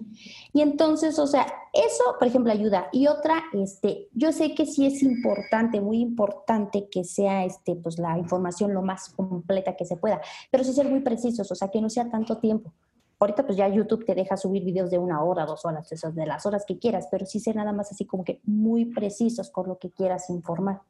Y 0.53 0.61
entonces, 0.61 1.19
o 1.19 1.27
sea, 1.27 1.45
eso, 1.71 2.03
por 2.17 2.27
ejemplo, 2.27 2.51
ayuda. 2.51 2.89
Y 2.91 3.05
otra, 3.05 3.43
este, 3.53 4.09
yo 4.13 4.31
sé 4.31 4.55
que 4.55 4.65
sí 4.65 4.87
es 4.87 5.03
importante, 5.03 5.79
muy 5.79 5.99
importante 5.99 6.89
que 6.89 7.03
sea, 7.03 7.45
este, 7.45 7.75
pues, 7.75 7.99
la 7.99 8.17
información 8.17 8.73
lo 8.73 8.81
más 8.81 9.09
completa 9.09 9.75
que 9.75 9.85
se 9.85 9.97
pueda, 9.97 10.19
pero 10.49 10.63
sí 10.63 10.73
ser 10.73 10.89
muy 10.89 11.01
precisos, 11.01 11.51
o 11.51 11.55
sea, 11.55 11.69
que 11.69 11.79
no 11.79 11.91
sea 11.91 12.09
tanto 12.09 12.39
tiempo. 12.39 12.73
Ahorita 13.19 13.45
pues 13.45 13.57
ya 13.57 13.67
YouTube 13.67 14.05
te 14.05 14.13
deja 14.13 14.35
subir 14.37 14.63
videos 14.63 14.91
de 14.91 14.97
una 14.97 15.23
hora, 15.23 15.45
dos 15.45 15.65
horas, 15.65 15.89
de 15.89 16.25
las 16.25 16.45
horas 16.45 16.65
que 16.65 16.77
quieras, 16.77 17.07
pero 17.09 17.25
sí 17.25 17.39
ser 17.39 17.55
nada 17.55 17.71
más 17.71 17.91
así 17.91 18.05
como 18.05 18.23
que 18.23 18.41
muy 18.43 18.85
precisos 18.85 19.49
con 19.49 19.67
lo 19.67 19.77
que 19.77 19.91
quieras 19.91 20.29
informar. 20.29 20.81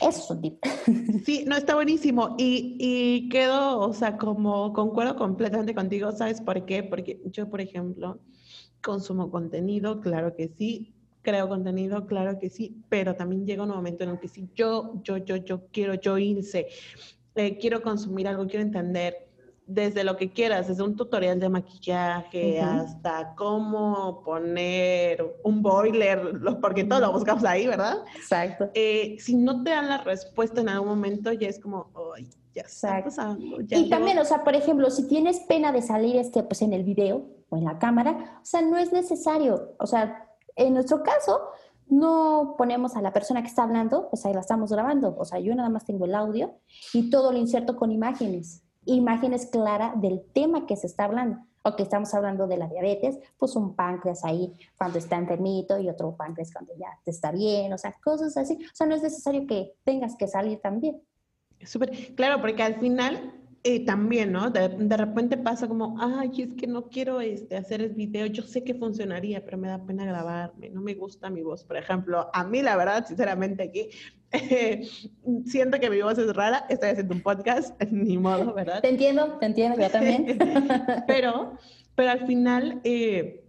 Eso 0.00 0.38
es 0.42 0.52
Sí, 1.24 1.44
no, 1.46 1.56
está 1.56 1.74
buenísimo. 1.74 2.34
Y, 2.38 2.76
y 2.78 3.28
quedo, 3.28 3.80
o 3.80 3.92
sea, 3.92 4.16
como 4.16 4.72
concuerdo 4.72 5.16
completamente 5.16 5.74
contigo, 5.74 6.12
¿sabes 6.12 6.40
por 6.40 6.64
qué? 6.66 6.82
Porque 6.82 7.20
yo, 7.26 7.48
por 7.48 7.60
ejemplo, 7.60 8.18
consumo 8.82 9.30
contenido, 9.30 10.00
claro 10.00 10.34
que 10.34 10.48
sí, 10.48 10.94
creo 11.22 11.48
contenido, 11.48 12.06
claro 12.06 12.38
que 12.38 12.50
sí, 12.50 12.82
pero 12.88 13.14
también 13.14 13.46
llega 13.46 13.62
un 13.62 13.70
momento 13.70 14.04
en 14.04 14.10
el 14.10 14.20
que 14.20 14.28
sí, 14.28 14.48
yo, 14.54 15.00
yo, 15.02 15.18
yo, 15.18 15.36
yo 15.36 15.66
quiero, 15.72 15.94
yo 15.94 16.18
irse, 16.18 16.68
eh, 17.34 17.58
quiero 17.58 17.82
consumir 17.82 18.28
algo, 18.28 18.46
quiero 18.46 18.64
entender, 18.64 19.29
desde 19.70 20.04
lo 20.04 20.16
que 20.16 20.32
quieras, 20.32 20.68
desde 20.68 20.82
un 20.82 20.96
tutorial 20.96 21.38
de 21.38 21.48
maquillaje 21.48 22.60
hasta 22.60 23.34
cómo 23.36 24.22
poner 24.24 25.24
un 25.44 25.62
boiler, 25.62 26.20
porque 26.60 26.84
todo 26.84 27.00
lo 27.00 27.12
buscamos 27.12 27.44
ahí, 27.44 27.66
¿verdad? 27.66 27.98
Exacto. 28.16 28.70
Eh, 28.74 29.16
si 29.18 29.36
no 29.36 29.62
te 29.62 29.70
dan 29.70 29.88
la 29.88 29.98
respuesta 29.98 30.60
en 30.60 30.68
algún 30.68 30.88
momento, 30.88 31.32
ya 31.32 31.48
es 31.48 31.58
como, 31.58 31.90
ay, 32.16 32.28
ya 32.54 32.62
está 32.62 33.04
y 33.68 33.88
también, 33.88 34.18
o 34.18 34.24
sea, 34.24 34.42
por 34.42 34.56
ejemplo, 34.56 34.90
si 34.90 35.06
tienes 35.06 35.40
pena 35.40 35.70
de 35.70 35.82
salir 35.82 36.16
este, 36.16 36.42
pues 36.42 36.62
en 36.62 36.72
el 36.72 36.82
video 36.82 37.28
o 37.48 37.56
en 37.56 37.64
la 37.64 37.78
cámara, 37.78 38.40
o 38.42 38.44
sea, 38.44 38.60
no 38.62 38.76
es 38.76 38.92
necesario. 38.92 39.74
O 39.78 39.86
sea, 39.86 40.28
en 40.56 40.74
nuestro 40.74 41.02
caso, 41.04 41.40
no 41.86 42.54
ponemos 42.58 42.96
a 42.96 43.02
la 43.02 43.12
persona 43.12 43.42
que 43.42 43.48
está 43.48 43.62
hablando, 43.62 44.08
pues 44.10 44.24
ahí 44.26 44.34
la 44.34 44.40
estamos 44.40 44.72
grabando. 44.72 45.14
O 45.18 45.24
sea, 45.24 45.38
yo 45.38 45.54
nada 45.54 45.68
más 45.68 45.84
tengo 45.84 46.06
el 46.06 46.14
audio 46.14 46.54
y 46.92 47.10
todo 47.10 47.32
lo 47.32 47.38
inserto 47.38 47.76
con 47.76 47.92
imágenes. 47.92 48.62
Imágenes 48.84 49.46
claras 49.46 50.00
del 50.00 50.22
tema 50.32 50.66
que 50.66 50.76
se 50.76 50.86
está 50.86 51.04
hablando. 51.04 51.38
O 51.62 51.76
que 51.76 51.82
estamos 51.82 52.14
hablando 52.14 52.46
de 52.46 52.56
la 52.56 52.68
diabetes, 52.68 53.18
pues 53.36 53.54
un 53.54 53.74
páncreas 53.74 54.24
ahí 54.24 54.54
cuando 54.78 54.98
está 54.98 55.16
enfermito 55.16 55.78
y 55.78 55.90
otro 55.90 56.16
páncreas 56.16 56.50
cuando 56.52 56.72
ya 56.78 56.98
está 57.04 57.32
bien, 57.32 57.70
o 57.74 57.76
sea, 57.76 57.92
cosas 58.02 58.34
así. 58.38 58.54
O 58.54 58.74
sea, 58.74 58.86
no 58.86 58.94
es 58.94 59.02
necesario 59.02 59.46
que 59.46 59.74
tengas 59.84 60.16
que 60.16 60.26
salir 60.26 60.58
también. 60.60 61.02
Súper, 61.62 62.14
claro, 62.14 62.40
porque 62.40 62.62
al 62.62 62.76
final 62.76 63.34
eh, 63.62 63.84
también, 63.84 64.32
¿no? 64.32 64.48
De, 64.50 64.96
repente 64.96 65.36
pasa 65.36 65.68
como, 65.68 65.96
ay, 66.00 66.30
es 66.38 66.54
que 66.54 66.66
no 66.66 66.88
quiero 66.88 67.20
este, 67.20 67.58
hacer 67.58 67.82
el 67.82 67.90
video, 67.90 68.24
yo 68.24 68.42
sé 68.42 68.64
que 68.64 68.74
funcionaría, 68.74 69.44
pero 69.44 69.58
me 69.58 69.68
da 69.68 69.84
pena 69.84 70.06
grabarme, 70.06 70.70
no 70.70 70.80
me 70.80 70.94
gusta 70.94 71.28
mi 71.28 71.42
voz, 71.42 71.62
por 71.64 71.76
ejemplo. 71.76 72.30
A 72.32 72.42
mí, 72.42 72.62
la 72.62 72.76
verdad, 72.76 73.06
sinceramente, 73.06 73.64
aquí 73.64 73.90
siento 75.46 75.80
que 75.80 75.90
mi 75.90 76.00
voz 76.00 76.18
es 76.18 76.34
rara, 76.34 76.66
estoy 76.68 76.90
haciendo 76.90 77.14
un 77.14 77.22
podcast, 77.22 77.80
ni 77.90 78.18
modo, 78.18 78.54
¿verdad? 78.54 78.80
Te 78.80 78.88
entiendo, 78.88 79.38
te 79.38 79.46
entiendo, 79.46 79.80
yo 79.80 79.90
también. 79.90 80.38
pero, 81.06 81.56
pero 81.94 82.10
al 82.10 82.26
final... 82.26 82.80
Eh, 82.84 83.44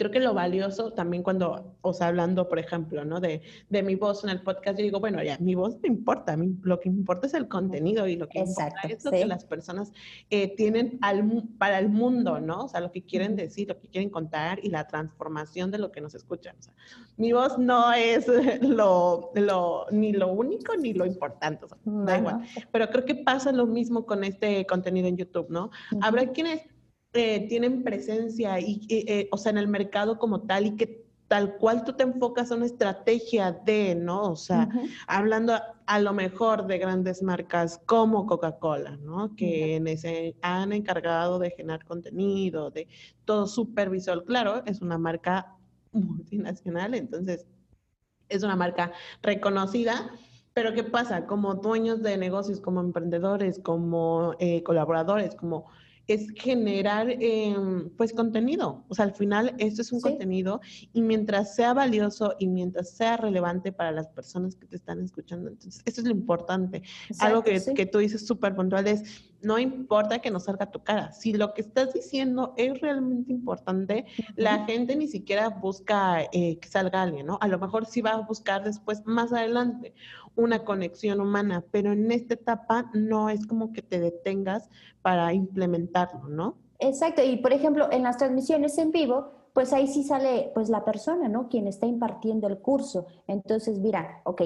creo 0.00 0.10
que 0.10 0.20
lo 0.20 0.32
valioso 0.32 0.94
también 0.94 1.22
cuando, 1.22 1.76
o 1.82 1.92
sea, 1.92 2.06
hablando, 2.06 2.48
por 2.48 2.58
ejemplo, 2.58 3.04
¿no? 3.04 3.20
De, 3.20 3.42
de 3.68 3.82
mi 3.82 3.96
voz 3.96 4.24
en 4.24 4.30
el 4.30 4.40
podcast, 4.40 4.78
yo 4.78 4.84
digo, 4.84 4.98
bueno, 4.98 5.22
ya, 5.22 5.36
mi 5.40 5.54
voz 5.54 5.78
no 5.82 5.88
importa, 5.88 6.38
lo 6.62 6.80
que 6.80 6.88
importa 6.88 7.26
es 7.26 7.34
el 7.34 7.48
contenido 7.48 8.08
y 8.08 8.16
lo 8.16 8.26
que 8.26 8.38
importa 8.38 8.80
es 8.88 9.04
lo 9.04 9.10
que 9.10 9.26
las 9.26 9.44
personas 9.44 9.92
eh, 10.30 10.56
tienen 10.56 10.98
al, 11.02 11.42
para 11.58 11.78
el 11.78 11.90
mundo, 11.90 12.40
¿no? 12.40 12.64
O 12.64 12.68
sea, 12.68 12.80
lo 12.80 12.92
que 12.92 13.02
quieren 13.02 13.36
decir, 13.36 13.68
lo 13.68 13.78
que 13.78 13.88
quieren 13.88 14.08
contar 14.08 14.58
y 14.62 14.70
la 14.70 14.86
transformación 14.86 15.70
de 15.70 15.76
lo 15.76 15.92
que 15.92 16.00
nos 16.00 16.14
escuchan. 16.14 16.56
O 16.58 16.62
sea, 16.62 16.72
mi 17.18 17.34
voz 17.34 17.58
no 17.58 17.92
es 17.92 18.26
lo, 18.62 19.32
lo, 19.34 19.86
ni 19.90 20.14
lo 20.14 20.32
único 20.32 20.74
ni 20.78 20.94
lo 20.94 21.04
importante, 21.04 21.66
o 21.66 21.68
sea, 21.68 21.78
da 21.84 22.16
igual. 22.16 22.40
Pero 22.72 22.88
creo 22.88 23.04
que 23.04 23.16
pasa 23.16 23.52
lo 23.52 23.66
mismo 23.66 24.06
con 24.06 24.24
este 24.24 24.64
contenido 24.64 25.08
en 25.08 25.18
YouTube, 25.18 25.50
¿no? 25.50 25.70
Habrá 26.00 26.26
quienes 26.28 26.62
eh, 27.12 27.48
tienen 27.48 27.82
presencia 27.82 28.60
y, 28.60 28.86
eh, 28.88 29.28
o 29.32 29.36
sea, 29.36 29.50
en 29.50 29.58
el 29.58 29.68
mercado 29.68 30.18
como 30.18 30.42
tal 30.42 30.66
y 30.66 30.76
que 30.76 31.04
tal 31.30 31.58
cual 31.58 31.84
tú 31.84 31.92
te 31.92 32.02
enfocas 32.02 32.50
a 32.50 32.56
una 32.56 32.66
estrategia 32.66 33.52
de, 33.52 33.94
¿no? 33.94 34.32
O 34.32 34.36
sea, 34.36 34.68
hablando 35.06 35.54
a, 35.86 36.00
lo 36.00 36.12
mejor 36.12 36.66
de 36.66 36.78
grandes 36.78 37.22
marcas 37.22 37.80
como 37.86 38.26
Coca-Cola, 38.26 38.96
¿no? 38.96 39.36
Que 39.36 39.80
se 39.96 40.34
han 40.42 40.72
encargado 40.72 41.38
de 41.38 41.52
generar 41.52 41.84
contenido, 41.84 42.72
de 42.72 42.88
todo 43.24 43.46
supervisor. 43.46 44.24
Claro, 44.24 44.64
es 44.66 44.82
una 44.82 44.98
marca 44.98 45.56
multinacional, 45.92 46.94
entonces 46.94 47.46
es 48.28 48.42
una 48.42 48.56
marca 48.56 48.92
reconocida, 49.22 50.10
pero 50.52 50.74
¿qué 50.74 50.82
pasa? 50.82 51.26
Como 51.26 51.54
dueños 51.54 52.02
de 52.02 52.16
negocios, 52.16 52.60
como 52.60 52.80
emprendedores, 52.80 53.60
como 53.60 54.34
eh, 54.40 54.64
colaboradores, 54.64 55.36
como 55.36 55.66
es 56.14 56.30
generar 56.34 57.08
em, 57.10 57.90
pues 57.96 58.12
contenido. 58.12 58.84
O 58.88 58.94
sea, 58.94 59.04
al 59.04 59.14
final 59.14 59.54
esto 59.58 59.82
es 59.82 59.92
un 59.92 60.00
contenido 60.00 60.60
y 60.92 61.02
mientras 61.02 61.54
sea 61.54 61.74
valioso 61.74 62.34
y 62.38 62.48
mientras 62.48 62.90
sea 62.90 63.16
relevante 63.16 63.72
para 63.72 63.92
las 63.92 64.08
personas 64.08 64.56
que 64.56 64.66
te 64.66 64.76
están 64.76 65.02
escuchando, 65.02 65.48
entonces 65.48 65.82
eso 65.84 66.00
es 66.00 66.06
lo 66.06 66.12
importante. 66.12 66.82
Algo 67.18 67.42
que, 67.42 67.60
que 67.74 67.86
tú 67.86 67.98
dices 67.98 68.26
súper 68.26 68.54
puntual 68.54 68.86
es, 68.86 69.30
no 69.42 69.58
importa 69.58 70.18
que 70.18 70.30
no 70.30 70.40
salga 70.40 70.70
tu 70.70 70.82
cara, 70.82 71.12
si 71.12 71.32
lo 71.32 71.54
que 71.54 71.62
estás 71.62 71.92
diciendo 71.92 72.54
es 72.56 72.80
realmente 72.80 73.32
importante, 73.32 74.06
la 74.36 74.64
gente 74.66 74.96
ni 74.96 75.08
siquiera 75.08 75.48
busca 75.48 76.22
eh, 76.32 76.58
que 76.58 76.68
salga 76.68 77.02
alguien, 77.02 77.26
¿no? 77.26 77.38
A 77.40 77.48
lo 77.48 77.58
mejor 77.58 77.86
sí 77.86 78.00
va 78.00 78.12
a 78.12 78.20
buscar 78.20 78.64
después, 78.64 79.02
más 79.06 79.32
adelante, 79.32 79.94
una 80.40 80.64
conexión 80.64 81.20
humana, 81.20 81.64
pero 81.70 81.92
en 81.92 82.10
esta 82.10 82.34
etapa 82.34 82.90
no 82.94 83.30
es 83.30 83.46
como 83.46 83.72
que 83.72 83.82
te 83.82 84.00
detengas 84.00 84.68
para 85.02 85.32
implementarlo, 85.32 86.28
¿no? 86.28 86.56
Exacto, 86.78 87.22
y 87.22 87.36
por 87.36 87.52
ejemplo, 87.52 87.88
en 87.92 88.02
las 88.02 88.16
transmisiones 88.16 88.78
en 88.78 88.90
vivo, 88.90 89.32
pues 89.52 89.72
ahí 89.72 89.86
sí 89.86 90.02
sale 90.02 90.50
pues 90.54 90.68
la 90.70 90.84
persona, 90.84 91.28
¿no? 91.28 91.48
Quien 91.48 91.66
está 91.66 91.86
impartiendo 91.86 92.46
el 92.46 92.58
curso. 92.58 93.06
Entonces, 93.26 93.78
mira, 93.78 94.22
ok, 94.24 94.42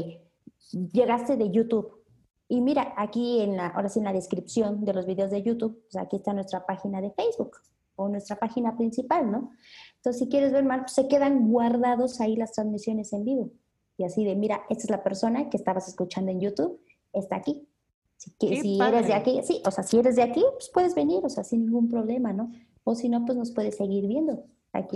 llegaste 0.92 1.36
de 1.36 1.50
YouTube, 1.50 2.04
y 2.48 2.60
mira, 2.60 2.92
aquí 2.96 3.40
en 3.40 3.56
la, 3.56 3.68
ahora 3.68 3.88
sí 3.88 4.00
en 4.00 4.04
la 4.04 4.12
descripción 4.12 4.84
de 4.84 4.92
los 4.92 5.06
videos 5.06 5.30
de 5.30 5.42
YouTube, 5.42 5.82
pues 5.90 5.96
aquí 6.02 6.16
está 6.16 6.32
nuestra 6.32 6.66
página 6.66 7.00
de 7.00 7.10
Facebook 7.10 7.56
o 7.96 8.08
nuestra 8.08 8.36
página 8.36 8.76
principal, 8.76 9.30
¿no? 9.30 9.52
Entonces, 9.96 10.20
si 10.20 10.28
quieres 10.28 10.52
ver 10.52 10.64
más, 10.64 10.80
pues 10.80 10.92
se 10.92 11.08
quedan 11.08 11.48
guardados 11.48 12.20
ahí 12.20 12.36
las 12.36 12.52
transmisiones 12.52 13.12
en 13.12 13.24
vivo. 13.24 13.50
Y 13.96 14.04
así 14.04 14.24
de, 14.24 14.34
mira, 14.34 14.62
esta 14.68 14.84
es 14.84 14.90
la 14.90 15.02
persona 15.02 15.48
que 15.50 15.56
estabas 15.56 15.88
escuchando 15.88 16.30
en 16.30 16.40
YouTube, 16.40 16.80
está 17.12 17.36
aquí. 17.36 17.68
Si, 18.16 18.32
si 18.38 18.80
eres 18.80 19.06
de 19.06 19.14
aquí, 19.14 19.40
sí, 19.42 19.62
o 19.66 19.70
sea, 19.70 19.84
si 19.84 19.98
eres 19.98 20.16
de 20.16 20.22
aquí, 20.22 20.42
pues 20.52 20.70
puedes 20.72 20.94
venir, 20.94 21.20
o 21.24 21.28
sea, 21.28 21.44
sin 21.44 21.66
ningún 21.66 21.88
problema, 21.88 22.32
¿no? 22.32 22.50
O 22.84 22.94
si 22.94 23.08
no, 23.08 23.24
pues 23.24 23.36
nos 23.36 23.52
puedes 23.52 23.76
seguir 23.76 24.06
viendo. 24.06 24.44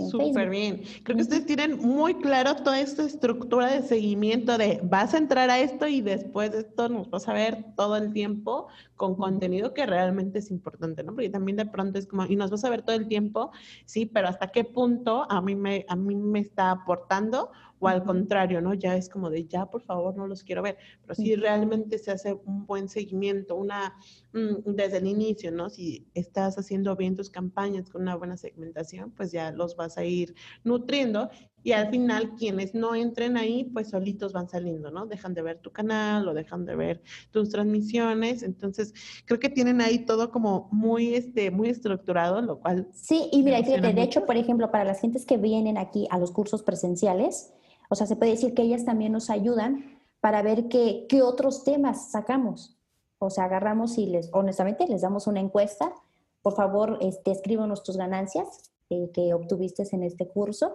Súper 0.09 0.49
bien. 0.49 0.81
Creo 1.03 1.15
que 1.15 1.23
ustedes 1.23 1.45
tienen 1.45 1.77
muy 1.77 2.15
claro 2.15 2.55
toda 2.55 2.81
esta 2.81 3.03
estructura 3.03 3.71
de 3.71 3.81
seguimiento 3.81 4.57
de 4.57 4.81
vas 4.83 5.13
a 5.13 5.17
entrar 5.17 5.49
a 5.49 5.59
esto 5.59 5.87
y 5.87 6.01
después 6.01 6.51
de 6.51 6.59
esto 6.59 6.89
nos 6.89 7.09
vas 7.09 7.27
a 7.29 7.33
ver 7.33 7.65
todo 7.77 7.95
el 7.95 8.11
tiempo 8.11 8.67
con 8.95 9.15
contenido 9.15 9.73
que 9.73 9.85
realmente 9.85 10.39
es 10.39 10.51
importante, 10.51 11.03
¿no? 11.03 11.13
Porque 11.13 11.29
también 11.29 11.55
de 11.55 11.65
pronto 11.65 11.97
es 11.97 12.07
como, 12.07 12.25
y 12.25 12.35
nos 12.35 12.51
vas 12.51 12.65
a 12.65 12.69
ver 12.69 12.81
todo 12.81 12.95
el 12.95 13.07
tiempo, 13.07 13.51
sí, 13.85 14.05
pero 14.05 14.27
hasta 14.27 14.49
qué 14.49 14.65
punto 14.65 15.25
a 15.31 15.41
mí 15.41 15.55
me, 15.55 15.85
a 15.87 15.95
mí 15.95 16.13
me 16.15 16.39
está 16.39 16.71
aportando 16.71 17.51
o 17.79 17.87
al 17.87 18.03
contrario, 18.03 18.61
¿no? 18.61 18.73
Ya 18.73 18.95
es 18.95 19.09
como 19.09 19.29
de, 19.29 19.45
ya 19.45 19.65
por 19.65 19.81
favor 19.81 20.15
no 20.15 20.27
los 20.27 20.43
quiero 20.43 20.61
ver, 20.61 20.77
pero 21.01 21.15
si 21.15 21.35
realmente 21.35 21.97
se 21.97 22.11
hace 22.11 22.33
un 22.33 22.65
buen 22.65 22.89
seguimiento, 22.89 23.55
una, 23.55 23.95
mm, 24.33 24.73
desde 24.75 24.97
el 24.97 25.07
inicio, 25.07 25.51
¿no? 25.51 25.69
Si 25.69 26.07
estás 26.13 26.57
haciendo 26.57 26.95
bien 26.95 27.15
tus 27.15 27.29
campañas 27.29 27.89
con 27.89 28.01
una 28.03 28.15
buena 28.15 28.37
segmentación, 28.37 29.11
pues 29.11 29.31
ya 29.31 29.51
los 29.51 29.75
vas 29.75 29.97
a 29.97 30.03
ir 30.03 30.35
nutriendo 30.63 31.29
y 31.63 31.73
al 31.73 31.89
final 31.89 32.35
quienes 32.35 32.73
no 32.73 32.95
entren 32.95 33.37
ahí, 33.37 33.65
pues 33.65 33.89
solitos 33.89 34.33
van 34.33 34.47
saliendo, 34.47 34.91
¿no? 34.91 35.05
Dejan 35.05 35.33
de 35.33 35.41
ver 35.41 35.59
tu 35.59 35.71
canal 35.71 36.27
o 36.27 36.33
dejan 36.33 36.65
de 36.65 36.75
ver 36.75 37.01
tus 37.31 37.49
transmisiones. 37.49 38.43
Entonces, 38.43 38.93
creo 39.25 39.39
que 39.39 39.49
tienen 39.49 39.81
ahí 39.81 39.99
todo 39.99 40.31
como 40.31 40.69
muy, 40.71 41.15
este, 41.15 41.51
muy 41.51 41.69
estructurado, 41.69 42.41
lo 42.41 42.59
cual... 42.59 42.87
Sí, 42.93 43.29
y 43.31 43.43
mira, 43.43 43.61
fíjate, 43.63 43.93
de 43.93 44.01
hecho, 44.01 44.25
por 44.25 44.37
ejemplo, 44.37 44.71
para 44.71 44.85
las 44.85 45.01
gentes 45.01 45.25
que 45.25 45.37
vienen 45.37 45.77
aquí 45.77 46.07
a 46.11 46.17
los 46.17 46.31
cursos 46.31 46.63
presenciales, 46.63 47.53
o 47.89 47.95
sea, 47.95 48.07
se 48.07 48.15
puede 48.15 48.31
decir 48.31 48.53
que 48.53 48.61
ellas 48.61 48.85
también 48.85 49.11
nos 49.11 49.29
ayudan 49.29 49.99
para 50.21 50.41
ver 50.41 50.67
qué, 50.69 51.05
qué 51.09 51.21
otros 51.21 51.63
temas 51.63 52.11
sacamos. 52.11 52.77
O 53.17 53.29
sea, 53.29 53.45
agarramos 53.45 53.97
y 53.97 54.05
les, 54.05 54.29
honestamente, 54.31 54.87
les 54.87 55.01
damos 55.01 55.27
una 55.27 55.39
encuesta. 55.39 55.93
Por 56.41 56.53
favor, 56.55 56.97
este, 57.01 57.31
escríbanos 57.31 57.83
tus 57.83 57.97
ganancias 57.97 58.71
eh, 58.89 59.11
que 59.13 59.33
obtuviste 59.33 59.83
en 59.91 60.03
este 60.03 60.27
curso. 60.27 60.73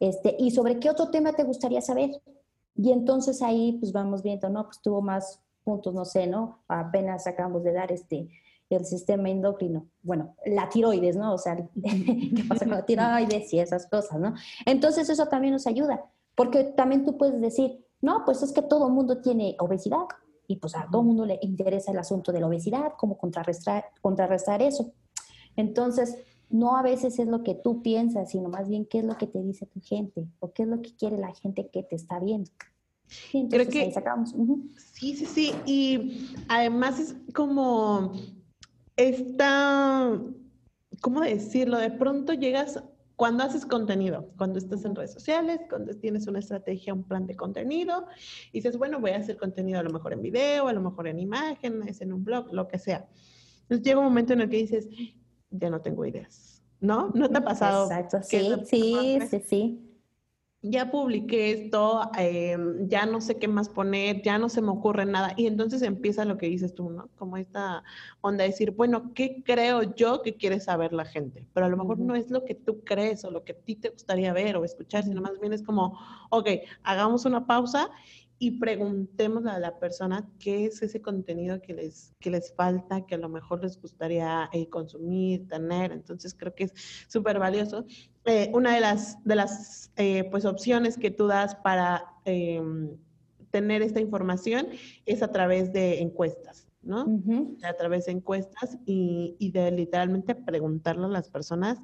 Este, 0.00 0.36
y 0.38 0.52
sobre 0.52 0.78
qué 0.78 0.90
otro 0.90 1.10
tema 1.10 1.32
te 1.32 1.44
gustaría 1.44 1.80
saber. 1.80 2.10
Y 2.76 2.92
entonces 2.92 3.42
ahí 3.42 3.76
pues 3.78 3.92
vamos 3.92 4.22
viendo, 4.22 4.48
¿no? 4.48 4.64
Pues 4.64 4.80
tuvo 4.80 5.02
más 5.02 5.40
puntos, 5.62 5.94
no 5.94 6.04
sé, 6.04 6.26
¿no? 6.26 6.62
Apenas 6.68 7.26
acabamos 7.26 7.64
de 7.64 7.72
dar 7.72 7.92
este, 7.92 8.28
el 8.70 8.84
sistema 8.84 9.28
endocrino. 9.28 9.86
Bueno, 10.02 10.36
la 10.46 10.68
tiroides, 10.68 11.16
¿no? 11.16 11.34
O 11.34 11.38
sea, 11.38 11.56
¿qué 11.82 12.44
pasa 12.48 12.64
con 12.64 12.74
la 12.74 12.86
tiroides 12.86 13.52
y 13.52 13.60
esas 13.60 13.86
cosas, 13.86 14.18
¿no? 14.18 14.34
Entonces 14.66 15.08
eso 15.08 15.26
también 15.26 15.52
nos 15.52 15.66
ayuda. 15.66 16.04
Porque 16.34 16.64
también 16.64 17.04
tú 17.04 17.16
puedes 17.16 17.40
decir, 17.40 17.84
no, 18.00 18.22
pues 18.24 18.42
es 18.42 18.52
que 18.52 18.62
todo 18.62 18.88
el 18.88 18.92
mundo 18.92 19.20
tiene 19.20 19.56
obesidad 19.58 20.06
y 20.46 20.56
pues 20.56 20.74
a 20.76 20.86
todo 20.90 21.02
el 21.02 21.08
mundo 21.08 21.24
le 21.24 21.38
interesa 21.42 21.92
el 21.92 21.98
asunto 21.98 22.32
de 22.32 22.40
la 22.40 22.46
obesidad, 22.46 22.92
cómo 22.98 23.16
contrarrestar, 23.16 23.84
contrarrestar 24.00 24.60
eso. 24.62 24.92
Entonces, 25.56 26.16
no 26.50 26.76
a 26.76 26.82
veces 26.82 27.18
es 27.18 27.26
lo 27.26 27.42
que 27.42 27.54
tú 27.54 27.82
piensas, 27.82 28.30
sino 28.30 28.48
más 28.48 28.68
bien 28.68 28.86
qué 28.86 28.98
es 28.98 29.04
lo 29.04 29.16
que 29.16 29.26
te 29.26 29.42
dice 29.42 29.66
tu 29.66 29.80
gente 29.80 30.28
o 30.40 30.52
qué 30.52 30.64
es 30.64 30.68
lo 30.68 30.82
que 30.82 30.94
quiere 30.94 31.18
la 31.18 31.34
gente 31.34 31.68
que 31.72 31.82
te 31.82 31.96
está 31.96 32.18
viendo. 32.18 32.50
entonces 33.32 33.68
que, 33.68 33.80
ahí 33.82 33.92
sacamos. 33.92 34.34
Sí, 34.92 35.16
sí, 35.16 35.26
sí. 35.26 35.52
Y 35.66 36.28
además 36.48 37.00
es 37.00 37.16
como 37.34 38.12
esta, 38.96 40.20
¿cómo 41.00 41.20
decirlo? 41.22 41.78
De 41.78 41.90
pronto 41.90 42.32
llegas 42.34 42.82
cuando 43.16 43.44
haces 43.44 43.64
contenido, 43.64 44.30
cuando 44.36 44.58
estás 44.58 44.84
en 44.84 44.94
redes 44.94 45.12
sociales, 45.12 45.60
cuando 45.68 45.94
tienes 45.94 46.26
una 46.26 46.40
estrategia, 46.40 46.92
un 46.92 47.04
plan 47.04 47.26
de 47.26 47.36
contenido, 47.36 48.06
y 48.50 48.58
dices, 48.58 48.76
bueno, 48.76 49.00
voy 49.00 49.12
a 49.12 49.18
hacer 49.18 49.36
contenido 49.36 49.78
a 49.78 49.82
lo 49.82 49.90
mejor 49.90 50.12
en 50.12 50.22
video, 50.22 50.66
a 50.66 50.72
lo 50.72 50.80
mejor 50.80 51.06
en 51.06 51.20
imágenes, 51.20 52.00
en 52.00 52.12
un 52.12 52.24
blog, 52.24 52.52
lo 52.52 52.66
que 52.66 52.78
sea. 52.78 53.08
Entonces 53.62 53.84
llega 53.84 53.98
un 53.98 54.06
momento 54.06 54.32
en 54.32 54.40
el 54.40 54.50
que 54.50 54.56
dices, 54.56 54.88
ya 55.50 55.70
no 55.70 55.80
tengo 55.80 56.04
ideas, 56.04 56.62
¿no? 56.80 57.10
¿No 57.14 57.28
te 57.28 57.38
ha 57.38 57.44
pasado? 57.44 57.84
Exacto, 57.84 58.18
sí, 58.22 58.52
sí, 58.64 59.18
sí, 59.30 59.40
sí. 59.46 59.83
Ya 60.66 60.90
publiqué 60.90 61.50
esto, 61.50 62.10
em, 62.16 62.88
ya 62.88 63.04
no 63.04 63.20
sé 63.20 63.38
qué 63.38 63.48
más 63.48 63.68
poner, 63.68 64.22
ya 64.22 64.38
no 64.38 64.48
se 64.48 64.62
me 64.62 64.70
ocurre 64.70 65.04
nada. 65.04 65.34
Y 65.36 65.46
entonces 65.46 65.82
empieza 65.82 66.24
lo 66.24 66.38
que 66.38 66.46
dices 66.46 66.74
tú, 66.74 66.88
¿no? 66.88 67.10
Como 67.16 67.36
esta 67.36 67.84
onda 68.22 68.44
de 68.44 68.50
decir, 68.50 68.70
bueno, 68.70 69.12
¿qué 69.14 69.42
creo 69.44 69.82
yo 69.94 70.22
que 70.22 70.36
quiere 70.36 70.60
saber 70.60 70.94
la 70.94 71.04
gente? 71.04 71.46
Pero 71.52 71.66
a 71.66 71.68
lo 71.68 71.76
mejor 71.76 71.98
no 71.98 72.14
es 72.14 72.30
lo 72.30 72.46
que 72.46 72.54
tú 72.54 72.82
crees 72.82 73.24
o 73.26 73.30
lo 73.30 73.44
que 73.44 73.52
a 73.52 73.56
ti 73.56 73.76
te 73.76 73.90
gustaría 73.90 74.32
ver 74.32 74.56
o 74.56 74.64
escuchar, 74.64 75.04
sino 75.04 75.20
más 75.20 75.38
bien 75.38 75.52
es 75.52 75.62
como, 75.62 75.98
ok, 76.30 76.48
hagamos 76.82 77.26
una 77.26 77.46
pausa 77.46 77.90
y 78.38 78.58
preguntémosle 78.58 79.50
a 79.50 79.58
la 79.58 79.78
persona 79.78 80.28
qué 80.38 80.66
es 80.66 80.82
ese 80.82 81.00
contenido 81.00 81.60
que 81.62 81.74
les, 81.74 82.14
que 82.20 82.30
les 82.30 82.52
falta, 82.54 83.06
que 83.06 83.14
a 83.14 83.18
lo 83.18 83.28
mejor 83.28 83.62
les 83.62 83.80
gustaría 83.80 84.48
eh, 84.52 84.68
consumir, 84.68 85.46
tener. 85.48 85.92
Entonces 85.92 86.34
creo 86.34 86.54
que 86.54 86.64
es 86.64 86.74
súper 87.08 87.38
valioso. 87.38 87.86
Eh, 88.24 88.50
una 88.52 88.74
de 88.74 88.80
las, 88.80 89.22
de 89.24 89.36
las 89.36 89.92
eh, 89.96 90.24
pues, 90.30 90.44
opciones 90.44 90.98
que 90.98 91.10
tú 91.10 91.26
das 91.26 91.54
para 91.56 92.04
em, 92.24 92.96
tener 93.50 93.82
esta 93.82 94.00
información 94.00 94.68
es 95.06 95.22
a 95.22 95.28
través 95.28 95.72
de 95.72 96.00
encuestas, 96.00 96.66
¿no? 96.82 97.06
A 97.62 97.72
través 97.74 98.06
de 98.06 98.12
encuestas 98.12 98.78
y, 98.84 99.36
y, 99.38 99.52
de 99.52 99.70
literalmente 99.70 100.34
preguntarle 100.34 101.04
a 101.04 101.08
las 101.08 101.28
personas 101.28 101.78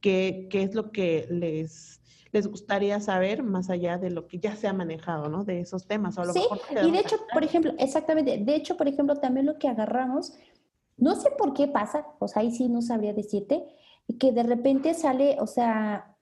qué, 0.00 0.48
qué 0.50 0.62
es 0.62 0.74
lo 0.74 0.92
que 0.92 1.26
les 1.30 2.00
les 2.32 2.46
gustaría 2.46 3.00
saber 3.00 3.42
más 3.42 3.70
allá 3.70 3.98
de 3.98 4.10
lo 4.10 4.26
que 4.26 4.38
ya 4.38 4.54
se 4.54 4.68
ha 4.68 4.72
manejado, 4.72 5.28
¿no? 5.28 5.44
De 5.44 5.60
esos 5.60 5.86
temas. 5.86 6.14
sí, 6.32 6.42
y 6.82 6.90
de 6.90 6.98
hecho, 7.00 7.16
por 7.32 7.42
ejemplo, 7.44 7.72
exactamente, 7.78 8.38
de 8.38 8.54
hecho, 8.54 8.76
por 8.76 8.88
ejemplo, 8.88 9.16
también 9.16 9.46
lo 9.46 9.58
que 9.58 9.68
agarramos, 9.68 10.34
no 10.96 11.16
sé 11.16 11.30
por 11.30 11.54
qué 11.54 11.66
pasa, 11.66 12.06
o 12.18 12.28
sea, 12.28 12.42
ahí 12.42 12.52
sí 12.52 12.68
no 12.68 12.82
sabría 12.82 13.12
decirte, 13.12 13.64
que 14.18 14.32
de 14.32 14.42
repente 14.42 14.94
sale, 14.94 15.36
o 15.40 15.46
sea, 15.46 16.16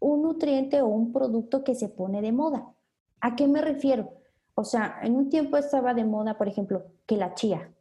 un 0.00 0.22
nutriente 0.22 0.82
o 0.82 0.86
un 0.86 1.12
producto 1.12 1.64
que 1.64 1.74
se 1.74 1.88
pone 1.88 2.20
de 2.20 2.32
moda. 2.32 2.74
¿A 3.20 3.36
qué 3.36 3.46
me 3.46 3.62
refiero? 3.62 4.14
O 4.54 4.64
sea, 4.64 4.98
en 5.02 5.16
un 5.16 5.30
tiempo 5.30 5.56
estaba 5.56 5.94
de 5.94 6.04
moda, 6.04 6.36
por 6.36 6.48
ejemplo, 6.48 6.84
que 7.06 7.16
la 7.16 7.34
chía. 7.34 7.72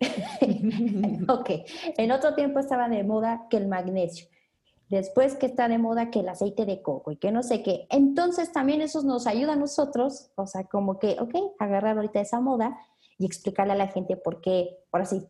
ok, 1.28 1.50
en 1.96 2.12
otro 2.12 2.34
tiempo 2.34 2.58
estaba 2.58 2.88
de 2.88 3.02
moda 3.04 3.46
que 3.48 3.56
el 3.56 3.68
magnesio 3.68 4.26
después 4.88 5.36
que 5.36 5.46
está 5.46 5.68
de 5.68 5.78
moda 5.78 6.10
que 6.10 6.20
el 6.20 6.28
aceite 6.28 6.64
de 6.64 6.82
coco 6.82 7.12
y 7.12 7.16
que 7.16 7.30
no 7.30 7.42
sé 7.42 7.62
qué. 7.62 7.86
Entonces 7.90 8.52
también 8.52 8.80
eso 8.80 9.02
nos 9.02 9.26
ayuda 9.26 9.52
a 9.52 9.56
nosotros, 9.56 10.30
o 10.34 10.46
sea, 10.46 10.64
como 10.64 10.98
que, 10.98 11.16
ok, 11.20 11.34
agarrar 11.58 11.96
ahorita 11.96 12.20
esa 12.20 12.40
moda 12.40 12.78
y 13.18 13.26
explicarle 13.26 13.74
a 13.74 13.76
la 13.76 13.88
gente 13.88 14.16
por 14.16 14.40
qué, 14.40 14.78
ahora 14.92 15.04
sí, 15.04 15.26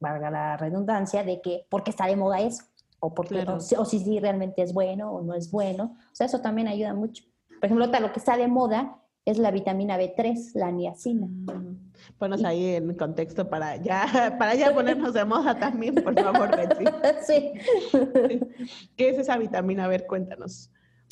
valga 0.00 0.30
la 0.30 0.56
redundancia, 0.56 1.22
de 1.22 1.40
que, 1.40 1.66
por 1.70 1.84
qué 1.84 1.90
está 1.90 2.06
de 2.06 2.16
moda 2.16 2.40
eso, 2.40 2.64
o, 3.00 3.14
por 3.14 3.26
o, 3.32 3.60
si, 3.60 3.98
si 3.98 4.20
realmente 4.20 4.62
es 4.62 4.72
bueno 4.72 5.12
o 5.12 5.22
no 5.22 5.34
es 5.34 5.50
bueno. 5.50 5.96
O 6.12 6.14
sea, 6.14 6.26
eso 6.26 6.40
también 6.40 6.68
ayuda 6.68 6.94
mucho. 6.94 7.24
Por 7.60 7.66
ejemplo, 7.66 7.86
lo 7.86 8.12
que 8.12 8.18
está 8.18 8.36
de 8.36 8.48
moda 8.48 9.01
es 9.24 9.38
la 9.38 9.50
vitamina 9.50 9.98
B3, 9.98 10.54
la 10.54 10.70
niacina. 10.70 11.26
Mm. 11.26 11.92
Ponos 12.18 12.44
ahí 12.44 12.74
en 12.74 12.94
contexto 12.96 13.48
para 13.48 13.76
ya, 13.76 14.34
para 14.38 14.54
ya 14.54 14.74
ponernos 14.74 15.14
de 15.14 15.24
moda 15.24 15.58
también, 15.58 15.94
por 15.94 16.14
favor, 16.14 16.56
Betsy. 16.56 16.84
Sí. 17.26 17.52
¿Qué 18.96 19.10
es 19.10 19.18
esa 19.18 19.36
vitamina? 19.38 19.84
A 19.84 19.88
ver, 19.88 20.06
cuéntanos. 20.06 20.70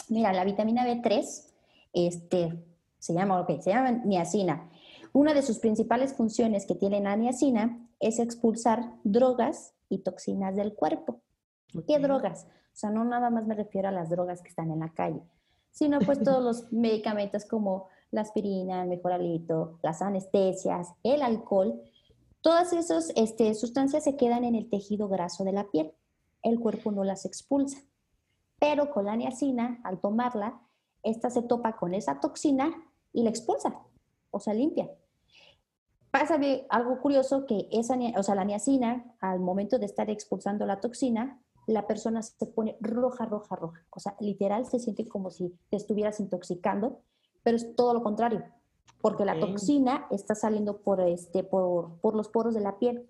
Mira, 0.09 0.33
la 0.33 0.45
vitamina 0.45 0.85
B3 0.85 1.53
este, 1.93 2.65
se 2.99 3.15
llama, 3.15 3.41
okay, 3.41 3.61
se 3.63 3.71
llama 3.71 3.93
niacina. 4.05 4.69
Una 5.13 5.35
de 5.35 5.43
sus 5.43 5.59
principales 5.59 6.15
funciones 6.15 6.67
que 6.67 6.75
tiene 6.75 7.01
la 7.01 7.17
niacina 7.17 7.89
es 8.01 8.19
expulsar 8.19 8.93
drogas 9.05 9.75
y 9.89 9.99
toxinas 9.99 10.57
del 10.57 10.75
cuerpo. 10.75 11.21
¿Qué 11.87 11.99
drogas? 11.99 12.47
O 12.73 12.77
sea, 12.77 12.91
no 12.91 13.05
nada 13.05 13.31
más 13.31 13.47
me 13.47 13.55
refiero 13.55 13.89
a 13.89 13.93
las 13.93 14.11
drogas 14.11 14.43
que 14.43 14.49
están 14.49 14.71
en 14.71 14.81
la 14.81 14.93
calle, 14.93 15.21
sino 15.71 16.01
pues 16.01 16.23
todos 16.23 16.43
los 16.43 16.73
medicamentos 16.73 17.45
como 17.45 17.89
la 18.11 18.23
aspirina, 18.23 18.83
el 18.83 18.89
mejoralito, 18.89 19.79
las 19.83 20.03
anestesias, 20.03 20.89
el 21.03 21.23
alcohol, 21.23 21.81
todas 22.41 22.73
esas 22.73 23.13
este, 23.17 23.55
sustancias 23.55 24.05
se 24.05 24.17
quedan 24.17 24.45
en 24.45 24.55
el 24.55 24.69
tejido 24.69 25.09
graso 25.09 25.45
de 25.45 25.53
la 25.53 25.71
piel. 25.71 25.93
El 26.43 26.59
cuerpo 26.59 26.91
no 26.91 27.05
las 27.05 27.25
expulsa. 27.25 27.79
Pero 28.59 28.91
con 28.91 29.07
la 29.07 29.17
niacina, 29.17 29.81
al 29.85 30.01
tomarla, 30.01 30.61
esta 31.03 31.31
se 31.31 31.43
topa 31.43 31.77
con 31.77 31.95
esa 31.95 32.21
toxina 32.21 32.73
y 33.13 33.23
la 33.23 33.31
expulsa, 33.31 33.81
o 34.31 34.39
sea, 34.39 34.55
limpia. 34.55 34.91
Pasa 36.11 36.39
algo 36.69 37.01
curioso 37.01 37.47
que 37.47 37.69
esa, 37.71 37.97
o 38.17 38.23
sea, 38.23 38.35
la 38.35 38.45
niacina, 38.45 39.15
al 39.21 39.41
momento 39.41 39.79
de 39.79 39.87
estar 39.87 40.11
expulsando 40.11 40.67
la 40.67 40.81
toxina, 40.81 41.41
la 41.67 41.87
persona 41.87 42.23
se 42.23 42.47
pone 42.47 42.77
roja, 42.81 43.27
roja, 43.27 43.55
roja. 43.57 43.87
O 43.91 44.01
sea, 44.01 44.17
literal 44.19 44.67
se 44.67 44.81
siente 44.81 45.09
como 45.09 45.31
si 45.31 45.57
te 45.71 45.77
estuvieras 45.77 46.19
intoxicando 46.21 47.01
pero 47.43 47.57
es 47.57 47.75
todo 47.75 47.95
lo 47.95 48.03
contrario, 48.03 48.45
porque 49.01 49.25
la 49.25 49.39
toxina 49.39 50.07
está 50.11 50.35
saliendo 50.35 50.79
por, 50.79 51.01
este, 51.01 51.43
por, 51.43 51.99
por 52.01 52.15
los 52.15 52.29
poros 52.29 52.55
de 52.55 52.61
la 52.61 52.79
piel. 52.79 53.09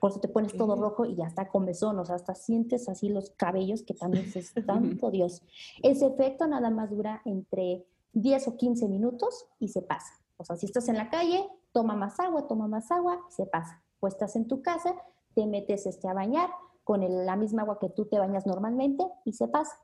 Por 0.00 0.10
eso 0.10 0.20
te 0.20 0.28
pones 0.28 0.54
todo 0.56 0.76
rojo 0.76 1.06
y 1.06 1.14
ya 1.14 1.26
está 1.26 1.48
comezón, 1.48 1.98
o 1.98 2.04
sea, 2.04 2.16
hasta 2.16 2.34
sientes 2.34 2.88
así 2.88 3.08
los 3.08 3.30
cabellos 3.30 3.82
que 3.82 3.94
también 3.94 4.26
se 4.30 4.42
tanto 4.62 5.10
Dios. 5.10 5.42
Ese 5.82 6.06
efecto 6.06 6.46
nada 6.46 6.70
más 6.70 6.90
dura 6.90 7.22
entre 7.24 7.86
10 8.12 8.48
o 8.48 8.56
15 8.56 8.88
minutos 8.88 9.46
y 9.58 9.68
se 9.68 9.82
pasa. 9.82 10.12
O 10.36 10.44
sea, 10.44 10.56
si 10.56 10.66
estás 10.66 10.88
en 10.88 10.96
la 10.96 11.08
calle, 11.08 11.48
toma 11.72 11.96
más 11.96 12.20
agua, 12.20 12.46
toma 12.46 12.68
más 12.68 12.90
agua, 12.90 13.20
se 13.30 13.46
pasa. 13.46 13.82
O 14.00 14.06
estás 14.06 14.36
en 14.36 14.48
tu 14.48 14.62
casa, 14.62 14.94
te 15.34 15.46
metes 15.46 15.86
este, 15.86 16.08
a 16.08 16.14
bañar 16.14 16.50
con 16.84 17.00
la 17.26 17.36
misma 17.36 17.62
agua 17.62 17.78
que 17.78 17.88
tú 17.88 18.06
te 18.06 18.18
bañas 18.18 18.46
normalmente 18.46 19.04
y 19.24 19.32
se 19.32 19.48
pasa. 19.48 19.76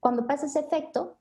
Cuando 0.00 0.26
pasa 0.26 0.46
ese 0.46 0.60
efecto, 0.60 1.16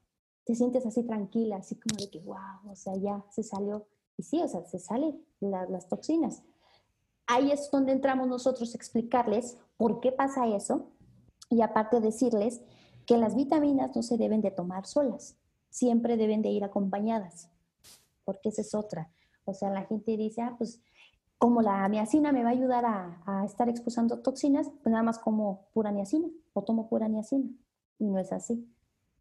te 0.46 0.56
sientes 0.56 0.86
así 0.86 1.04
tranquila, 1.04 1.58
así 1.58 1.76
como 1.76 2.00
de 2.00 2.10
que, 2.10 2.20
wow, 2.20 2.72
o 2.72 2.76
sea, 2.76 2.96
ya 2.96 3.24
se 3.32 3.44
salió. 3.44 3.88
Y 4.18 4.24
sí, 4.24 4.42
o 4.42 4.48
sea, 4.48 4.64
se 4.64 4.80
salen 4.80 5.20
las 5.40 5.90
toxinas. 5.90 6.44
Ahí 7.28 7.52
es 7.52 7.70
donde 7.72 7.92
entramos 7.92 8.28
nosotros 8.28 8.74
a 8.74 8.78
explicarles 8.78 9.58
por 9.78 10.00
qué 10.00 10.12
pasa 10.12 10.48
eso 10.48 10.92
y 11.50 11.62
aparte 11.62 12.00
decirles 12.00 12.62
que 13.06 13.18
las 13.18 13.36
vitaminas 13.36 13.96
no 13.96 14.04
se 14.04 14.18
deben 14.18 14.42
de 14.42 14.52
tomar 14.52 14.86
solas, 14.86 15.36
siempre 15.70 16.18
deben 16.18 16.42
de 16.42 16.50
ir 16.50 16.64
acompañadas, 16.64 17.50
porque 18.24 18.50
esa 18.50 18.62
es 18.62 18.76
otra. 18.76 19.12
O 19.46 19.54
sea, 19.54 19.70
la 19.72 19.86
gente 19.86 20.16
dice, 20.18 20.42
ah, 20.42 20.56
pues 20.58 20.82
como 21.40 21.62
la 21.62 21.88
niacina 21.90 22.32
me 22.32 22.44
va 22.44 22.50
a 22.50 22.54
ayudar 22.54 22.86
a, 22.86 23.22
a 23.26 23.46
estar 23.46 23.68
expulsando 23.70 24.20
toxinas, 24.22 24.70
pues 24.84 24.92
nada 24.92 25.04
más 25.04 25.20
como 25.20 25.68
pura 25.74 25.92
niacina 25.92 26.28
o 26.54 26.64
tomo 26.64 26.88
pura 26.88 27.08
niacina. 27.08 27.50
Y 27.98 28.06
no 28.06 28.20
es 28.20 28.32
así. 28.32 28.68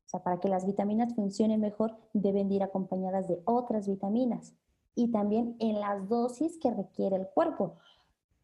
O 0.07 0.09
sea, 0.09 0.23
para 0.23 0.39
que 0.41 0.49
las 0.49 0.67
vitaminas 0.67 1.15
funcionen 1.15 1.61
mejor, 1.61 1.97
deben 2.13 2.51
ir 2.53 2.63
acompañadas 2.63 3.29
de 3.29 3.41
otras 3.45 3.89
vitaminas 3.89 4.55
y 4.95 5.11
también 5.11 5.57
en 5.59 5.81
las 5.81 6.09
dosis 6.09 6.59
que 6.59 6.71
requiere 6.71 7.17
el 7.17 7.29
cuerpo. 7.29 7.77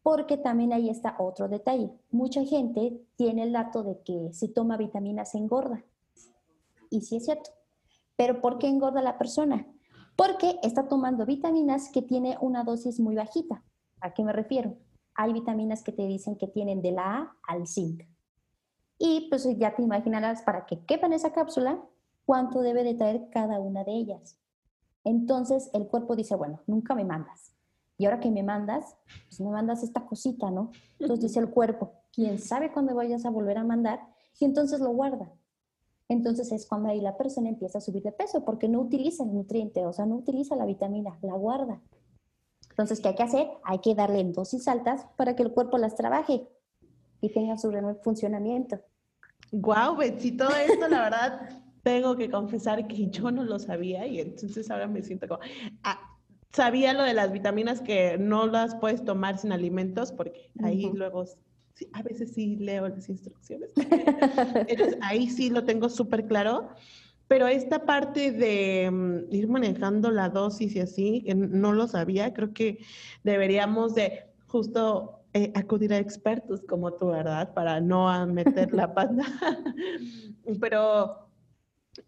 Porque 0.03 0.37
también 0.37 0.73
ahí 0.73 0.89
está 0.89 1.15
otro 1.19 1.47
detalle. 1.47 1.91
Mucha 2.09 2.43
gente 2.43 3.01
tiene 3.15 3.43
el 3.43 3.53
dato 3.53 3.83
de 3.83 3.99
que 4.01 4.33
si 4.33 4.47
toma 4.47 4.77
vitaminas 4.77 5.31
se 5.31 5.37
engorda. 5.37 5.83
Y 6.89 7.01
sí 7.01 7.17
es 7.17 7.25
cierto. 7.25 7.51
Pero 8.15 8.41
¿por 8.41 8.57
qué 8.57 8.67
engorda 8.67 9.01
la 9.01 9.17
persona? 9.17 9.67
Porque 10.15 10.59
está 10.63 10.87
tomando 10.87 11.25
vitaminas 11.25 11.89
que 11.89 12.01
tiene 12.01 12.37
una 12.41 12.63
dosis 12.63 12.99
muy 12.99 13.15
bajita. 13.15 13.63
¿A 14.01 14.13
qué 14.13 14.23
me 14.23 14.33
refiero? 14.33 14.75
Hay 15.13 15.33
vitaminas 15.33 15.83
que 15.83 15.91
te 15.91 16.07
dicen 16.07 16.35
que 16.35 16.47
tienen 16.47 16.81
de 16.81 16.91
la 16.91 17.15
A 17.15 17.37
al 17.47 17.67
zinc. 17.67 18.03
Y 19.03 19.27
pues 19.29 19.47
ya 19.57 19.75
te 19.75 19.81
imaginarás, 19.81 20.43
para 20.43 20.67
que 20.67 20.85
quepa 20.85 21.07
en 21.07 21.13
esa 21.13 21.33
cápsula, 21.33 21.81
cuánto 22.23 22.61
debe 22.61 22.83
de 22.83 22.93
traer 22.93 23.29
cada 23.31 23.59
una 23.59 23.83
de 23.83 23.93
ellas. 23.93 24.37
Entonces 25.03 25.71
el 25.73 25.87
cuerpo 25.87 26.15
dice, 26.15 26.35
bueno, 26.35 26.61
nunca 26.67 26.93
me 26.93 27.03
mandas. 27.03 27.55
Y 27.97 28.05
ahora 28.05 28.19
que 28.19 28.29
me 28.29 28.43
mandas, 28.43 28.95
pues 29.27 29.41
me 29.41 29.49
mandas 29.49 29.81
esta 29.81 30.05
cosita, 30.05 30.51
¿no? 30.51 30.71
Entonces 30.99 31.29
dice 31.29 31.39
el 31.39 31.49
cuerpo, 31.49 31.93
quién 32.13 32.37
sabe 32.37 32.71
cuándo 32.71 32.93
vayas 32.93 33.25
a 33.25 33.31
volver 33.31 33.57
a 33.57 33.63
mandar, 33.63 34.01
y 34.39 34.45
entonces 34.45 34.79
lo 34.79 34.91
guarda. 34.91 35.33
Entonces 36.07 36.51
es 36.51 36.67
cuando 36.67 36.89
ahí 36.89 37.01
la 37.01 37.17
persona 37.17 37.49
empieza 37.49 37.79
a 37.79 37.81
subir 37.81 38.03
de 38.03 38.11
peso 38.11 38.45
porque 38.45 38.69
no 38.69 38.81
utiliza 38.81 39.23
el 39.23 39.33
nutriente, 39.33 39.83
o 39.83 39.93
sea, 39.93 40.05
no 40.05 40.17
utiliza 40.17 40.55
la 40.55 40.65
vitamina, 40.65 41.17
la 41.23 41.33
guarda. 41.33 41.81
Entonces, 42.69 42.99
¿qué 42.99 43.07
hay 43.07 43.15
que 43.15 43.23
hacer? 43.23 43.49
Hay 43.63 43.79
que 43.79 43.95
darle 43.95 44.19
en 44.19 44.31
dosis 44.31 44.67
altas 44.67 45.07
para 45.15 45.35
que 45.35 45.41
el 45.41 45.53
cuerpo 45.53 45.79
las 45.79 45.95
trabaje 45.95 46.47
y 47.19 47.33
tenga 47.33 47.57
su 47.57 47.71
funcionamiento. 48.03 48.79
Wow, 49.51 49.97
Betsy, 49.97 50.31
todo 50.31 50.55
esto, 50.55 50.87
la 50.87 51.03
verdad, 51.03 51.49
tengo 51.83 52.15
que 52.15 52.29
confesar 52.29 52.87
que 52.87 53.07
yo 53.09 53.31
no 53.31 53.43
lo 53.43 53.59
sabía 53.59 54.07
y 54.07 54.19
entonces 54.19 54.69
ahora 54.71 54.87
me 54.87 55.01
siento 55.01 55.27
como... 55.27 55.41
Ah, 55.83 55.99
sabía 56.53 56.93
lo 56.93 57.03
de 57.03 57.13
las 57.13 57.31
vitaminas 57.31 57.81
que 57.81 58.17
no 58.17 58.47
las 58.47 58.75
puedes 58.75 59.03
tomar 59.03 59.37
sin 59.37 59.51
alimentos 59.51 60.11
porque 60.11 60.51
ahí 60.63 60.89
luego 60.93 61.25
a 61.93 62.01
veces 62.03 62.33
sí 62.33 62.57
leo 62.57 62.87
las 62.87 63.09
instrucciones. 63.09 63.71
Entonces, 64.67 64.97
ahí 65.01 65.29
sí 65.29 65.49
lo 65.49 65.63
tengo 65.63 65.89
súper 65.89 66.27
claro. 66.27 66.69
Pero 67.27 67.47
esta 67.47 67.85
parte 67.85 68.31
de 68.31 68.91
mm, 68.91 69.33
ir 69.33 69.47
manejando 69.47 70.11
la 70.11 70.29
dosis 70.29 70.75
y 70.75 70.81
así, 70.81 71.23
que 71.25 71.33
no 71.33 71.71
lo 71.71 71.87
sabía, 71.87 72.33
creo 72.33 72.53
que 72.53 72.79
deberíamos 73.23 73.95
de 73.95 74.25
justo 74.47 75.20
eh, 75.33 75.51
acudir 75.55 75.93
a 75.93 75.97
expertos 75.97 76.61
como 76.67 76.93
tú, 76.93 77.07
¿verdad? 77.07 77.53
Para 77.53 77.79
no 77.79 78.25
meter 78.27 78.73
la 78.73 78.93
pata. 78.93 79.25
Pero 80.59 81.29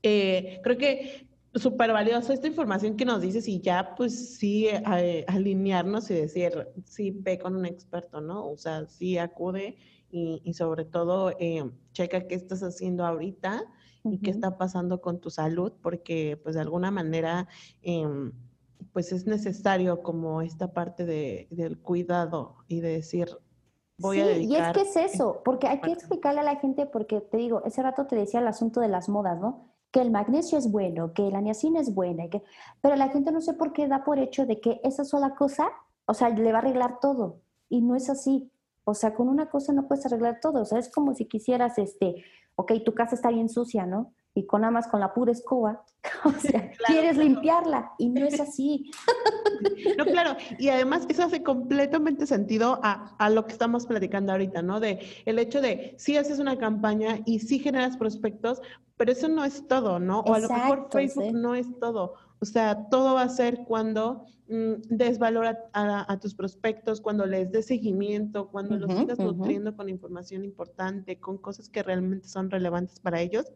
eh, 0.02 0.60
creo 0.64 0.78
que 0.78 1.28
súper 1.56 1.92
valioso 1.92 2.34
esta 2.34 2.48
información 2.48 2.96
que 2.96 3.06
nos 3.06 3.22
dices 3.22 3.48
y 3.48 3.60
ya 3.62 3.94
pues 3.96 4.38
sí 4.38 4.68
eh, 4.68 5.26
alinearnos 5.28 6.10
y 6.10 6.16
decir, 6.16 6.68
sí 6.86 7.12
ve 7.12 7.38
con 7.38 7.56
un 7.56 7.66
experto, 7.66 8.22
¿no? 8.22 8.50
O 8.50 8.58
sea, 8.58 8.86
sí 8.88 9.18
acude 9.18 9.78
y, 10.10 10.54
sobre 10.54 10.86
todo 10.86 11.32
eh, 11.40 11.64
checa 11.92 12.28
qué 12.28 12.36
estás 12.36 12.62
haciendo 12.62 13.06
ahorita 13.06 13.64
y 14.04 14.20
qué 14.20 14.30
está 14.30 14.58
pasando 14.58 15.02
con 15.02 15.20
tu 15.20 15.30
salud, 15.30 15.74
porque 15.82 16.40
pues 16.44 16.56
de 16.56 16.62
alguna 16.62 16.92
manera 16.92 17.48
em, 17.82 18.32
pues 18.92 19.12
es 19.12 19.26
necesario 19.26 20.02
como 20.02 20.42
esta 20.42 20.74
parte 20.74 21.06
de, 21.06 21.48
del 21.52 21.80
cuidado 21.80 22.58
y 22.68 22.82
de 22.82 22.90
decir, 22.90 23.30
voy 23.98 24.20
a 24.20 24.26
dedicar... 24.26 24.76
Y 24.76 24.80
es 24.80 24.94
que 24.94 25.02
es 25.02 25.14
eso, 25.14 25.42
porque 25.46 25.68
hay 25.68 25.80
que 25.80 25.92
explicarle 25.92 26.42
a 26.42 26.44
la 26.44 26.58
gente, 26.58 26.86
porque 26.86 27.22
te 27.22 27.38
digo, 27.38 27.64
ese 27.66 27.82
rato 27.82 28.08
te 28.08 28.16
decía 28.16 28.40
el 28.40 28.48
asunto 28.48 28.82
de 28.82 28.88
las 28.88 29.10
modas, 29.10 29.40
¿no? 29.40 29.74
que 29.94 30.02
el 30.02 30.10
magnesio 30.10 30.58
es 30.58 30.72
bueno, 30.72 31.14
que 31.14 31.30
la 31.30 31.40
niacina 31.40 31.80
es 31.80 31.94
buena, 31.94 32.28
que... 32.28 32.42
pero 32.82 32.96
la 32.96 33.10
gente 33.10 33.32
no 33.32 33.42
sé 33.42 33.54
por 33.54 33.74
qué 33.74 33.88
da 33.88 34.04
por 34.04 34.18
hecho 34.18 34.48
de 34.48 34.60
que 34.60 34.82
esa 34.84 35.06
sola 35.06 35.36
cosa, 35.36 35.70
o 36.06 36.16
sea, 36.16 36.30
le 36.30 36.52
va 36.52 36.58
a 36.58 36.62
arreglar 36.62 37.00
todo. 37.00 37.42
Y 37.70 37.82
no 37.82 37.96
es 37.96 38.10
así. 38.10 38.52
O 38.86 38.96
sea, 38.96 39.14
con 39.14 39.30
una 39.30 39.52
cosa 39.52 39.72
no 39.72 39.88
puedes 39.88 40.04
arreglar 40.08 40.40
todo. 40.42 40.62
O 40.62 40.66
sea, 40.66 40.80
es 40.80 40.90
como 40.90 41.14
si 41.14 41.26
quisieras, 41.26 41.78
este, 41.78 42.24
ok, 42.56 42.74
tu 42.84 42.96
casa 42.96 43.14
está 43.14 43.30
bien 43.30 43.50
sucia, 43.50 43.86
¿no? 43.86 44.14
Y 44.36 44.46
con 44.48 44.62
nada 44.62 44.72
más 44.72 44.88
con 44.88 45.00
la 45.00 45.14
pura 45.14 45.32
escoba, 45.32 45.84
o 46.26 46.32
sea, 46.32 46.72
quieres 46.88 47.18
limpiarla 47.18 47.92
y 47.98 48.10
no 48.10 48.26
es 48.26 48.40
así. 48.40 48.92
No, 49.98 50.04
claro, 50.06 50.36
y 50.60 50.70
además 50.70 51.06
eso 51.08 51.24
hace 51.24 51.42
completamente 51.42 52.26
sentido 52.26 52.80
a, 52.84 53.16
a, 53.18 53.30
lo 53.30 53.46
que 53.46 53.54
estamos 53.54 53.86
platicando 53.86 54.34
ahorita, 54.34 54.62
¿no? 54.62 54.82
De 54.82 55.00
el 55.26 55.40
hecho 55.40 55.62
de 55.62 55.96
si 55.98 56.18
haces 56.18 56.40
una 56.40 56.58
campaña 56.58 57.20
y 57.26 57.40
si 57.40 57.60
generas 57.60 57.96
prospectos, 57.96 58.62
pero 58.98 59.12
eso 59.12 59.28
no 59.28 59.44
es 59.44 59.68
todo, 59.68 60.00
¿no? 60.00 60.20
O 60.22 60.34
a 60.34 60.40
lo 60.40 60.50
mejor 60.50 60.88
Facebook 60.92 61.34
no 61.34 61.56
es 61.56 61.68
todo. 61.80 62.16
O 62.40 62.46
sea, 62.46 62.90
todo 62.90 63.16
va 63.16 63.24
a 63.24 63.30
ser 63.30 63.64
cuando 63.66 64.26
mm, 64.48 64.74
desvalora 64.90 65.70
a, 65.74 66.20
tus 66.20 66.36
prospectos, 66.36 67.02
cuando 67.02 67.26
les 67.26 67.52
des 67.52 67.66
seguimiento, 67.66 68.50
cuando 68.50 68.76
los 68.78 68.94
sigas 68.94 69.18
nutriendo 69.18 69.76
con 69.76 69.90
información 69.90 70.44
importante, 70.44 71.20
con 71.20 71.38
cosas 71.38 71.70
que 71.70 71.84
realmente 71.84 72.28
son 72.28 72.50
relevantes 72.50 73.00
para 73.00 73.22
ellos. 73.22 73.52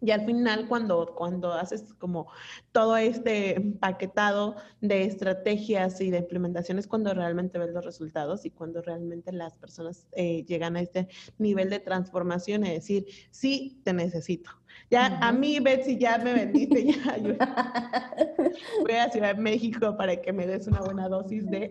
Y 0.00 0.10
al 0.10 0.26
final, 0.26 0.68
cuando, 0.68 1.14
cuando 1.14 1.52
haces 1.52 1.94
como 1.98 2.28
todo 2.72 2.96
este 2.96 3.56
empaquetado 3.56 4.56
de 4.80 5.04
estrategias 5.04 6.00
y 6.00 6.10
de 6.10 6.18
implementaciones, 6.18 6.86
cuando 6.86 7.14
realmente 7.14 7.58
ves 7.58 7.72
los 7.72 7.84
resultados 7.84 8.44
y 8.44 8.50
cuando 8.50 8.82
realmente 8.82 9.32
las 9.32 9.56
personas 9.56 10.06
eh, 10.12 10.44
llegan 10.44 10.76
a 10.76 10.82
este 10.82 11.08
nivel 11.38 11.70
de 11.70 11.80
transformación 11.80 12.66
y 12.66 12.70
decir, 12.70 13.06
sí, 13.30 13.80
te 13.84 13.92
necesito. 13.92 14.50
Ya 14.90 15.18
a 15.20 15.32
mí, 15.32 15.58
Betsy, 15.58 15.98
ya 15.98 16.18
me 16.18 16.34
vendiste, 16.34 16.92
ya 16.92 17.16
voy 18.82 18.92
a 18.92 19.10
Ciudad 19.10 19.34
de 19.34 19.40
México 19.40 19.96
para 19.96 20.20
que 20.20 20.32
me 20.32 20.46
des 20.46 20.66
una 20.66 20.80
buena 20.80 21.08
dosis 21.08 21.46
de 21.46 21.70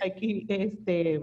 aquí, 0.00 0.44
este, 0.48 1.22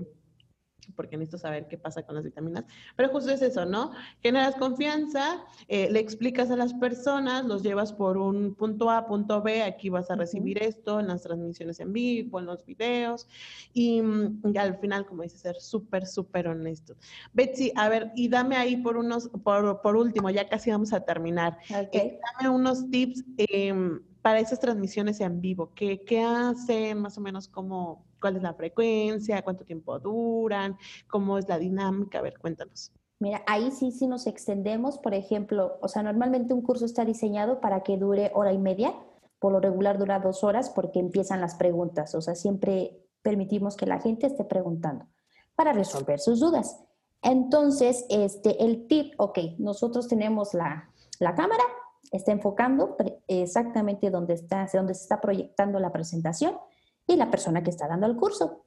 porque 0.96 1.18
necesito 1.18 1.38
saber 1.38 1.68
qué 1.68 1.78
pasa 1.78 2.04
con 2.04 2.16
las 2.16 2.24
vitaminas. 2.24 2.66
Pero 2.96 3.10
justo 3.10 3.32
es 3.32 3.42
eso, 3.42 3.66
¿no? 3.66 3.92
Generas 4.22 4.56
confianza, 4.56 5.44
eh, 5.68 5.90
le 5.92 6.00
explicas 6.00 6.52
a 6.52 6.56
las 6.56 6.74
personas, 6.74 7.46
los 7.46 7.64
llevas 7.64 7.94
por 7.94 8.18
un 8.18 8.56
punto 8.56 8.90
A, 8.90 9.06
punto 9.06 9.42
B, 9.42 9.64
aquí 9.64 9.90
vas 9.90 10.10
a 10.10 10.16
recibir 10.16 10.62
esto 10.62 11.00
en 11.00 11.08
las 11.08 11.24
transmisiones 11.24 11.80
en 11.80 11.94
vivo, 11.94 12.40
en 12.40 12.46
los 12.46 12.66
videos, 12.66 13.28
y, 13.74 14.02
mm, 14.02 14.42
al 14.58 14.78
final, 14.80 15.06
como 15.06 15.24
dices, 15.24 15.42
ser 15.42 15.56
súper, 15.60 16.06
súper 16.06 16.48
honesto. 16.48 16.96
Betsy, 17.34 17.72
a 17.76 17.90
ver, 17.90 18.12
y 18.16 18.28
dame 18.28 18.56
ahí 18.56 18.78
por 18.78 18.98
unos, 18.98 19.30
por, 19.44 19.82
por 19.82 19.96
último, 19.96 20.30
ya 20.30 20.48
casi 20.48 20.72
vamos 20.72 20.94
a 20.94 21.02
terminar. 21.02 21.58
Eh, 21.70 22.20
dame 22.38 22.50
unos 22.50 22.90
tips 22.90 23.24
em, 23.38 24.02
para 24.22 24.40
esas 24.40 24.60
transmisiones 24.60 25.20
en 25.20 25.42
vivo. 25.42 25.72
¿Qué, 25.76 26.04
qué 26.04 26.22
hacen? 26.22 27.00
Más 27.00 27.18
o 27.18 27.22
menos 27.22 27.48
cómo 27.48 28.06
cuál 28.20 28.38
es 28.38 28.44
la 28.44 28.54
frecuencia, 28.54 29.42
cuánto 29.42 29.66
tiempo 29.66 30.00
duran, 30.00 30.78
cómo 31.08 31.38
es 31.38 31.48
la 31.48 31.58
dinámica. 31.58 32.20
A 32.20 32.22
ver, 32.22 32.38
cuéntanos. 32.40 32.92
Mira, 33.20 33.44
ahí 33.48 33.72
sí, 33.72 33.92
sí 33.92 34.08
nos 34.08 34.28
extendemos, 34.28 34.98
por 34.98 35.14
ejemplo, 35.14 35.78
o 35.82 35.88
sea, 35.88 36.04
normalmente 36.04 36.54
un 36.54 36.62
curso 36.62 36.86
está 36.86 37.06
diseñado 37.06 37.62
para 37.62 37.82
que 37.82 37.98
dure 37.98 38.32
hora 38.34 38.52
y 38.52 38.58
media, 38.58 38.94
por 39.40 39.54
lo 39.54 39.60
regular 39.60 39.98
dura 39.98 40.20
dos 40.20 40.44
horas 40.44 40.70
porque 40.70 41.00
empiezan 41.00 41.40
las 41.40 41.56
preguntas, 41.56 42.14
o 42.14 42.22
sea, 42.22 42.36
siempre 42.36 43.00
permitimos 43.22 43.78
que 43.78 43.86
la 43.86 44.00
gente 44.00 44.28
esté 44.28 44.44
preguntando 44.44 45.06
para 45.56 45.72
resolver 45.72 46.20
sus 46.20 46.40
dudas. 46.40 46.80
Entonces, 47.22 48.06
este, 48.10 48.64
el 48.64 48.88
tip, 48.88 49.14
ok, 49.18 49.40
nosotros 49.58 50.08
tenemos 50.08 50.54
la, 50.54 50.92
la 51.20 51.34
cámara, 51.34 51.64
está 52.12 52.32
enfocando 52.32 52.98
exactamente 53.28 54.10
donde, 54.10 54.34
está, 54.34 54.68
donde 54.74 54.94
se 54.94 55.04
está 55.04 55.22
proyectando 55.22 55.80
la 55.80 55.92
presentación 55.92 56.58
y 57.08 57.16
la 57.16 57.30
persona 57.30 57.64
que 57.64 57.70
está 57.70 57.88
dando 57.88 58.08
el 58.08 58.16
curso. 58.16 58.66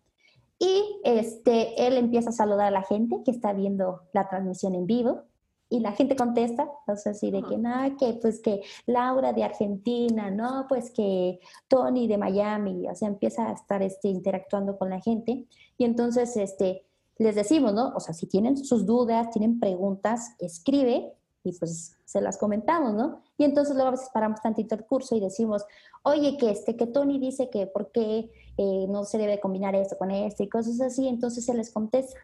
Y 0.59 1.01
este, 1.05 1.87
él 1.87 1.97
empieza 1.97 2.31
a 2.31 2.33
saludar 2.33 2.67
a 2.67 2.71
la 2.71 2.83
gente 2.83 3.23
que 3.25 3.31
está 3.31 3.53
viendo 3.53 4.03
la 4.13 4.29
transmisión 4.29 4.75
en 4.75 4.87
vivo 4.87 5.23
y 5.71 5.81
la 5.81 5.93
gente 5.93 6.17
contesta, 6.17 6.69
o 6.87 6.97
sea, 6.97 7.13
así 7.13 7.31
de 7.31 7.43
que, 7.43 7.59
nada, 7.59 7.95
que 7.97 8.15
pues 8.15 8.41
que 8.41 8.63
Laura 8.87 9.33
de 9.33 9.45
Argentina, 9.45 10.31
no, 10.31 10.65
pues 10.69 10.91
que 10.91 11.41
Tony 11.69 12.09
de 12.09 12.17
Miami, 12.17 12.89
o 12.89 12.95
sea, 12.95 13.09
empieza 13.09 13.51
a 13.51 13.53
estar 13.53 13.83
este, 13.83 14.09
interactuando 14.09 14.79
con 14.79 14.89
la 14.89 15.01
gente 15.01 15.47
y 15.77 15.85
entonces 15.85 16.37
este, 16.37 16.87
les 17.19 17.35
decimos, 17.35 17.75
¿no? 17.75 17.93
O 17.95 18.01
sea, 18.01 18.15
si 18.15 18.27
tienen 18.27 18.57
sus 18.57 18.87
dudas, 18.87 19.31
tienen 19.31 19.61
preguntas, 19.61 20.35
escribe 20.39 21.13
y 21.49 21.53
pues 21.53 21.97
se 22.05 22.21
las 22.21 22.39
comentamos, 22.39 22.95
¿no? 22.95 23.23
Y 23.37 23.45
entonces 23.45 23.75
luego 23.75 23.89
a 23.89 23.93
veces 23.93 24.11
paramos 24.13 24.41
tantito 24.41 24.75
el 24.75 24.85
curso 24.85 25.17
y 25.17 25.21
decimos, 25.21 25.65
oye, 26.03 26.37
que 26.37 26.51
este, 26.51 26.77
que 26.77 26.87
Tony 26.87 27.19
dice 27.19 27.51
que 27.51 27.67
por 27.67 27.91
qué 27.91 28.31
eh, 28.57 28.87
no 28.89 29.05
se 29.05 29.19
debe 29.19 29.41
combinar 29.41 29.75
esto 29.75 29.97
con 29.99 30.11
esto 30.11 30.43
y 30.43 30.49
cosas 30.49 30.81
así, 30.81 31.09
entonces 31.09 31.45
se 31.45 31.55
les 31.55 31.71
contesta. 31.71 32.19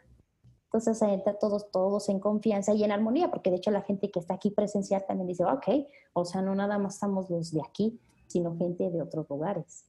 Entonces 0.66 1.00
entra 1.02 1.38
todos, 1.38 1.70
todos 1.70 2.08
en 2.08 2.18
confianza 2.18 2.74
y 2.74 2.82
en 2.82 2.90
armonía, 2.90 3.30
porque 3.30 3.50
de 3.50 3.56
hecho 3.56 3.70
la 3.70 3.82
gente 3.82 4.10
que 4.10 4.18
está 4.18 4.34
aquí 4.34 4.50
presencial 4.50 5.04
también 5.06 5.28
dice, 5.28 5.44
ok, 5.44 5.86
o 6.14 6.24
sea, 6.24 6.42
no 6.42 6.54
nada 6.54 6.78
más 6.78 6.94
estamos 6.94 7.30
los 7.30 7.52
de 7.52 7.60
aquí, 7.62 7.98
sino 8.26 8.56
gente 8.56 8.90
de 8.90 9.00
otros 9.00 9.28
lugares. 9.30 9.84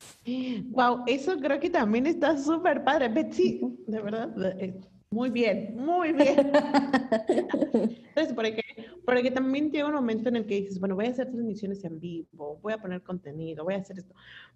Wow, 0.70 1.04
eso 1.08 1.38
creo 1.38 1.60
que 1.60 1.70
también 1.70 2.06
está 2.06 2.38
súper 2.38 2.84
padre. 2.84 3.10
Betsy, 3.10 3.60
de 3.88 4.02
verdad, 4.02 4.30
eh, 4.62 4.80
muy 5.12 5.30
bien, 5.30 5.76
muy 5.78 6.12
bien. 6.12 6.52
Entonces, 7.28 8.34
porque, 8.36 8.62
porque 9.06 9.32
también 9.32 9.72
llega 9.72 9.88
un 9.88 9.94
momento 9.94 10.30
en 10.30 10.38
el 10.38 10.46
que 10.46 10.62
dices, 10.62 10.80
bueno, 10.80 10.96
voy 10.96 11.06
a 11.06 11.10
hacer 11.10 11.32
transmisiones 11.32 11.84
en 11.84 12.00
vivo, 12.00 12.60
voy 12.62 12.74
a 12.74 12.78
poner 12.78 13.02
contenido, 13.02 13.64
voy 13.64 13.76
a 13.76 13.78
hacer 13.78 14.00
esto. 14.00 14.14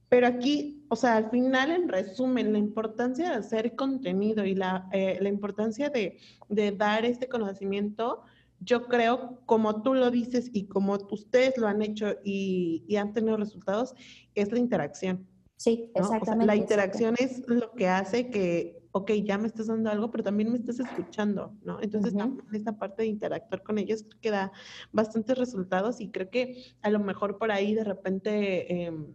Pero 0.09 0.27
aquí, 0.27 0.83
o 0.89 0.95
sea, 0.95 1.17
al 1.17 1.29
final, 1.29 1.71
en 1.71 1.87
resumen, 1.87 2.51
la 2.51 2.59
importancia 2.59 3.29
de 3.29 3.35
hacer 3.35 3.75
contenido 3.75 4.43
y 4.43 4.55
la, 4.55 4.89
eh, 4.91 5.17
la 5.21 5.29
importancia 5.29 5.89
de, 5.89 6.17
de 6.49 6.71
dar 6.71 7.05
este 7.05 7.29
conocimiento, 7.29 8.23
yo 8.59 8.87
creo, 8.87 9.41
como 9.45 9.81
tú 9.81 9.93
lo 9.93 10.11
dices 10.11 10.49
y 10.51 10.65
como 10.65 10.97
ustedes 11.11 11.57
lo 11.57 11.67
han 11.67 11.81
hecho 11.81 12.15
y, 12.23 12.83
y 12.87 12.97
han 12.97 13.13
tenido 13.13 13.37
resultados, 13.37 13.93
es 14.35 14.51
la 14.51 14.59
interacción. 14.59 15.27
Sí, 15.55 15.91
exactamente. 15.93 16.45
la 16.45 16.55
interacción 16.55 17.15
es 17.19 17.43
lo 17.47 17.73
que 17.73 17.87
hace 17.87 18.29
que, 18.29 18.78
ok, 18.91 19.11
ya 19.23 19.37
me 19.37 19.47
estás 19.47 19.67
dando 19.67 19.89
algo, 19.89 20.09
pero 20.11 20.23
también 20.23 20.51
me 20.51 20.57
estás 20.57 20.79
escuchando, 20.79 21.55
¿no? 21.63 21.79
Entonces, 21.81 22.13
esta 22.53 22.77
parte 22.77 23.03
de 23.03 23.09
interactuar 23.09 23.63
con 23.63 23.77
ellos 23.77 24.03
creo 24.03 24.21
que 24.21 24.31
da 24.31 24.51
bastantes 24.91 25.37
resultados 25.37 26.01
y 26.01 26.09
creo 26.09 26.29
que 26.29 26.75
a 26.81 26.89
lo 26.89 26.99
mejor 26.99 27.37
por 27.37 27.51
ahí 27.51 27.75
de 27.75 27.83
repente... 27.83 28.85
Em, 28.85 29.13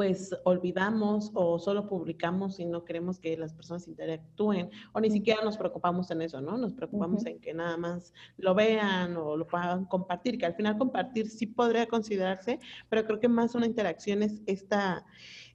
pues 0.00 0.34
olvidamos 0.44 1.30
o 1.34 1.58
solo 1.58 1.86
publicamos 1.86 2.58
y 2.58 2.64
no 2.64 2.86
queremos 2.86 3.18
que 3.18 3.36
las 3.36 3.52
personas 3.52 3.86
interactúen 3.86 4.70
o 4.94 5.00
ni 5.00 5.10
siquiera 5.10 5.44
nos 5.44 5.58
preocupamos 5.58 6.10
en 6.10 6.22
eso, 6.22 6.40
¿no? 6.40 6.56
Nos 6.56 6.72
preocupamos 6.72 7.26
en 7.26 7.38
que 7.38 7.52
nada 7.52 7.76
más 7.76 8.14
lo 8.38 8.54
vean 8.54 9.14
o 9.18 9.36
lo 9.36 9.46
puedan 9.46 9.84
compartir, 9.84 10.38
que 10.38 10.46
al 10.46 10.54
final 10.54 10.78
compartir 10.78 11.28
sí 11.28 11.46
podría 11.46 11.86
considerarse, 11.86 12.60
pero 12.88 13.04
creo 13.04 13.20
que 13.20 13.28
más 13.28 13.54
una 13.54 13.66
interacción 13.66 14.22
es 14.22 14.40
esta, 14.46 15.04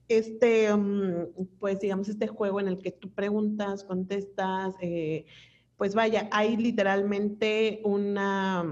este, 0.08 0.74
mm, 0.74 1.48
pues 1.58 1.80
digamos, 1.80 2.08
este 2.08 2.26
juego 2.26 2.60
en 2.60 2.68
el 2.68 2.78
que 2.78 2.92
tú 2.92 3.10
preguntas, 3.10 3.84
contestas, 3.84 4.74
eh, 4.80 5.26
pues 5.76 5.94
vaya, 5.94 6.28
hay 6.32 6.56
literalmente 6.56 7.80
una, 7.84 8.64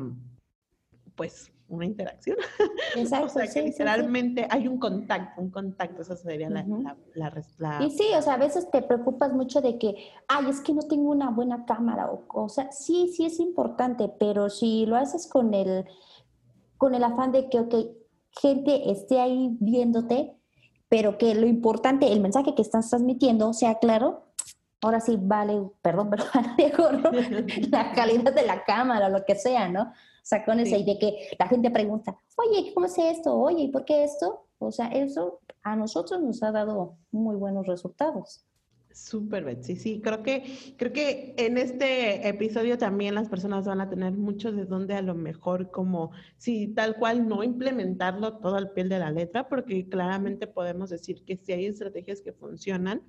pues, 1.14 1.52
una 1.68 1.86
interacción. 1.86 2.36
Exacto. 2.96 3.26
o 3.26 3.28
sea, 3.28 3.46
que 3.52 3.62
literalmente 3.62 4.46
hay 4.50 4.68
un 4.68 4.78
contacto, 4.78 5.40
un 5.40 5.50
contacto, 5.50 6.02
esa 6.02 6.16
sería 6.16 6.48
la, 6.50 6.64
la, 7.14 7.84
Y 7.84 7.90
sí, 7.90 8.04
o 8.16 8.22
sea, 8.22 8.34
a 8.34 8.38
veces 8.38 8.70
te 8.70 8.82
preocupas 8.82 9.32
mucho 9.32 9.60
de 9.60 9.78
que, 9.78 9.94
ay, 10.28 10.48
es 10.48 10.60
que 10.60 10.72
no 10.72 10.82
tengo 10.82 11.10
una 11.10 11.30
buena 11.30 11.64
cámara 11.64 12.10
o 12.10 12.26
cosa. 12.26 12.70
Sí, 12.70 13.12
sí 13.14 13.26
es 13.26 13.40
importante, 13.40 14.10
pero 14.18 14.50
si 14.50 14.86
lo 14.86 14.96
haces 14.96 15.26
con 15.26 15.54
el, 15.54 15.84
con 16.76 16.94
el 16.94 17.04
afán 17.04 17.32
de 17.32 17.48
que, 17.48 17.60
ok, 17.60 17.74
gente 18.30 18.90
esté 18.90 19.20
ahí 19.20 19.56
viéndote, 19.60 20.36
pero 20.94 21.18
que 21.18 21.34
lo 21.34 21.44
importante, 21.48 22.12
el 22.12 22.20
mensaje 22.20 22.54
que 22.54 22.62
estás 22.62 22.88
transmitiendo 22.88 23.52
sea 23.52 23.80
claro, 23.80 24.26
ahora 24.80 25.00
sí 25.00 25.18
vale, 25.20 25.60
perdón, 25.82 26.08
pero 26.10 26.24
vale 26.32 26.70
gorro 26.70 27.10
la 27.72 27.90
calidad 27.90 28.32
de 28.32 28.46
la 28.46 28.62
cámara, 28.62 29.08
lo 29.08 29.24
que 29.24 29.34
sea, 29.34 29.68
¿no? 29.68 29.82
O 29.82 30.22
sea, 30.22 30.44
con 30.44 30.60
esa 30.60 30.76
de 30.76 30.96
que 30.96 31.36
la 31.36 31.48
gente 31.48 31.72
pregunta, 31.72 32.16
oye, 32.36 32.72
¿cómo 32.72 32.86
es 32.86 32.96
esto? 32.96 33.36
Oye, 33.36 33.64
¿y 33.64 33.68
por 33.72 33.84
qué 33.84 34.04
esto? 34.04 34.46
O 34.58 34.70
sea, 34.70 34.86
eso 34.86 35.40
a 35.64 35.74
nosotros 35.74 36.22
nos 36.22 36.40
ha 36.44 36.52
dado 36.52 36.94
muy 37.10 37.34
buenos 37.34 37.66
resultados. 37.66 38.44
Súper, 38.94 39.42
Betsy. 39.42 39.74
Sí, 39.74 40.00
creo 40.00 40.22
que, 40.22 40.44
creo 40.76 40.92
que 40.92 41.34
en 41.36 41.58
este 41.58 42.28
episodio 42.28 42.78
también 42.78 43.16
las 43.16 43.28
personas 43.28 43.66
van 43.66 43.80
a 43.80 43.90
tener 43.90 44.12
mucho 44.12 44.52
de 44.52 44.66
dónde 44.66 44.94
a 44.94 45.02
lo 45.02 45.16
mejor 45.16 45.72
como, 45.72 46.12
si 46.36 46.68
tal 46.68 46.94
cual 46.96 47.26
no 47.26 47.42
implementarlo 47.42 48.38
todo 48.38 48.54
al 48.54 48.70
pie 48.70 48.84
de 48.84 49.00
la 49.00 49.10
letra, 49.10 49.48
porque 49.48 49.88
claramente 49.88 50.46
podemos 50.46 50.90
decir 50.90 51.24
que 51.24 51.36
sí 51.36 51.50
hay 51.50 51.66
estrategias 51.66 52.20
que 52.20 52.32
funcionan, 52.32 53.02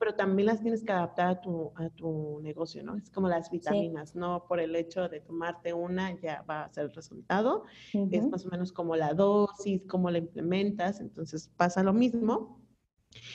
pero 0.00 0.16
también 0.16 0.46
las 0.46 0.60
tienes 0.60 0.82
que 0.82 0.90
adaptar 0.90 1.28
a 1.28 1.40
tu, 1.40 1.70
a 1.76 1.88
tu 1.90 2.40
negocio, 2.42 2.82
¿no? 2.82 2.96
Es 2.96 3.10
como 3.10 3.28
las 3.28 3.48
vitaminas, 3.48 4.16
no 4.16 4.44
por 4.48 4.58
el 4.58 4.74
hecho 4.74 5.08
de 5.08 5.20
tomarte 5.20 5.72
una 5.72 6.18
ya 6.20 6.42
va 6.50 6.64
a 6.64 6.72
ser 6.72 6.86
el 6.86 6.92
resultado, 6.92 7.62
es 7.92 8.28
más 8.28 8.44
o 8.44 8.48
menos 8.48 8.72
como 8.72 8.96
la 8.96 9.14
dosis, 9.14 9.82
cómo 9.86 10.10
la 10.10 10.18
implementas, 10.18 10.98
entonces 10.98 11.48
pasa 11.56 11.84
lo 11.84 11.92
mismo 11.92 12.59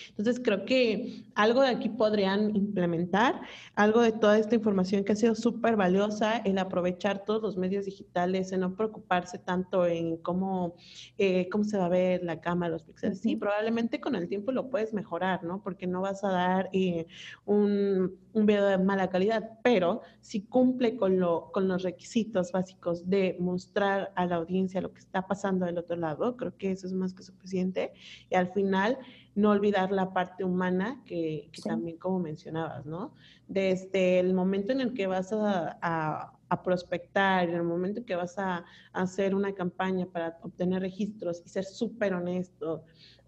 entonces 0.10 0.42
creo 0.44 0.66
que 0.66 1.26
algo 1.36 1.62
de 1.62 1.70
aquí 1.70 1.90
podrían 1.90 2.56
implementar, 2.56 3.42
algo 3.76 4.02
de 4.02 4.14
toda 4.14 4.38
esta 4.38 4.56
información 4.56 5.04
que 5.04 5.12
ha 5.12 5.16
sido 5.16 5.36
súper 5.36 5.76
valiosa, 5.76 6.38
el 6.38 6.58
aprovechar 6.58 7.26
todos 7.26 7.42
los 7.42 7.58
medios 7.58 7.86
digitales, 7.86 8.52
en 8.52 8.62
no 8.62 8.76
preocuparse 8.76 9.38
tanto 9.38 9.86
en 9.86 10.18
cómo, 10.18 10.76
eh, 11.18 11.50
cómo 11.50 11.66
se 11.66 11.78
va 11.78 11.88
a 11.88 11.90
ver 11.90 12.24
la 12.24 12.40
cámara, 12.40 12.72
los 12.72 12.84
píxeles. 12.84 13.20
Sí, 13.20 13.36
probablemente 13.36 14.00
con 14.00 14.16
el 14.16 14.30
tiempo 14.30 14.52
lo 14.52 14.70
puedes 14.70 14.94
mejorar, 14.94 15.44
¿no? 15.44 15.62
Porque 15.62 15.88
no 15.88 16.02
vas 16.02 16.24
a 16.24 16.30
dar 16.30 16.70
eh, 16.72 17.08
un, 17.46 18.18
un, 18.34 18.46
video 18.46 18.66
de 18.66 18.78
mala 18.78 19.10
calidad, 19.10 19.60
pero 19.64 20.02
si 20.22 20.44
cumple 20.44 20.96
con, 20.96 21.20
lo, 21.20 21.52
con 21.52 21.68
los 21.68 21.84
requisitos 21.84 22.52
básicos 22.54 23.10
de 23.10 23.36
mostrar 23.40 24.14
a 24.16 24.26
la 24.26 24.38
audiencia 24.38 24.82
lo 24.82 24.94
que 24.94 25.00
está 25.00 25.28
pasando 25.28 25.66
del 25.66 25.78
otro 25.78 25.98
lado, 25.98 26.38
creo 26.38 26.56
que 26.58 26.72
eso 26.72 26.88
es 26.88 26.94
más 26.94 27.14
que 27.14 27.24
suficiente. 27.24 27.92
Y 28.30 28.36
al 28.36 28.54
final 28.54 28.98
no 29.36 29.52
olvidar 29.52 29.92
la 29.92 30.14
parte 30.14 30.44
humana 30.44 31.02
que, 31.06 31.52
también 31.64 31.98
como 31.98 32.20
mencionabas, 32.20 32.86
¿no? 32.86 33.14
Desde 33.48 34.20
el 34.20 34.34
momento 34.34 34.72
en 34.72 34.82
el 34.82 34.94
que 34.94 35.08
vas 35.08 35.32
a, 35.34 35.78
a, 35.82 36.64
prospectar, 36.64 37.50
en 37.50 37.56
el 37.56 37.64
momento 37.64 38.00
en 38.00 38.06
que 38.06 38.16
vas 38.16 38.40
a, 38.40 38.64
hacer 38.94 39.36
una 39.36 39.54
campaña 39.54 40.06
para 40.06 40.40
obtener 40.42 40.82
registros 40.82 41.44
y 41.46 41.50
ser 41.50 41.66
súper 41.66 42.14
honesto, 42.14 42.86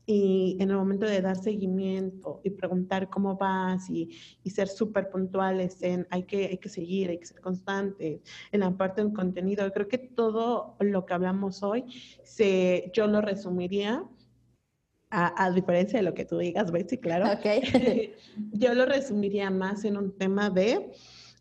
y 0.09 0.55
en 0.61 0.69
el 0.69 0.77
momento 0.77 1.05
de 1.05 1.21
dar 1.21 1.35
seguimiento 1.35 2.39
y 2.41 2.51
preguntar 2.51 3.09
cómo 3.09 3.35
vas 3.35 3.89
y, 3.89 4.09
y 4.41 4.49
ser 4.51 4.69
súper 4.69 5.09
puntuales 5.09 5.83
en 5.83 6.07
hay 6.09 6.23
que, 6.23 6.45
hay 6.45 6.57
que 6.59 6.69
seguir, 6.69 7.09
hay 7.09 7.17
que 7.17 7.25
ser 7.25 7.41
constantes 7.41 8.21
en 8.53 8.59
la 8.61 8.71
parte 8.71 9.03
del 9.03 9.11
contenido. 9.11 9.69
Creo 9.73 9.89
que 9.89 9.97
todo 9.97 10.77
lo 10.79 11.05
que 11.05 11.13
hablamos 11.13 11.61
hoy, 11.61 11.83
se, 12.23 12.89
yo 12.93 13.07
lo 13.07 13.19
resumiría 13.19 14.05
a, 15.09 15.51
diferencia 15.51 15.99
de 15.99 16.03
lo 16.03 16.13
que 16.13 16.25
tú 16.25 16.37
digas, 16.37 16.71
Betsy, 16.71 16.97
claro. 16.97 17.31
Okay. 17.39 18.13
Yo 18.51 18.73
lo 18.73 18.85
resumiría 18.85 19.49
más 19.49 19.85
en 19.85 19.97
un 19.97 20.17
tema 20.17 20.49
de 20.49 20.91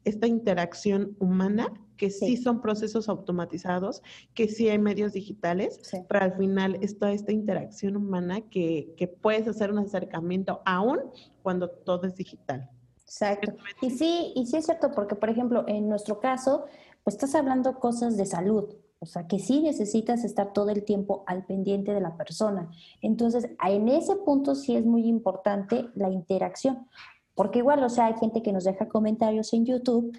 esta 0.04 0.26
interacción 0.26 1.16
humana, 1.18 1.72
que 1.96 2.10
sí, 2.10 2.36
son 2.36 2.60
procesos 2.60 3.08
automatizados, 3.08 4.02
que 4.34 4.48
sí 4.48 4.68
hay 4.68 4.78
medios 4.78 5.14
digitales, 5.14 5.80
pero 6.08 6.24
al 6.24 6.36
final 6.36 6.78
es 6.80 6.98
toda 6.98 7.12
esta 7.12 7.32
interacción 7.32 7.96
humana 7.96 8.42
que, 8.42 8.94
que 8.96 9.08
puedes 9.08 9.48
hacer 9.48 9.72
un 9.72 9.78
acercamiento 9.78 10.62
aún 10.64 11.00
cuando 11.42 11.70
todo 11.70 12.06
es 12.06 12.14
digital. 12.14 12.70
Exacto. 13.02 13.54
Y 13.80 13.90
sí, 13.90 14.32
y 14.36 14.46
sí 14.46 14.56
es 14.56 14.66
cierto, 14.66 14.92
porque 14.92 15.14
por 15.16 15.30
ejemplo, 15.30 15.64
en 15.66 15.88
nuestro 15.88 16.20
caso, 16.20 16.66
pues 17.02 17.14
estás 17.14 17.34
hablando 17.34 17.78
cosas 17.80 18.16
de 18.16 18.26
salud, 18.26 18.74
o 18.98 19.06
sea, 19.06 19.26
que 19.26 19.38
sí 19.38 19.60
necesitas 19.60 20.24
estar 20.24 20.52
todo 20.52 20.70
el 20.70 20.84
tiempo 20.84 21.22
al 21.26 21.44
pendiente 21.44 21.92
de 21.92 22.00
la 22.00 22.16
persona. 22.16 22.70
Entonces, 23.02 23.48
en 23.66 23.88
ese 23.88 24.16
punto 24.16 24.54
sí 24.54 24.74
es 24.74 24.86
muy 24.86 25.06
importante 25.06 25.88
la 25.94 26.10
interacción, 26.10 26.88
porque 27.34 27.58
igual, 27.58 27.82
o 27.84 27.90
sea, 27.90 28.06
hay 28.06 28.14
gente 28.14 28.42
que 28.42 28.52
nos 28.52 28.64
deja 28.64 28.88
comentarios 28.88 29.52
en 29.52 29.66
YouTube 29.66 30.16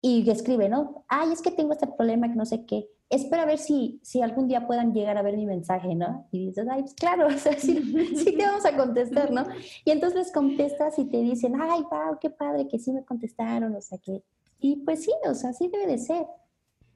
y 0.00 0.28
escribe, 0.30 0.68
¿no? 0.68 1.04
Ay, 1.08 1.32
es 1.32 1.42
que 1.42 1.50
tengo 1.50 1.72
este 1.72 1.88
problema 1.88 2.28
que 2.28 2.36
no 2.36 2.46
sé 2.46 2.64
qué. 2.64 2.88
Espera 3.08 3.42
a 3.42 3.46
ver 3.46 3.58
si, 3.58 4.00
si 4.02 4.20
algún 4.20 4.46
día 4.46 4.66
puedan 4.66 4.92
llegar 4.92 5.16
a 5.18 5.22
ver 5.22 5.36
mi 5.36 5.46
mensaje, 5.46 5.94
¿no? 5.94 6.28
Y 6.30 6.46
dices, 6.46 6.66
ay, 6.70 6.82
pues 6.82 6.94
claro, 6.94 7.26
o 7.26 7.38
sea, 7.38 7.58
sí, 7.58 7.74
sí, 8.16 8.36
te 8.36 8.44
vamos 8.44 8.64
a 8.64 8.76
contestar, 8.76 9.32
¿no? 9.32 9.44
Y 9.84 9.90
entonces 9.90 10.18
les 10.18 10.32
contestas 10.32 10.98
y 10.98 11.06
te 11.06 11.18
dicen, 11.18 11.54
ay, 11.60 11.82
wow, 11.90 12.18
qué 12.20 12.30
padre 12.30 12.68
que 12.68 12.78
sí 12.78 12.92
me 12.92 13.04
contestaron, 13.04 13.74
o 13.74 13.80
sea, 13.80 13.98
que... 13.98 14.22
Y 14.60 14.76
pues 14.76 15.02
sí, 15.02 15.12
o 15.28 15.34
sea, 15.34 15.52
sí 15.52 15.68
debe 15.68 15.86
de 15.86 15.98
ser 15.98 16.26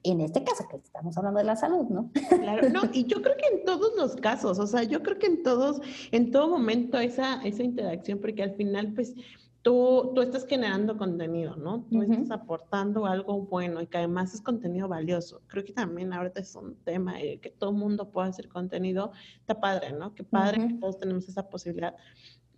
en 0.03 0.21
este 0.21 0.43
caso 0.43 0.67
que 0.69 0.77
estamos 0.77 1.17
hablando 1.17 1.39
de 1.39 1.45
la 1.45 1.55
salud, 1.55 1.87
¿no? 1.89 2.11
Claro, 2.29 2.69
no, 2.69 2.81
y 2.93 3.05
yo 3.05 3.21
creo 3.21 3.35
que 3.37 3.57
en 3.57 3.65
todos 3.65 3.95
los 3.95 4.15
casos, 4.15 4.59
o 4.59 4.67
sea, 4.67 4.83
yo 4.83 5.03
creo 5.03 5.19
que 5.19 5.27
en 5.27 5.43
todos, 5.43 5.81
en 6.11 6.31
todo 6.31 6.49
momento 6.49 6.97
esa, 6.99 7.41
esa 7.43 7.63
interacción, 7.63 8.19
porque 8.19 8.43
al 8.43 8.55
final, 8.55 8.93
pues, 8.93 9.13
tú, 9.61 10.11
tú 10.15 10.21
estás 10.21 10.45
generando 10.45 10.97
contenido, 10.97 11.55
¿no? 11.55 11.85
Tú 11.91 12.01
estás 12.01 12.31
aportando 12.31 13.05
algo 13.05 13.41
bueno 13.41 13.81
y 13.81 13.87
que 13.87 13.97
además 13.97 14.33
es 14.33 14.41
contenido 14.41 14.87
valioso. 14.87 15.41
Creo 15.47 15.63
que 15.63 15.73
también 15.73 16.13
ahorita 16.13 16.41
es 16.41 16.55
un 16.55 16.75
tema 16.83 17.15
que 17.17 17.53
todo 17.57 17.69
el 17.69 17.75
mundo 17.75 18.09
pueda 18.09 18.27
hacer 18.27 18.47
contenido, 18.47 19.11
está 19.39 19.59
padre, 19.59 19.93
¿no? 19.93 20.15
Qué 20.15 20.23
padre 20.23 20.67
que 20.67 20.73
todos 20.75 20.97
tenemos 20.97 21.27
esa 21.29 21.47
posibilidad 21.49 21.95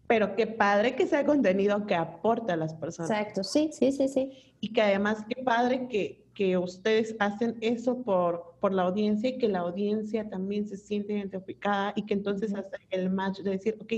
pero 0.07 0.35
qué 0.35 0.47
padre 0.47 0.95
que 0.95 1.07
sea 1.07 1.25
contenido 1.25 1.85
que 1.87 1.95
aporte 1.95 2.51
a 2.51 2.57
las 2.57 2.73
personas. 2.73 3.09
Exacto, 3.09 3.43
sí, 3.43 3.69
sí, 3.71 3.91
sí, 3.91 4.07
sí. 4.07 4.55
Y 4.59 4.73
que 4.73 4.81
además 4.81 5.25
qué 5.27 5.41
padre 5.41 5.87
que, 5.87 6.22
que 6.33 6.57
ustedes 6.57 7.15
hacen 7.19 7.57
eso 7.61 8.01
por, 8.03 8.55
por 8.59 8.73
la 8.73 8.83
audiencia 8.83 9.29
y 9.29 9.37
que 9.37 9.47
la 9.47 9.59
audiencia 9.59 10.29
también 10.29 10.67
se 10.67 10.77
siente 10.77 11.13
identificada 11.13 11.93
y 11.95 12.05
que 12.05 12.13
entonces 12.13 12.53
hace 12.55 12.77
el 12.89 13.09
match 13.09 13.39
de 13.41 13.51
decir, 13.51 13.77
ok, 13.79 13.93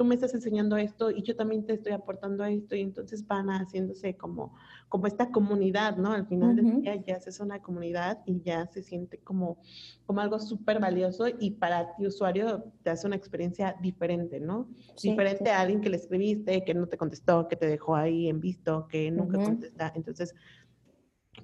tú 0.00 0.06
me 0.06 0.14
estás 0.14 0.32
enseñando 0.32 0.78
esto 0.78 1.10
y 1.10 1.22
yo 1.22 1.36
también 1.36 1.66
te 1.66 1.74
estoy 1.74 1.92
aportando 1.92 2.42
esto 2.46 2.74
y 2.74 2.80
entonces 2.80 3.26
van 3.26 3.48
haciéndose 3.48 4.16
como, 4.16 4.56
como 4.88 5.06
esta 5.06 5.30
comunidad, 5.30 5.98
¿no? 5.98 6.12
Al 6.12 6.26
final 6.26 6.56
del 6.56 6.80
día 6.80 6.96
ya 7.06 7.20
se 7.20 7.28
es 7.28 7.38
una 7.38 7.60
comunidad 7.60 8.20
y 8.24 8.40
ya 8.40 8.66
se 8.66 8.82
siente 8.82 9.18
como, 9.18 9.58
como 10.06 10.22
algo 10.22 10.40
súper 10.40 10.80
valioso 10.80 11.26
y 11.28 11.50
para 11.50 11.94
ti 11.96 12.06
usuario 12.06 12.64
te 12.82 12.88
hace 12.88 13.06
una 13.06 13.16
experiencia 13.16 13.76
diferente, 13.82 14.40
¿no? 14.40 14.70
diferente 15.02 15.50
a 15.50 15.60
alguien 15.60 15.82
que 15.82 15.90
le 15.90 15.96
escribiste, 15.96 16.64
que 16.64 16.72
no 16.72 16.86
te 16.86 16.96
contestó, 16.96 17.46
que 17.46 17.56
te 17.56 17.66
dejó 17.66 17.94
ahí 17.94 18.30
en 18.30 18.40
visto, 18.40 18.88
que 18.88 19.10
nunca 19.10 19.36
contesta. 19.36 19.92
Entonces, 19.94 20.34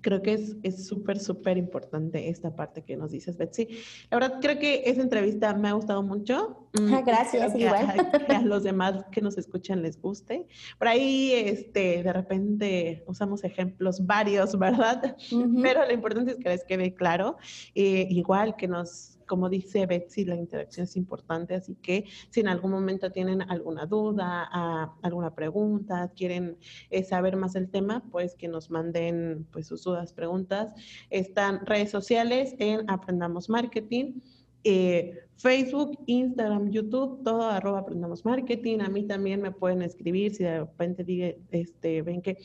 Creo 0.01 0.23
que 0.23 0.35
es 0.63 0.87
súper, 0.87 1.19
súper 1.19 1.57
importante 1.57 2.29
esta 2.29 2.55
parte 2.55 2.83
que 2.83 2.97
nos 2.97 3.11
dices, 3.11 3.37
Betsy. 3.37 3.69
La 4.11 4.19
verdad, 4.19 4.39
creo 4.41 4.59
que 4.59 4.83
esa 4.87 5.03
entrevista 5.03 5.55
me 5.55 5.69
ha 5.69 5.73
gustado 5.73 6.03
mucho. 6.03 6.69
Mm, 6.79 6.95
ah, 6.95 7.03
gracias, 7.05 7.55
igual. 7.55 7.87
A, 8.29 8.43
los 8.43 8.63
demás 8.63 9.05
que 9.13 9.21
nos 9.21 9.39
escuchan 9.39 9.83
les 9.83 10.01
guste. 10.01 10.47
Por 10.79 10.89
ahí, 10.89 11.33
este, 11.33 12.03
de 12.03 12.13
repente 12.13 13.05
usamos 13.07 13.45
ejemplos 13.45 14.05
varios, 14.07 14.59
¿verdad? 14.59 15.17
Pero 15.63 15.87
lo 15.87 15.93
importante 15.93 16.33
es 16.33 16.39
que 16.39 16.49
les 16.49 16.65
quede 16.65 16.95
claro. 16.95 17.37
Eh, 17.75 18.07
igual 18.11 18.57
que 18.57 18.69
nos 18.69 19.16
como 19.27 19.49
dice 19.49 19.87
Betsy, 19.87 20.25
la 20.25 20.37
interacción 20.37 20.85
es 20.85 20.97
importante, 20.97 21.55
así 21.55 21.75
que 21.77 22.05
si 22.31 22.41
en 22.41 22.49
algún 22.49 22.71
momento 22.71 23.11
tienen 23.11 23.43
alguna 23.43 23.87
duda, 23.87 24.49
alguna 25.03 25.35
pregunta, 25.35 26.13
quieren 26.17 26.59
eh, 26.91 27.05
saber 27.05 27.37
más 27.37 27.53
del 27.53 27.69
tema, 27.69 28.05
pues 28.11 28.35
que 28.35 28.49
nos 28.49 28.71
manden 28.71 29.47
pues, 29.53 29.67
sus 29.67 29.85
dudas, 29.85 30.13
preguntas. 30.13 30.73
Están 31.11 31.65
redes 31.67 31.91
sociales 31.91 32.55
en 32.59 32.89
Aprendamos 32.91 33.49
Marketing. 33.49 34.21
Eh, 34.69 35.13
Facebook, 35.37 35.97
Instagram, 36.07 36.71
YouTube, 36.71 37.23
todo 37.23 37.43
arroba 37.43 37.81
aprendamos 37.81 38.25
marketing. 38.25 38.81
A 38.81 38.89
mí 38.89 39.05
también 39.05 39.41
me 39.41 39.53
pueden 39.53 39.83
escribir 39.83 40.35
si 40.35 40.43
de 40.43 40.61
repente 40.61 41.39
este, 41.51 42.03
ven 42.03 42.21
que 42.23 42.39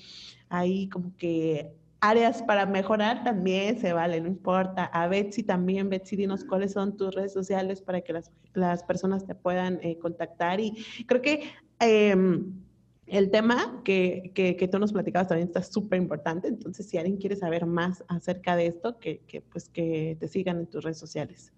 ahí 0.49 0.87
como 0.89 1.15
que 1.15 1.73
áreas 2.01 2.41
para 2.41 2.65
mejorar 2.65 3.23
también 3.23 3.79
se 3.79 3.93
vale, 3.93 4.19
no 4.19 4.27
importa. 4.27 4.85
A 4.85 5.07
Betsy 5.07 5.43
también, 5.43 5.89
Betsy, 5.89 6.15
dinos 6.15 6.43
cuáles 6.43 6.73
son 6.73 6.97
tus 6.97 7.13
redes 7.13 7.31
sociales 7.31 7.81
para 7.81 8.01
que 8.01 8.11
las, 8.11 8.31
las 8.53 8.83
personas 8.83 9.25
te 9.25 9.35
puedan 9.35 9.79
eh, 9.83 9.97
contactar. 9.99 10.59
Y 10.59 10.83
creo 11.07 11.21
que 11.21 11.43
em, 11.79 12.59
el 13.05 13.29
tema 13.29 13.81
que, 13.85 14.31
que, 14.33 14.67
tú 14.67 14.79
nos 14.79 14.91
platicabas 14.91 15.27
también 15.27 15.47
está 15.47 15.61
súper 15.61 16.01
importante. 16.01 16.47
Entonces, 16.47 16.89
si 16.89 16.97
alguien 16.97 17.17
quiere 17.17 17.35
saber 17.35 17.67
más 17.67 18.03
acerca 18.07 18.55
de 18.55 18.65
esto, 18.65 18.97
que, 18.97 19.19
que, 19.27 19.41
pues 19.41 19.69
que 19.69 20.17
te 20.19 20.27
sigan 20.27 20.57
en 20.57 20.65
tus 20.65 20.83
redes 20.83 20.97
sociales. 20.97 21.53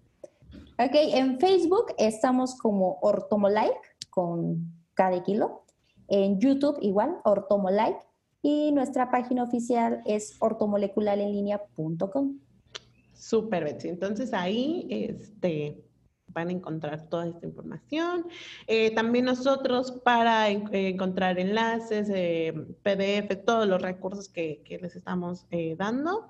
Ok, 0.78 0.92
en 0.92 1.40
Facebook 1.40 1.94
estamos 1.96 2.56
como 2.56 2.98
Ortomolike 3.00 3.96
con 4.10 4.72
cada 4.92 5.22
kilo. 5.22 5.64
En 6.08 6.38
YouTube 6.38 6.76
igual, 6.82 7.16
Ortomolike 7.24 7.98
y 8.44 8.70
nuestra 8.72 9.10
página 9.10 9.42
oficial 9.42 10.02
es 10.04 10.36
ortomolecularenlinea.com. 10.38 12.38
Súper, 13.14 13.64
Betsy. 13.64 13.88
Entonces 13.88 14.34
ahí, 14.34 14.86
este, 14.90 15.82
van 16.28 16.50
a 16.50 16.52
encontrar 16.52 17.08
toda 17.08 17.26
esta 17.26 17.46
información. 17.46 18.26
Eh, 18.66 18.94
también 18.94 19.24
nosotros 19.24 19.92
para 20.04 20.50
encontrar 20.50 21.38
enlaces, 21.38 22.10
PDF, 22.82 23.44
todos 23.46 23.66
los 23.66 23.80
recursos 23.80 24.28
que, 24.28 24.60
que 24.62 24.76
les 24.76 24.94
estamos 24.94 25.46
dando. 25.78 26.28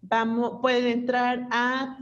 Vamos, 0.00 0.58
pueden 0.62 0.86
entrar 0.86 1.48
a 1.50 1.98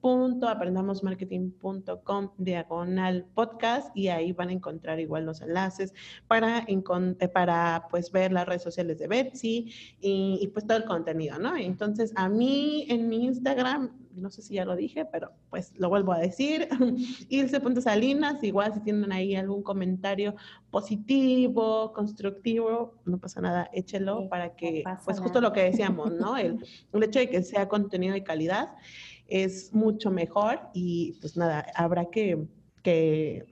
www.aprendamosmarketing.com 0.00 2.30
diagonal 2.38 3.26
podcast 3.34 3.94
y 3.96 4.08
ahí 4.08 4.32
van 4.32 4.48
a 4.48 4.52
encontrar 4.52 4.98
igual 5.00 5.26
los 5.26 5.40
enlaces 5.40 5.92
para, 6.26 6.66
eh, 6.66 7.28
para 7.28 7.86
pues 7.90 8.10
ver 8.12 8.32
las 8.32 8.46
redes 8.46 8.62
sociales 8.62 8.98
de 8.98 9.08
Betsy 9.08 9.72
y, 10.00 10.38
y 10.40 10.46
pues 10.48 10.66
todo 10.66 10.78
el 10.78 10.84
contenido, 10.84 11.38
¿no? 11.38 11.56
Entonces 11.56 12.12
a 12.16 12.28
mí 12.28 12.86
en 12.88 13.08
mi 13.08 13.24
Instagram 13.24 14.00
no 14.14 14.30
sé 14.30 14.42
si 14.42 14.54
ya 14.54 14.64
lo 14.64 14.76
dije, 14.76 15.04
pero 15.04 15.32
pues 15.50 15.72
lo 15.76 15.88
vuelvo 15.88 16.12
a 16.12 16.18
decir. 16.18 16.68
Ilse.salinas, 17.28 18.42
igual 18.42 18.74
si 18.74 18.80
tienen 18.80 19.12
ahí 19.12 19.34
algún 19.34 19.62
comentario 19.62 20.34
positivo, 20.70 21.92
constructivo, 21.92 22.94
no 23.04 23.18
pasa 23.18 23.40
nada, 23.40 23.70
échelo 23.72 24.28
para 24.28 24.54
que, 24.54 24.84
pues 25.04 25.20
justo 25.20 25.40
lo 25.40 25.52
que 25.52 25.64
decíamos, 25.64 26.12
¿no? 26.12 26.36
El, 26.40 26.64
el 26.92 27.02
hecho 27.02 27.18
de 27.18 27.28
que 27.28 27.42
sea 27.42 27.68
contenido 27.68 28.14
de 28.14 28.22
calidad 28.22 28.70
es 29.30 29.72
mucho 29.72 30.10
mejor 30.10 30.60
y 30.74 31.12
pues 31.20 31.36
nada, 31.36 31.66
habrá 31.74 32.06
que, 32.10 32.46
que 32.82 33.46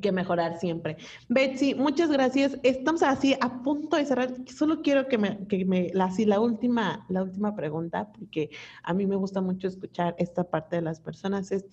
que 0.00 0.12
mejorar 0.12 0.58
siempre. 0.58 0.96
Betsy, 1.28 1.74
muchas 1.74 2.10
gracias. 2.10 2.58
Estamos 2.62 3.02
así 3.02 3.36
a 3.40 3.62
punto 3.62 3.96
de 3.96 4.06
cerrar. 4.06 4.32
Solo 4.46 4.80
quiero 4.80 5.06
que 5.06 5.18
me, 5.18 5.46
que 5.48 5.64
me 5.64 5.90
la, 5.92 6.06
así, 6.06 6.24
la 6.24 6.40
última, 6.40 7.04
la 7.08 7.22
última 7.22 7.54
pregunta, 7.54 8.10
porque 8.12 8.50
a 8.82 8.94
mí 8.94 9.06
me 9.06 9.16
gusta 9.16 9.40
mucho 9.40 9.68
escuchar 9.68 10.14
esta 10.18 10.44
parte 10.44 10.76
de 10.76 10.82
las 10.82 11.00
personas, 11.00 11.52
es 11.52 11.66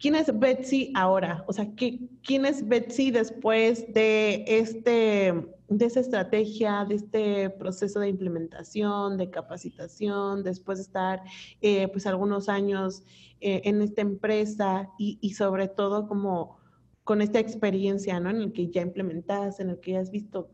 ¿quién 0.00 0.14
es 0.16 0.36
Betsy 0.36 0.92
ahora? 0.96 1.44
O 1.46 1.52
sea, 1.52 1.72
¿qué, 1.76 2.00
¿quién 2.24 2.46
es 2.46 2.66
Betsy 2.66 3.10
después 3.10 3.92
de 3.92 4.44
este, 4.46 5.34
de 5.68 5.84
esa 5.84 6.00
estrategia, 6.00 6.84
de 6.86 6.94
este 6.96 7.50
proceso 7.50 8.00
de 8.00 8.08
implementación, 8.08 9.18
de 9.18 9.30
capacitación, 9.30 10.42
después 10.42 10.78
de 10.78 10.84
estar 10.84 11.22
eh, 11.60 11.86
pues 11.88 12.06
algunos 12.06 12.48
años 12.48 13.04
eh, 13.40 13.60
en 13.64 13.82
esta 13.82 14.00
empresa 14.00 14.90
y, 14.98 15.18
y 15.20 15.34
sobre 15.34 15.68
todo 15.68 16.08
como 16.08 16.58
con 17.04 17.20
esta 17.20 17.38
experiencia, 17.38 18.18
¿no? 18.20 18.30
En 18.30 18.36
el 18.36 18.52
que 18.52 18.70
ya 18.70 18.82
implementas, 18.82 19.60
en 19.60 19.70
el 19.70 19.80
que 19.80 19.92
ya 19.92 20.00
has 20.00 20.10
visto 20.10 20.50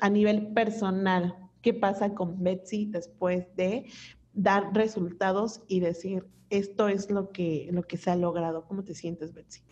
a 0.00 0.08
nivel 0.08 0.52
personal 0.52 1.36
qué 1.62 1.74
pasa 1.74 2.14
con 2.14 2.42
Betsy 2.42 2.86
después 2.86 3.54
de 3.56 3.86
dar 4.32 4.72
resultados 4.74 5.62
y 5.68 5.80
decir, 5.80 6.26
esto 6.50 6.88
es 6.88 7.10
lo 7.10 7.30
que, 7.30 7.68
lo 7.72 7.82
que 7.82 7.96
se 7.96 8.10
ha 8.10 8.16
logrado. 8.16 8.64
¿Cómo 8.66 8.84
te 8.84 8.94
sientes, 8.94 9.32
Betsy? 9.32 9.62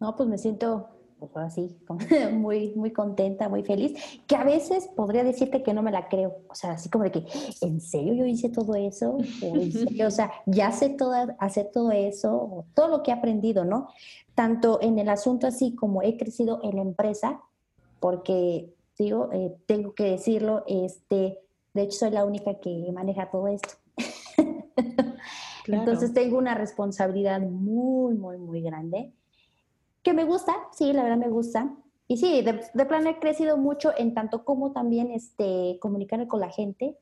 No, 0.00 0.16
pues 0.16 0.28
me 0.28 0.38
siento 0.38 0.88
pues 1.28 1.46
así, 1.46 1.76
muy, 2.32 2.72
muy 2.74 2.92
contenta, 2.92 3.48
muy 3.48 3.62
feliz, 3.62 3.98
que 4.26 4.36
a 4.36 4.44
veces 4.44 4.88
podría 4.88 5.24
decirte 5.24 5.62
que 5.62 5.74
no 5.74 5.82
me 5.82 5.92
la 5.92 6.08
creo, 6.08 6.38
o 6.48 6.54
sea, 6.54 6.72
así 6.72 6.88
como 6.88 7.04
de 7.04 7.12
que, 7.12 7.24
¿en 7.60 7.80
serio 7.80 8.14
yo 8.14 8.26
hice 8.26 8.48
todo 8.48 8.74
eso? 8.74 9.18
O, 10.04 10.10
sea, 10.10 10.32
ya 10.46 10.72
sé 10.72 10.90
todo, 10.90 11.14
hacer 11.38 11.70
todo 11.72 11.90
eso, 11.90 12.64
todo 12.74 12.88
lo 12.88 13.02
que 13.02 13.10
he 13.10 13.14
aprendido, 13.14 13.64
¿no? 13.64 13.88
Tanto 14.34 14.80
en 14.80 14.98
el 14.98 15.08
asunto 15.08 15.46
así 15.46 15.74
como 15.74 16.02
he 16.02 16.16
crecido 16.16 16.60
en 16.62 16.76
la 16.76 16.82
empresa, 16.82 17.40
porque, 18.00 18.74
digo, 18.98 19.30
eh, 19.32 19.54
tengo 19.66 19.94
que 19.94 20.04
decirlo, 20.04 20.64
este, 20.66 21.38
de 21.74 21.82
hecho 21.82 21.98
soy 22.00 22.10
la 22.10 22.24
única 22.24 22.58
que 22.58 22.90
maneja 22.92 23.30
todo 23.30 23.48
esto. 23.48 23.74
Entonces 25.66 26.12
tengo 26.12 26.38
una 26.38 26.54
responsabilidad 26.54 27.40
muy, 27.40 28.14
muy, 28.14 28.38
muy 28.38 28.62
grande 28.62 29.12
que 30.02 30.14
me 30.14 30.24
gusta, 30.24 30.54
sí, 30.72 30.92
la 30.92 31.02
verdad 31.02 31.18
me 31.18 31.28
gusta. 31.28 31.74
Y 32.08 32.16
sí, 32.16 32.42
de, 32.42 32.60
de 32.74 32.86
plano 32.86 33.08
he 33.10 33.18
crecido 33.18 33.56
mucho 33.56 33.92
en 33.96 34.14
tanto 34.14 34.44
como 34.44 34.72
también 34.72 35.10
este, 35.10 35.78
comunicar 35.80 36.26
con 36.26 36.40
la 36.40 36.50
gente. 36.50 36.98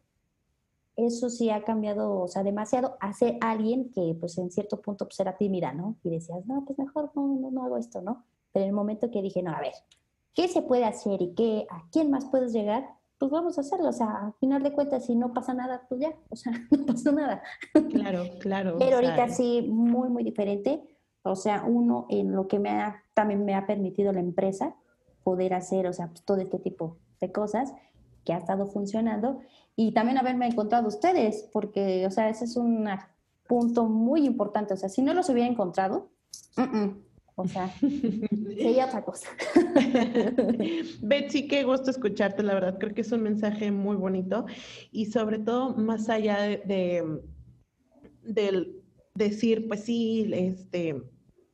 Eso 0.97 1.31
sí 1.31 1.51
ha 1.51 1.65
cambiado, 1.65 2.21
o 2.21 2.29
sea, 2.29 2.43
demasiado 2.43 2.97
a 3.01 3.13
ser 3.15 3.39
alguien 3.41 3.91
que 3.91 4.15
pues 4.21 4.37
en 4.39 4.51
cierto 4.51 4.83
punto 4.83 5.07
pues 5.07 5.19
era 5.21 5.37
tímida, 5.37 5.73
¿no? 5.73 5.97
Y 6.05 6.11
decías, 6.11 6.45
no, 6.47 6.65
pues 6.67 6.79
mejor 6.79 7.11
no, 7.15 7.27
no, 7.41 7.51
no 7.51 7.65
hago 7.65 7.79
esto, 7.79 8.03
¿no? 8.03 8.25
Pero 8.53 8.65
en 8.65 8.71
el 8.71 8.75
momento 8.75 9.11
que 9.11 9.23
dije, 9.23 9.43
no, 9.43 9.53
a 9.53 9.61
ver, 9.61 9.73
¿qué 10.35 10.47
se 10.49 10.63
puede 10.63 10.85
hacer 10.85 11.23
y 11.23 11.35
qué, 11.35 11.67
a 11.71 11.89
quién 11.91 12.11
más 12.11 12.27
puedes 12.27 12.53
llegar? 12.53 12.87
Pues 13.21 13.31
vamos 13.31 13.57
a 13.57 13.61
hacerlo, 13.61 13.91
o 13.91 13.93
sea, 13.93 14.27
al 14.27 14.33
final 14.41 14.65
de 14.65 14.73
cuentas, 14.73 15.07
si 15.07 15.15
no 15.15 15.33
pasa 15.33 15.55
nada, 15.55 15.87
pues 15.89 16.01
ya, 16.01 16.13
o 16.29 16.35
sea, 16.35 16.53
no 16.71 16.87
pasa 16.87 17.13
nada. 17.13 17.43
Claro, 17.91 18.25
claro. 18.41 18.77
Pero 18.81 18.97
ahorita 18.97 19.29
sí, 19.29 19.63
muy, 19.71 20.09
muy 20.09 20.25
diferente 20.25 20.91
o 21.23 21.37
sea, 21.37 21.65
uno 21.67 22.07
en 22.09 22.33
lo 22.33 22.49
que 22.49 22.59
me 22.59 22.71
ha, 22.71 23.03
también 23.15 23.45
me 23.45 23.55
ha 23.55 23.67
permitido 23.67 24.13
la 24.13 24.21
empresa 24.21 24.75
poder 25.23 25.55
hacer, 25.55 25.87
o 25.87 25.93
sea, 25.93 26.09
pues, 26.09 26.23
todo 26.23 26.39
este 26.39 26.59
tipo 26.59 26.97
de 27.21 27.31
cosas 27.31 27.75
que 28.25 28.33
ha 28.33 28.39
estado 28.39 28.67
funcionando 28.67 29.41
y 29.77 29.93
también 29.93 30.19
haberme 30.19 30.47
encontrado 30.47 30.89
ustedes, 30.89 31.49
porque, 31.53 32.07
o 32.07 32.11
sea, 32.11 32.29
ese 32.29 32.47
es 32.47 32.57
un 32.57 32.89
punto 33.47 33.85
muy 33.85 34.25
importante. 34.25 34.75
O 34.75 34.77
sea, 34.77 34.89
si 34.89 35.03
no 35.03 35.13
los 35.15 35.29
hubiera 35.29 35.49
encontrado, 35.49 36.09
o 36.57 36.63
sea, 37.47 37.73
sería 37.79 38.87
otra 38.87 39.05
cosa. 39.05 39.29
Betsy, 41.03 41.49
qué 41.49 41.65
gusto 41.65 41.91
escucharte, 41.91 42.43
la 42.43 42.55
verdad. 42.55 42.79
Creo 42.79 42.95
que 42.95 43.01
es 43.03 43.13
un 43.13 43.23
mensaje 43.23 43.71
muy 43.71 43.97
bonito 43.97 44.47
y 44.91 45.07
sobre 45.07 45.39
todo 45.39 45.75
más 45.75 46.09
allá 46.09 46.41
de 46.43 47.21
del 48.23 48.83
decir, 49.15 49.69
pues 49.69 49.85
sí, 49.85 50.31
este, 50.33 51.03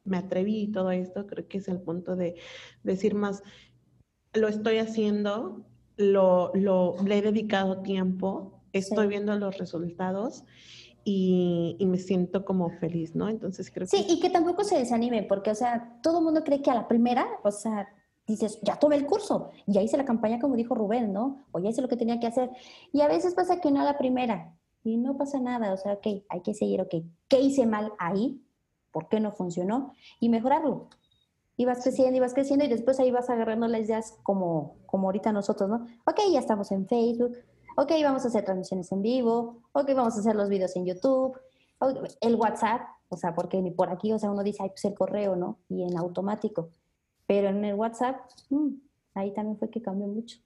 me 0.04 0.18
atreví 0.18 0.62
y 0.62 0.72
todo 0.72 0.90
esto, 0.90 1.26
creo 1.26 1.48
que 1.48 1.58
es 1.58 1.68
el 1.68 1.80
punto 1.80 2.16
de 2.16 2.36
decir 2.82 3.14
más, 3.14 3.42
lo 4.34 4.48
estoy 4.48 4.78
haciendo, 4.78 5.66
lo, 5.96 6.52
lo 6.54 6.96
le 7.04 7.18
he 7.18 7.22
dedicado 7.22 7.82
tiempo, 7.82 8.62
estoy 8.72 9.06
viendo 9.06 9.36
los 9.38 9.58
resultados 9.58 10.44
y, 11.08 11.76
y, 11.78 11.86
me 11.86 11.98
siento 11.98 12.44
como 12.44 12.68
feliz, 12.68 13.14
¿no? 13.14 13.28
Entonces 13.28 13.70
creo 13.72 13.86
que... 13.86 13.96
Sí, 13.96 14.04
y 14.08 14.18
que 14.18 14.28
tampoco 14.28 14.64
se 14.64 14.76
desanime, 14.76 15.22
porque, 15.22 15.52
o 15.52 15.54
sea, 15.54 16.00
todo 16.02 16.18
el 16.18 16.24
mundo 16.24 16.42
cree 16.42 16.62
que 16.62 16.70
a 16.72 16.74
la 16.74 16.88
primera, 16.88 17.28
o 17.44 17.52
sea, 17.52 17.88
dices, 18.26 18.58
ya 18.62 18.76
tomé 18.76 18.96
el 18.96 19.06
curso, 19.06 19.52
ya 19.68 19.80
hice 19.80 19.96
la 19.96 20.04
campaña 20.04 20.40
como 20.40 20.56
dijo 20.56 20.74
Rubén, 20.74 21.12
¿no? 21.12 21.44
O 21.52 21.60
ya 21.60 21.68
hice 21.70 21.80
lo 21.80 21.86
que 21.86 21.96
tenía 21.96 22.18
que 22.18 22.26
hacer. 22.26 22.50
Y 22.92 23.02
a 23.02 23.06
veces 23.06 23.36
pasa 23.36 23.60
que 23.60 23.70
no 23.70 23.82
a 23.82 23.84
la 23.84 23.98
primera, 23.98 24.56
y 24.82 24.96
no 24.96 25.16
pasa 25.16 25.38
nada, 25.38 25.72
o 25.72 25.76
sea, 25.76 25.92
ok, 25.92 26.06
hay 26.28 26.40
que 26.42 26.54
seguir, 26.54 26.80
ok, 26.80 26.94
¿qué 27.28 27.40
hice 27.40 27.66
mal 27.66 27.92
ahí? 28.00 28.42
¿Por 28.90 29.08
qué 29.08 29.20
no 29.20 29.30
funcionó? 29.30 29.94
Y 30.18 30.28
mejorarlo. 30.28 30.88
Y 31.56 31.66
vas 31.66 31.84
creciendo 31.84 32.16
y 32.16 32.20
vas 32.20 32.34
creciendo 32.34 32.64
y 32.64 32.68
después 32.68 32.98
ahí 32.98 33.12
vas 33.12 33.30
agarrando 33.30 33.68
las 33.68 33.82
ideas 33.82 34.18
como, 34.24 34.76
como 34.86 35.06
ahorita 35.06 35.30
nosotros, 35.30 35.70
¿no? 35.70 35.86
Ok, 36.04 36.18
ya 36.32 36.40
estamos 36.40 36.72
en 36.72 36.88
Facebook, 36.88 37.36
ok, 37.76 37.92
vamos 38.02 38.24
a 38.24 38.28
hacer 38.28 38.44
transmisiones 38.44 38.90
en 38.90 39.02
vivo, 39.02 39.62
ok, 39.72 39.86
vamos 39.94 40.16
a 40.16 40.20
hacer 40.20 40.34
los 40.34 40.48
videos 40.48 40.74
en 40.76 40.86
YouTube, 40.86 41.38
el 42.20 42.34
WhatsApp, 42.34 42.82
o 43.08 43.16
sea, 43.16 43.34
porque 43.34 43.60
ni 43.60 43.70
por 43.70 43.90
aquí, 43.90 44.12
o 44.12 44.18
sea, 44.18 44.30
uno 44.30 44.42
dice, 44.42 44.62
ay, 44.62 44.70
pues 44.70 44.84
el 44.86 44.94
correo, 44.94 45.36
¿no? 45.36 45.58
Y 45.68 45.82
en 45.82 45.96
automático. 45.96 46.70
Pero 47.26 47.48
en 47.48 47.64
el 47.64 47.74
WhatsApp, 47.74 48.16
mm, 48.50 48.68
ahí 49.14 49.32
también 49.32 49.58
fue 49.58 49.70
que 49.70 49.82
cambió 49.82 50.06
mucho. 50.06 50.38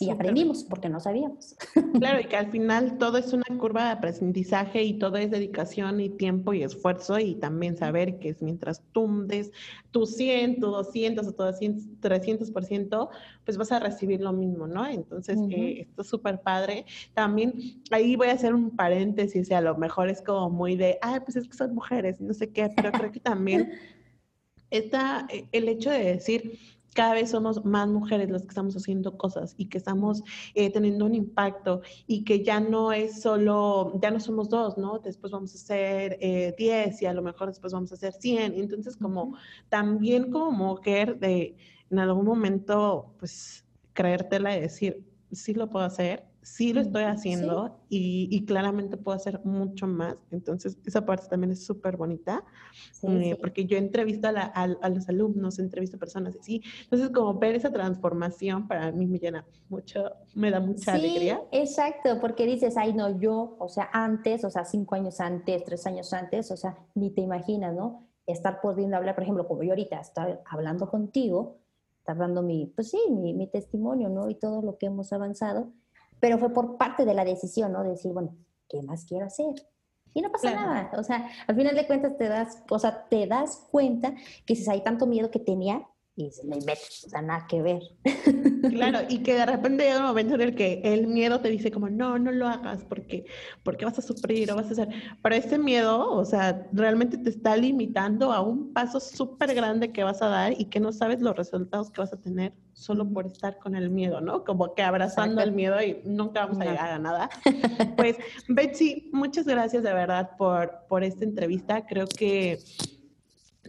Y 0.00 0.10
aprendimos 0.10 0.64
porque 0.64 0.88
no 0.88 1.00
sabíamos. 1.00 1.56
Claro, 1.98 2.20
y 2.20 2.24
que 2.24 2.36
al 2.36 2.50
final 2.50 2.98
todo 2.98 3.18
es 3.18 3.32
una 3.32 3.44
curva 3.58 3.86
de 3.86 3.90
aprendizaje 3.90 4.82
y 4.82 4.98
todo 4.98 5.16
es 5.16 5.30
dedicación 5.30 6.00
y 6.00 6.08
tiempo 6.10 6.52
y 6.52 6.62
esfuerzo 6.62 7.18
y 7.18 7.34
también 7.34 7.76
saber 7.76 8.18
que 8.18 8.30
es 8.30 8.42
mientras 8.42 8.82
tú 8.92 9.26
des 9.26 9.50
tu 9.90 10.06
100, 10.06 10.60
tu 10.60 10.66
200 10.68 11.26
o 11.26 11.32
tu 11.32 11.42
300%, 11.42 13.08
pues 13.44 13.56
vas 13.56 13.72
a 13.72 13.78
recibir 13.80 14.20
lo 14.20 14.32
mismo, 14.32 14.66
¿no? 14.66 14.86
Entonces, 14.86 15.38
eh, 15.50 15.80
esto 15.80 16.02
es 16.02 16.08
súper 16.08 16.40
padre. 16.40 16.84
También 17.14 17.54
ahí 17.90 18.16
voy 18.16 18.28
a 18.28 18.32
hacer 18.32 18.54
un 18.54 18.70
paréntesis 18.76 19.50
y 19.50 19.54
a 19.54 19.60
lo 19.60 19.76
mejor 19.76 20.08
es 20.08 20.22
como 20.22 20.50
muy 20.50 20.76
de, 20.76 20.98
ay, 21.02 21.20
pues 21.20 21.36
es 21.36 21.48
que 21.48 21.56
son 21.56 21.74
mujeres, 21.74 22.20
no 22.20 22.34
sé 22.34 22.50
qué, 22.50 22.70
pero 22.74 22.92
creo 22.92 23.10
que 23.10 23.20
también 23.20 23.72
está 24.70 25.26
eh, 25.30 25.46
el 25.52 25.68
hecho 25.68 25.90
de 25.90 26.04
decir, 26.04 26.58
cada 26.94 27.14
vez 27.14 27.30
somos 27.30 27.64
más 27.64 27.88
mujeres 27.88 28.30
las 28.30 28.42
que 28.42 28.48
estamos 28.48 28.76
haciendo 28.76 29.16
cosas 29.16 29.54
y 29.56 29.66
que 29.66 29.78
estamos 29.78 30.22
eh, 30.54 30.70
teniendo 30.70 31.04
un 31.04 31.14
impacto 31.14 31.82
y 32.06 32.24
que 32.24 32.42
ya 32.42 32.60
no 32.60 32.92
es 32.92 33.20
solo, 33.22 33.98
ya 34.02 34.10
no 34.10 34.20
somos 34.20 34.48
dos, 34.48 34.78
¿no? 34.78 34.98
Después 34.98 35.32
vamos 35.32 35.54
a 35.54 35.58
ser 35.58 36.18
10 36.18 36.60
eh, 36.60 36.96
y 37.00 37.06
a 37.06 37.12
lo 37.12 37.22
mejor 37.22 37.48
después 37.48 37.72
vamos 37.72 37.92
a 37.92 37.96
ser 37.96 38.12
100. 38.12 38.54
Entonces, 38.54 38.96
como 38.96 39.36
también 39.68 40.30
como 40.30 40.50
mujer 40.50 41.18
de 41.18 41.56
en 41.90 41.98
algún 41.98 42.26
momento, 42.26 43.14
pues 43.18 43.64
creértela 43.94 44.56
y 44.56 44.60
decir, 44.60 45.07
sí 45.32 45.54
lo 45.54 45.68
puedo 45.70 45.84
hacer, 45.84 46.24
sí 46.42 46.72
lo 46.72 46.80
estoy 46.80 47.02
haciendo 47.04 47.78
y, 47.88 48.44
claramente 48.46 48.96
puedo 48.96 49.16
hacer 49.16 49.44
mucho 49.44 49.86
más. 49.86 50.16
Entonces, 50.30 50.78
esa 50.86 51.04
parte 51.04 51.26
también 51.28 51.52
es 51.52 51.64
súper 51.64 51.96
bonita, 51.96 52.44
eh, 53.02 53.36
porque 53.40 53.66
yo 53.66 53.76
entrevisto 53.76 54.28
a, 54.28 54.32
a, 54.32 54.88
los 54.88 55.08
alumnos, 55.08 55.58
entrevisto 55.58 55.96
a 55.96 56.00
personas 56.00 56.36
así. 56.36 56.62
Entonces, 56.84 57.10
como 57.10 57.34
ver 57.38 57.54
esa 57.54 57.70
transformación 57.70 58.66
para 58.66 58.90
mí 58.92 59.06
me 59.06 59.18
llena 59.18 59.46
mucho, 59.68 60.04
me 60.34 60.50
da 60.50 60.60
mucha 60.60 60.94
alegría. 60.94 61.42
Exacto, 61.52 62.18
porque 62.20 62.46
dices, 62.46 62.76
ay, 62.76 62.94
no, 62.94 63.20
yo, 63.20 63.56
o 63.58 63.68
sea, 63.68 63.90
antes, 63.92 64.44
o 64.44 64.50
sea, 64.50 64.64
cinco 64.64 64.94
años 64.94 65.20
antes, 65.20 65.64
tres 65.64 65.86
años 65.86 66.12
antes, 66.12 66.50
o 66.50 66.56
sea, 66.56 66.78
ni 66.94 67.10
te 67.10 67.20
imaginas, 67.20 67.74
¿no? 67.74 68.08
Estar 68.26 68.60
pudiendo 68.60 68.96
hablar, 68.96 69.14
por 69.14 69.24
ejemplo, 69.24 69.46
como 69.46 69.62
yo 69.62 69.70
ahorita 69.70 70.00
estoy 70.00 70.34
hablando 70.46 70.88
contigo, 70.90 71.58
estar 72.12 72.18
dando 72.18 72.42
mi, 72.42 72.66
pues 72.66 72.90
sí, 72.90 72.98
mi, 73.10 73.34
mi 73.34 73.46
testimonio, 73.46 74.08
¿no? 74.08 74.30
Y 74.30 74.34
todo 74.34 74.62
lo 74.62 74.78
que 74.78 74.86
hemos 74.86 75.12
avanzado 75.12 75.72
pero 76.20 76.38
fue 76.38 76.50
por 76.52 76.76
parte 76.76 77.04
de 77.04 77.14
la 77.14 77.24
decisión, 77.24 77.72
¿no? 77.72 77.82
De 77.82 77.90
decir, 77.90 78.12
bueno, 78.12 78.36
¿qué 78.68 78.82
más 78.82 79.04
quiero 79.04 79.26
hacer? 79.26 79.54
Y 80.14 80.22
no 80.22 80.32
pasa 80.32 80.54
nada, 80.54 80.90
o 80.98 81.02
sea, 81.02 81.28
al 81.46 81.54
final 81.54 81.76
de 81.76 81.86
cuentas 81.86 82.16
te 82.16 82.28
das, 82.28 82.62
o 82.70 82.78
sea, 82.78 83.06
te 83.08 83.26
das 83.26 83.68
cuenta 83.70 84.14
que 84.46 84.56
si 84.56 84.68
hay 84.68 84.82
tanto 84.82 85.06
miedo 85.06 85.30
que 85.30 85.38
tenía 85.38 85.86
y 86.18 86.32
se 86.32 86.44
me 86.44 86.56
metes, 86.56 87.04
o 87.06 87.10
sea, 87.10 87.22
nada 87.22 87.46
que 87.46 87.62
ver. 87.62 87.80
Claro, 88.70 88.98
y 89.08 89.18
que 89.18 89.34
de 89.34 89.46
repente 89.46 89.84
llega 89.84 90.00
un 90.00 90.06
momento 90.06 90.34
en 90.34 90.40
el 90.40 90.54
que 90.56 90.80
el 90.82 91.06
miedo 91.06 91.40
te 91.40 91.48
dice 91.48 91.70
como, 91.70 91.88
no, 91.88 92.18
no 92.18 92.32
lo 92.32 92.48
hagas 92.48 92.84
porque, 92.84 93.24
porque 93.62 93.84
vas 93.84 94.00
a 94.00 94.02
sufrir 94.02 94.50
o 94.50 94.56
vas 94.56 94.66
a 94.66 94.72
hacer, 94.72 94.88
pero 95.22 95.36
ese 95.36 95.58
miedo, 95.58 96.10
o 96.10 96.24
sea, 96.24 96.66
realmente 96.72 97.18
te 97.18 97.30
está 97.30 97.56
limitando 97.56 98.32
a 98.32 98.40
un 98.40 98.72
paso 98.72 98.98
súper 98.98 99.54
grande 99.54 99.92
que 99.92 100.02
vas 100.02 100.20
a 100.20 100.26
dar 100.26 100.60
y 100.60 100.64
que 100.64 100.80
no 100.80 100.92
sabes 100.92 101.20
los 101.20 101.36
resultados 101.36 101.88
que 101.92 102.00
vas 102.00 102.12
a 102.12 102.20
tener 102.20 102.52
solo 102.72 103.08
por 103.08 103.26
estar 103.26 103.56
con 103.58 103.76
el 103.76 103.88
miedo, 103.88 104.20
¿no? 104.20 104.42
Como 104.42 104.74
que 104.74 104.82
abrazando 104.82 105.40
el 105.40 105.52
miedo 105.52 105.80
y 105.80 106.00
nunca 106.04 106.46
vamos 106.46 106.60
a 106.60 106.64
llegar 106.64 106.90
a 106.90 106.98
nada. 106.98 107.30
Pues, 107.96 108.16
Betsy, 108.48 109.08
muchas 109.12 109.46
gracias 109.46 109.82
de 109.82 109.92
verdad 109.92 110.30
por, 110.36 110.84
por 110.88 111.02
esta 111.02 111.24
entrevista. 111.24 111.84
Creo 111.86 112.06
que 112.06 112.60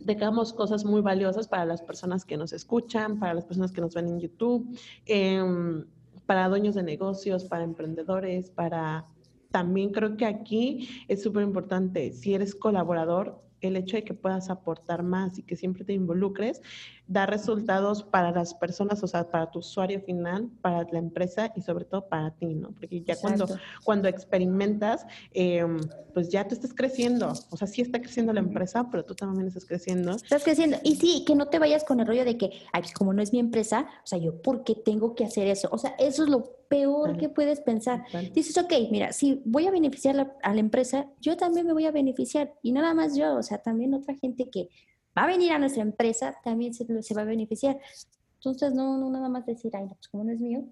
dejamos 0.06 0.54
cosas 0.54 0.86
muy 0.86 1.02
valiosas 1.02 1.48
para 1.48 1.66
las 1.66 1.82
personas 1.82 2.26
que 2.26 2.38
nos 2.38 2.54
escuchan, 2.54 3.20
para 3.20 3.34
las 3.34 3.46
personas 3.46 3.72
que 3.72 3.82
nos 3.82 3.94
ven 3.94 4.08
en 4.08 4.20
YouTube, 4.20 4.78
em, 5.06 5.86
para 6.26 6.48
dueños 6.48 6.76
de 6.76 6.84
negocios, 6.84 7.46
para 7.46 7.64
emprendedores, 7.64 8.50
para... 8.50 9.06
También 9.52 9.92
creo 9.92 10.16
que 10.16 10.28
aquí 10.28 10.88
es 11.08 11.24
súper 11.24 11.42
importante, 11.42 12.14
si 12.14 12.36
eres 12.36 12.54
colaborador, 12.54 13.42
el 13.62 13.76
hecho 13.76 13.98
de 13.98 14.04
que 14.04 14.14
puedas 14.14 14.50
aportar 14.50 15.04
más 15.04 15.38
y 15.38 15.44
que 15.44 15.56
siempre 15.56 15.84
te 15.84 15.94
involucres, 15.94 16.62
da 17.08 17.26
resultados 17.26 18.04
para 18.04 18.32
las 18.32 18.54
personas, 18.54 19.02
o 19.04 19.08
sea, 19.08 19.30
para 19.30 19.50
tu 19.50 19.60
usuario 19.60 20.00
final, 20.02 20.50
para 20.62 20.86
la 20.92 21.00
empresa 21.00 21.52
y 21.56 21.62
sobre 21.62 21.86
todo 21.86 22.08
para 22.08 22.32
ti, 22.32 22.54
¿no? 22.54 22.72
Porque 22.72 23.02
ya 23.02 23.16
cuando, 23.16 23.48
cuando 23.84 24.08
experimentas, 24.08 25.06
em, 25.34 25.80
pues 26.14 26.30
ya 26.30 26.48
tú 26.48 26.54
estás 26.54 26.74
creciendo, 26.74 27.34
o 27.50 27.58
sea, 27.58 27.68
sí 27.68 27.82
está 27.82 28.00
creciendo 28.00 28.32
la 28.32 28.42
empresa, 28.42 28.88
pero 28.92 29.04
tú 29.04 29.16
también 29.16 29.48
estás 29.48 29.66
creciendo. 29.66 30.12
Estás 30.12 30.44
creciendo. 30.44 30.78
Y 30.84 30.96
sí, 30.98 31.24
que 31.26 31.36
no 31.36 31.48
te 31.48 31.60
vayas 31.60 31.84
con 31.84 32.00
el 32.00 32.08
rollo 32.08 32.26
de 32.26 32.38
que, 32.38 32.52
ay, 32.72 32.82
pues 32.82 32.94
como 32.94 33.14
no 33.14 33.22
es 33.22 33.34
mi 33.34 33.40
empresa, 33.40 33.88
o 34.04 34.08
sea, 34.08 34.20
yo, 34.20 34.42
¿por 34.42 34.64
qué 34.64 34.76
tengo 34.76 35.16
que 35.16 35.26
hacer 35.26 35.48
eso? 35.48 35.70
O 35.72 35.78
sea, 35.78 35.96
eso 35.98 36.24
es 36.24 36.30
lo 36.30 36.59
peor 36.70 37.18
que 37.18 37.28
puedes 37.28 37.60
pensar. 37.60 38.06
Dices, 38.34 38.58
ok, 38.58 38.72
mira, 38.92 39.12
si 39.12 39.42
voy 39.44 39.68
a 39.68 39.72
beneficiar 39.72 40.36
a 40.42 40.54
la 40.54 40.60
empresa, 40.60 41.08
yo 41.20 41.36
también 41.36 41.66
me 41.66 41.74
voy 41.74 41.86
a 41.86 41.92
beneficiar. 41.92 42.54
Y 42.62 42.72
nada 42.72 42.94
más 42.94 43.18
yo, 43.18 43.36
o 43.36 43.44
sea, 43.44 43.58
también 43.58 43.94
otra 43.94 44.16
gente 44.16 44.50
que 44.50 44.70
va 45.18 45.24
a 45.24 45.28
venir 45.28 45.52
a 45.52 45.60
nuestra 45.60 45.82
empresa 45.82 46.38
también 46.44 46.74
se, 46.74 46.86
se 47.02 47.14
va 47.14 47.24
a 47.24 47.26
beneficiar. 47.26 47.80
Entonces, 48.36 48.74
no, 48.74 48.98
no 48.98 49.10
nada 49.10 49.28
más 49.28 49.46
decir, 49.46 49.76
ay, 49.76 49.88
pues 49.88 50.08
como 50.08 50.24
no 50.24 50.32
es 50.32 50.40
mío, 50.40 50.64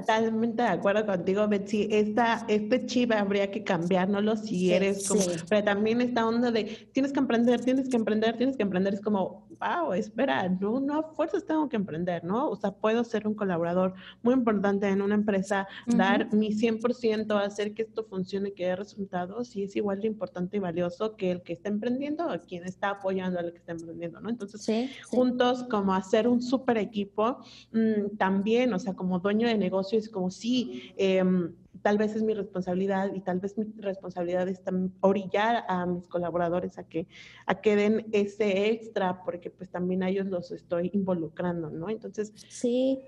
Totalmente 0.00 0.62
de 0.62 0.68
acuerdo 0.68 1.04
contigo, 1.04 1.48
Betsy. 1.48 1.88
Esta, 1.90 2.44
este 2.46 2.86
chip 2.86 3.10
habría 3.10 3.50
que 3.50 3.64
cambiárnoslo 3.64 4.36
si 4.36 4.72
eres 4.72 5.08
como. 5.08 5.20
Pero 5.48 5.64
también 5.64 6.00
esta 6.00 6.26
onda 6.26 6.52
de 6.52 6.88
tienes 6.92 7.12
que 7.12 7.18
emprender, 7.18 7.60
tienes 7.60 7.88
que 7.88 7.96
emprender, 7.96 8.36
tienes 8.36 8.56
que 8.56 8.62
emprender. 8.62 8.94
Es 8.94 9.00
como, 9.00 9.48
wow, 9.58 9.92
espera, 9.94 10.48
no, 10.48 10.78
no 10.78 10.98
a 11.00 11.02
fuerzas 11.14 11.44
tengo 11.44 11.68
que 11.68 11.74
emprender, 11.74 12.22
¿no? 12.22 12.50
O 12.50 12.56
sea, 12.56 12.70
puedo 12.70 13.02
ser 13.02 13.26
un 13.26 13.34
colaborador 13.34 13.94
muy 14.22 14.34
importante 14.34 14.88
en 14.88 15.02
una 15.02 15.16
empresa, 15.16 15.66
dar 15.86 16.32
mi 16.32 16.50
100%, 16.52 17.32
hacer 17.44 17.74
que 17.74 17.82
esto 17.82 18.04
funcione, 18.04 18.52
que 18.52 18.66
dé 18.66 18.76
resultados, 18.76 19.56
y 19.56 19.64
es 19.64 19.74
igual 19.74 20.00
de 20.00 20.06
importante 20.06 20.56
y 20.56 20.60
valioso 20.60 21.16
que 21.16 21.32
el 21.32 21.42
que 21.42 21.54
está 21.54 21.68
emprendiendo 21.68 22.26
o 22.26 22.40
quien 22.40 22.64
está 22.64 22.90
apoyando 22.90 23.40
al 23.40 23.52
que 23.52 23.58
está 23.58 23.72
emprendiendo, 23.72 24.20
¿no? 24.20 24.30
Entonces, 24.30 24.90
juntos, 25.08 25.64
como 25.68 25.94
hacer 25.94 26.28
un 26.28 26.42
super 26.42 26.78
equipo, 26.78 27.38
mm, 27.72 28.16
también, 28.18 28.72
o 28.72 28.78
sea, 28.78 28.94
como 28.94 29.18
de 29.38 29.58
negocio 29.58 29.98
es 29.98 30.08
como, 30.08 30.30
sí, 30.30 30.92
em, 30.96 31.54
tal 31.82 31.98
vez 31.98 32.14
es 32.14 32.22
mi 32.22 32.34
responsabilidad 32.34 33.12
y 33.14 33.20
tal 33.20 33.40
vez 33.40 33.58
mi 33.58 33.66
responsabilidad 33.78 34.48
es 34.48 34.60
orillar 35.00 35.64
a 35.68 35.84
mis 35.86 36.06
colaboradores 36.06 36.78
a 36.78 36.84
que, 36.84 37.08
a 37.46 37.60
que 37.60 37.76
den 37.76 38.06
ese 38.12 38.70
extra, 38.70 39.24
porque 39.24 39.50
pues 39.50 39.70
también 39.70 40.02
a 40.02 40.08
ellos 40.08 40.26
los 40.26 40.50
estoy 40.52 40.90
involucrando, 40.94 41.70
¿no? 41.70 41.88
Entonces, 41.88 42.32
sí 42.48 43.00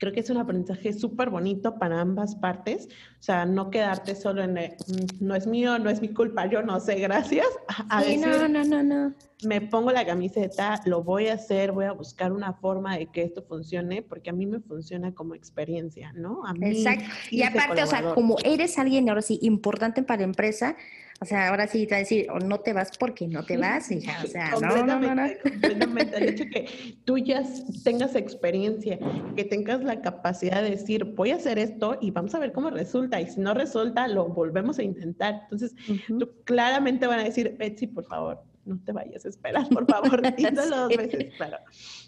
creo 0.00 0.14
que 0.14 0.20
es 0.20 0.30
un 0.30 0.38
aprendizaje 0.38 0.94
súper 0.94 1.28
bonito 1.28 1.78
para 1.78 2.00
ambas 2.00 2.34
partes. 2.34 2.88
O 3.20 3.22
sea, 3.22 3.44
no 3.44 3.70
quedarte 3.70 4.16
solo 4.16 4.42
en, 4.42 4.54
mm, 4.54 5.20
no 5.20 5.34
es 5.34 5.46
mío, 5.46 5.78
no 5.78 5.90
es 5.90 6.00
mi 6.00 6.08
culpa, 6.08 6.46
yo 6.46 6.62
no 6.62 6.80
sé, 6.80 6.94
gracias. 6.96 7.46
A 7.90 8.02
sí, 8.02 8.16
no, 8.16 8.48
no, 8.48 8.64
no, 8.64 8.82
no. 8.82 9.14
Me 9.44 9.60
pongo 9.60 9.92
la 9.92 10.06
camiseta, 10.06 10.80
lo 10.86 11.02
voy 11.02 11.28
a 11.28 11.34
hacer, 11.34 11.72
voy 11.72 11.84
a 11.84 11.92
buscar 11.92 12.32
una 12.32 12.54
forma 12.54 12.96
de 12.96 13.08
que 13.08 13.22
esto 13.22 13.42
funcione, 13.42 14.02
porque 14.02 14.30
a 14.30 14.32
mí 14.32 14.46
me 14.46 14.60
funciona 14.60 15.14
como 15.14 15.34
experiencia, 15.34 16.12
¿no? 16.14 16.46
A 16.46 16.54
mí, 16.54 16.70
Exacto. 16.70 17.04
Y 17.30 17.42
aparte, 17.42 17.82
o 17.82 17.86
sea, 17.86 18.14
como 18.14 18.36
eres 18.42 18.78
alguien 18.78 19.08
ahora 19.10 19.22
sí 19.22 19.38
importante 19.42 20.02
para 20.02 20.20
la 20.20 20.24
empresa, 20.24 20.76
o 21.22 21.26
sea, 21.26 21.48
ahora 21.48 21.66
sí 21.66 21.86
te 21.86 21.90
va 21.90 21.96
a 21.96 22.00
decir, 22.00 22.30
o 22.30 22.38
no 22.38 22.60
te 22.60 22.72
vas 22.72 22.96
porque 22.96 23.28
no 23.28 23.44
te 23.44 23.58
vas, 23.58 23.90
hija. 23.90 24.22
O 24.24 24.26
sea, 24.26 24.50
no, 24.60 24.86
no, 24.86 24.98
no, 24.98 25.14
no. 25.14 25.28
Completamente. 25.42 26.16
El 26.16 26.28
hecho 26.30 26.44
que 26.50 26.96
tú 27.04 27.18
ya 27.18 27.42
tengas 27.84 28.16
experiencia, 28.16 28.98
que 29.36 29.44
tengas 29.44 29.84
la 29.84 30.00
capacidad 30.00 30.62
de 30.62 30.70
decir, 30.70 31.04
voy 31.04 31.32
a 31.32 31.36
hacer 31.36 31.58
esto 31.58 31.98
y 32.00 32.10
vamos 32.10 32.34
a 32.34 32.38
ver 32.38 32.52
cómo 32.52 32.70
resulta. 32.70 33.20
Y 33.20 33.26
si 33.26 33.38
no 33.38 33.52
resulta, 33.52 34.08
lo 34.08 34.28
volvemos 34.28 34.78
a 34.78 34.82
intentar. 34.82 35.40
Entonces, 35.42 35.74
tú 36.06 36.30
claramente 36.44 37.06
van 37.06 37.20
a 37.20 37.24
decir, 37.24 37.54
Betsy, 37.58 37.86
por 37.86 38.06
favor, 38.06 38.42
no 38.64 38.80
te 38.82 38.92
vayas 38.92 39.26
a 39.26 39.28
esperar, 39.28 39.68
por 39.68 39.86
favor, 39.86 40.22
díselo 40.36 40.88
dos 40.88 40.96
veces. 40.96 41.34
Pero, 41.38 41.58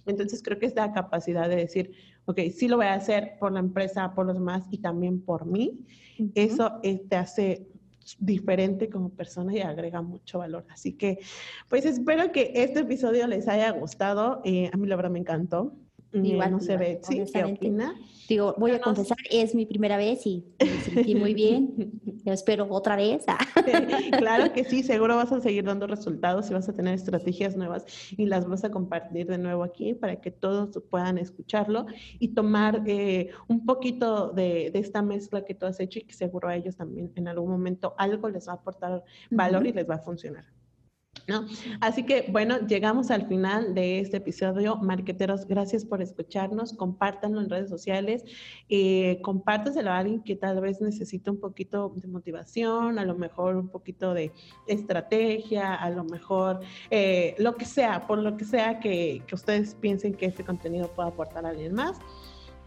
entonces, 0.06 0.42
creo 0.42 0.58
que 0.58 0.66
es 0.66 0.74
la 0.74 0.90
capacidad 0.94 1.50
de 1.50 1.56
decir, 1.56 1.92
ok, 2.24 2.40
sí 2.56 2.66
lo 2.66 2.78
voy 2.78 2.86
a 2.86 2.94
hacer 2.94 3.34
por 3.38 3.52
la 3.52 3.60
empresa, 3.60 4.14
por 4.14 4.24
los 4.24 4.36
demás 4.36 4.64
y 4.70 4.78
también 4.78 5.20
por 5.20 5.44
mí. 5.44 5.80
Eso 6.34 6.80
eh, 6.82 7.02
te 7.08 7.16
hace 7.16 7.66
diferente 8.18 8.88
como 8.88 9.10
persona 9.10 9.54
y 9.54 9.60
agrega 9.60 10.02
mucho 10.02 10.38
valor. 10.38 10.66
Así 10.70 10.94
que, 10.94 11.18
pues 11.68 11.84
espero 11.84 12.32
que 12.32 12.52
este 12.54 12.80
episodio 12.80 13.26
les 13.26 13.48
haya 13.48 13.70
gustado. 13.70 14.40
Eh, 14.44 14.70
a 14.72 14.76
mí 14.76 14.86
la 14.86 14.96
verdad 14.96 15.10
me 15.10 15.18
encantó. 15.18 15.74
Igual, 16.12 16.50
no 16.50 16.60
se 16.60 16.76
ve, 16.76 17.00
¿sí? 17.02 17.22
¿Qué 17.32 17.44
opina? 17.44 17.94
Digo, 18.28 18.54
voy 18.58 18.70
a 18.70 18.80
confesar, 18.80 19.18
es 19.30 19.54
mi 19.54 19.66
primera 19.66 19.96
vez 19.96 20.26
y 20.26 20.44
me 20.60 20.80
sentí 20.80 21.14
muy 21.14 21.34
bien. 21.34 21.92
Yo 22.24 22.32
espero 22.32 22.66
otra 22.70 22.96
vez. 22.96 23.24
claro 24.18 24.52
que 24.52 24.64
sí, 24.64 24.82
seguro 24.82 25.16
vas 25.16 25.32
a 25.32 25.40
seguir 25.40 25.64
dando 25.64 25.86
resultados 25.86 26.50
y 26.50 26.54
vas 26.54 26.68
a 26.68 26.72
tener 26.72 26.94
estrategias 26.94 27.56
nuevas 27.56 27.84
y 28.16 28.26
las 28.26 28.46
vas 28.46 28.64
a 28.64 28.70
compartir 28.70 29.26
de 29.26 29.38
nuevo 29.38 29.64
aquí 29.64 29.94
para 29.94 30.16
que 30.20 30.30
todos 30.30 30.80
puedan 30.88 31.18
escucharlo 31.18 31.86
y 32.18 32.28
tomar 32.28 32.82
eh, 32.86 33.30
un 33.48 33.64
poquito 33.66 34.30
de, 34.30 34.70
esta 34.74 35.02
mezcla 35.02 35.44
que 35.44 35.54
tú 35.54 35.66
has 35.66 35.80
hecho 35.80 35.98
y 35.98 36.02
que 36.02 36.14
seguro 36.14 36.48
a 36.48 36.56
ellos 36.56 36.76
también 36.76 37.12
en 37.16 37.28
algún 37.28 37.50
momento 37.50 37.94
algo 37.98 38.28
les 38.28 38.48
va 38.48 38.52
a 38.52 38.56
aportar 38.56 39.04
valor 39.30 39.66
y 39.66 39.72
les 39.72 39.88
va 39.88 39.96
a 39.96 39.98
funcionar. 39.98 40.44
¿No? 41.28 41.46
Así 41.80 42.04
que 42.04 42.26
bueno, 42.30 42.66
llegamos 42.66 43.10
al 43.10 43.26
final 43.26 43.74
de 43.74 44.00
este 44.00 44.16
episodio. 44.16 44.76
Marqueteros, 44.76 45.46
gracias 45.46 45.84
por 45.84 46.02
escucharnos. 46.02 46.72
Compártanlo 46.72 47.40
en 47.40 47.48
redes 47.48 47.70
sociales. 47.70 48.24
Eh, 48.68 49.20
compártaselo 49.22 49.90
a 49.90 49.98
alguien 49.98 50.22
que 50.22 50.36
tal 50.36 50.60
vez 50.60 50.80
necesite 50.80 51.30
un 51.30 51.38
poquito 51.38 51.92
de 51.96 52.08
motivación, 52.08 52.98
a 52.98 53.04
lo 53.04 53.14
mejor 53.14 53.56
un 53.56 53.68
poquito 53.68 54.14
de 54.14 54.32
estrategia, 54.66 55.74
a 55.74 55.90
lo 55.90 56.04
mejor 56.04 56.60
eh, 56.90 57.34
lo 57.38 57.54
que 57.56 57.64
sea, 57.64 58.06
por 58.06 58.18
lo 58.18 58.36
que 58.36 58.44
sea 58.44 58.80
que, 58.80 59.22
ustedes 59.32 59.74
piensen 59.76 60.14
que 60.14 60.26
este 60.26 60.44
contenido 60.44 60.88
pueda 60.88 61.08
aportar 61.08 61.46
a 61.46 61.50
alguien 61.50 61.74
más. 61.74 61.98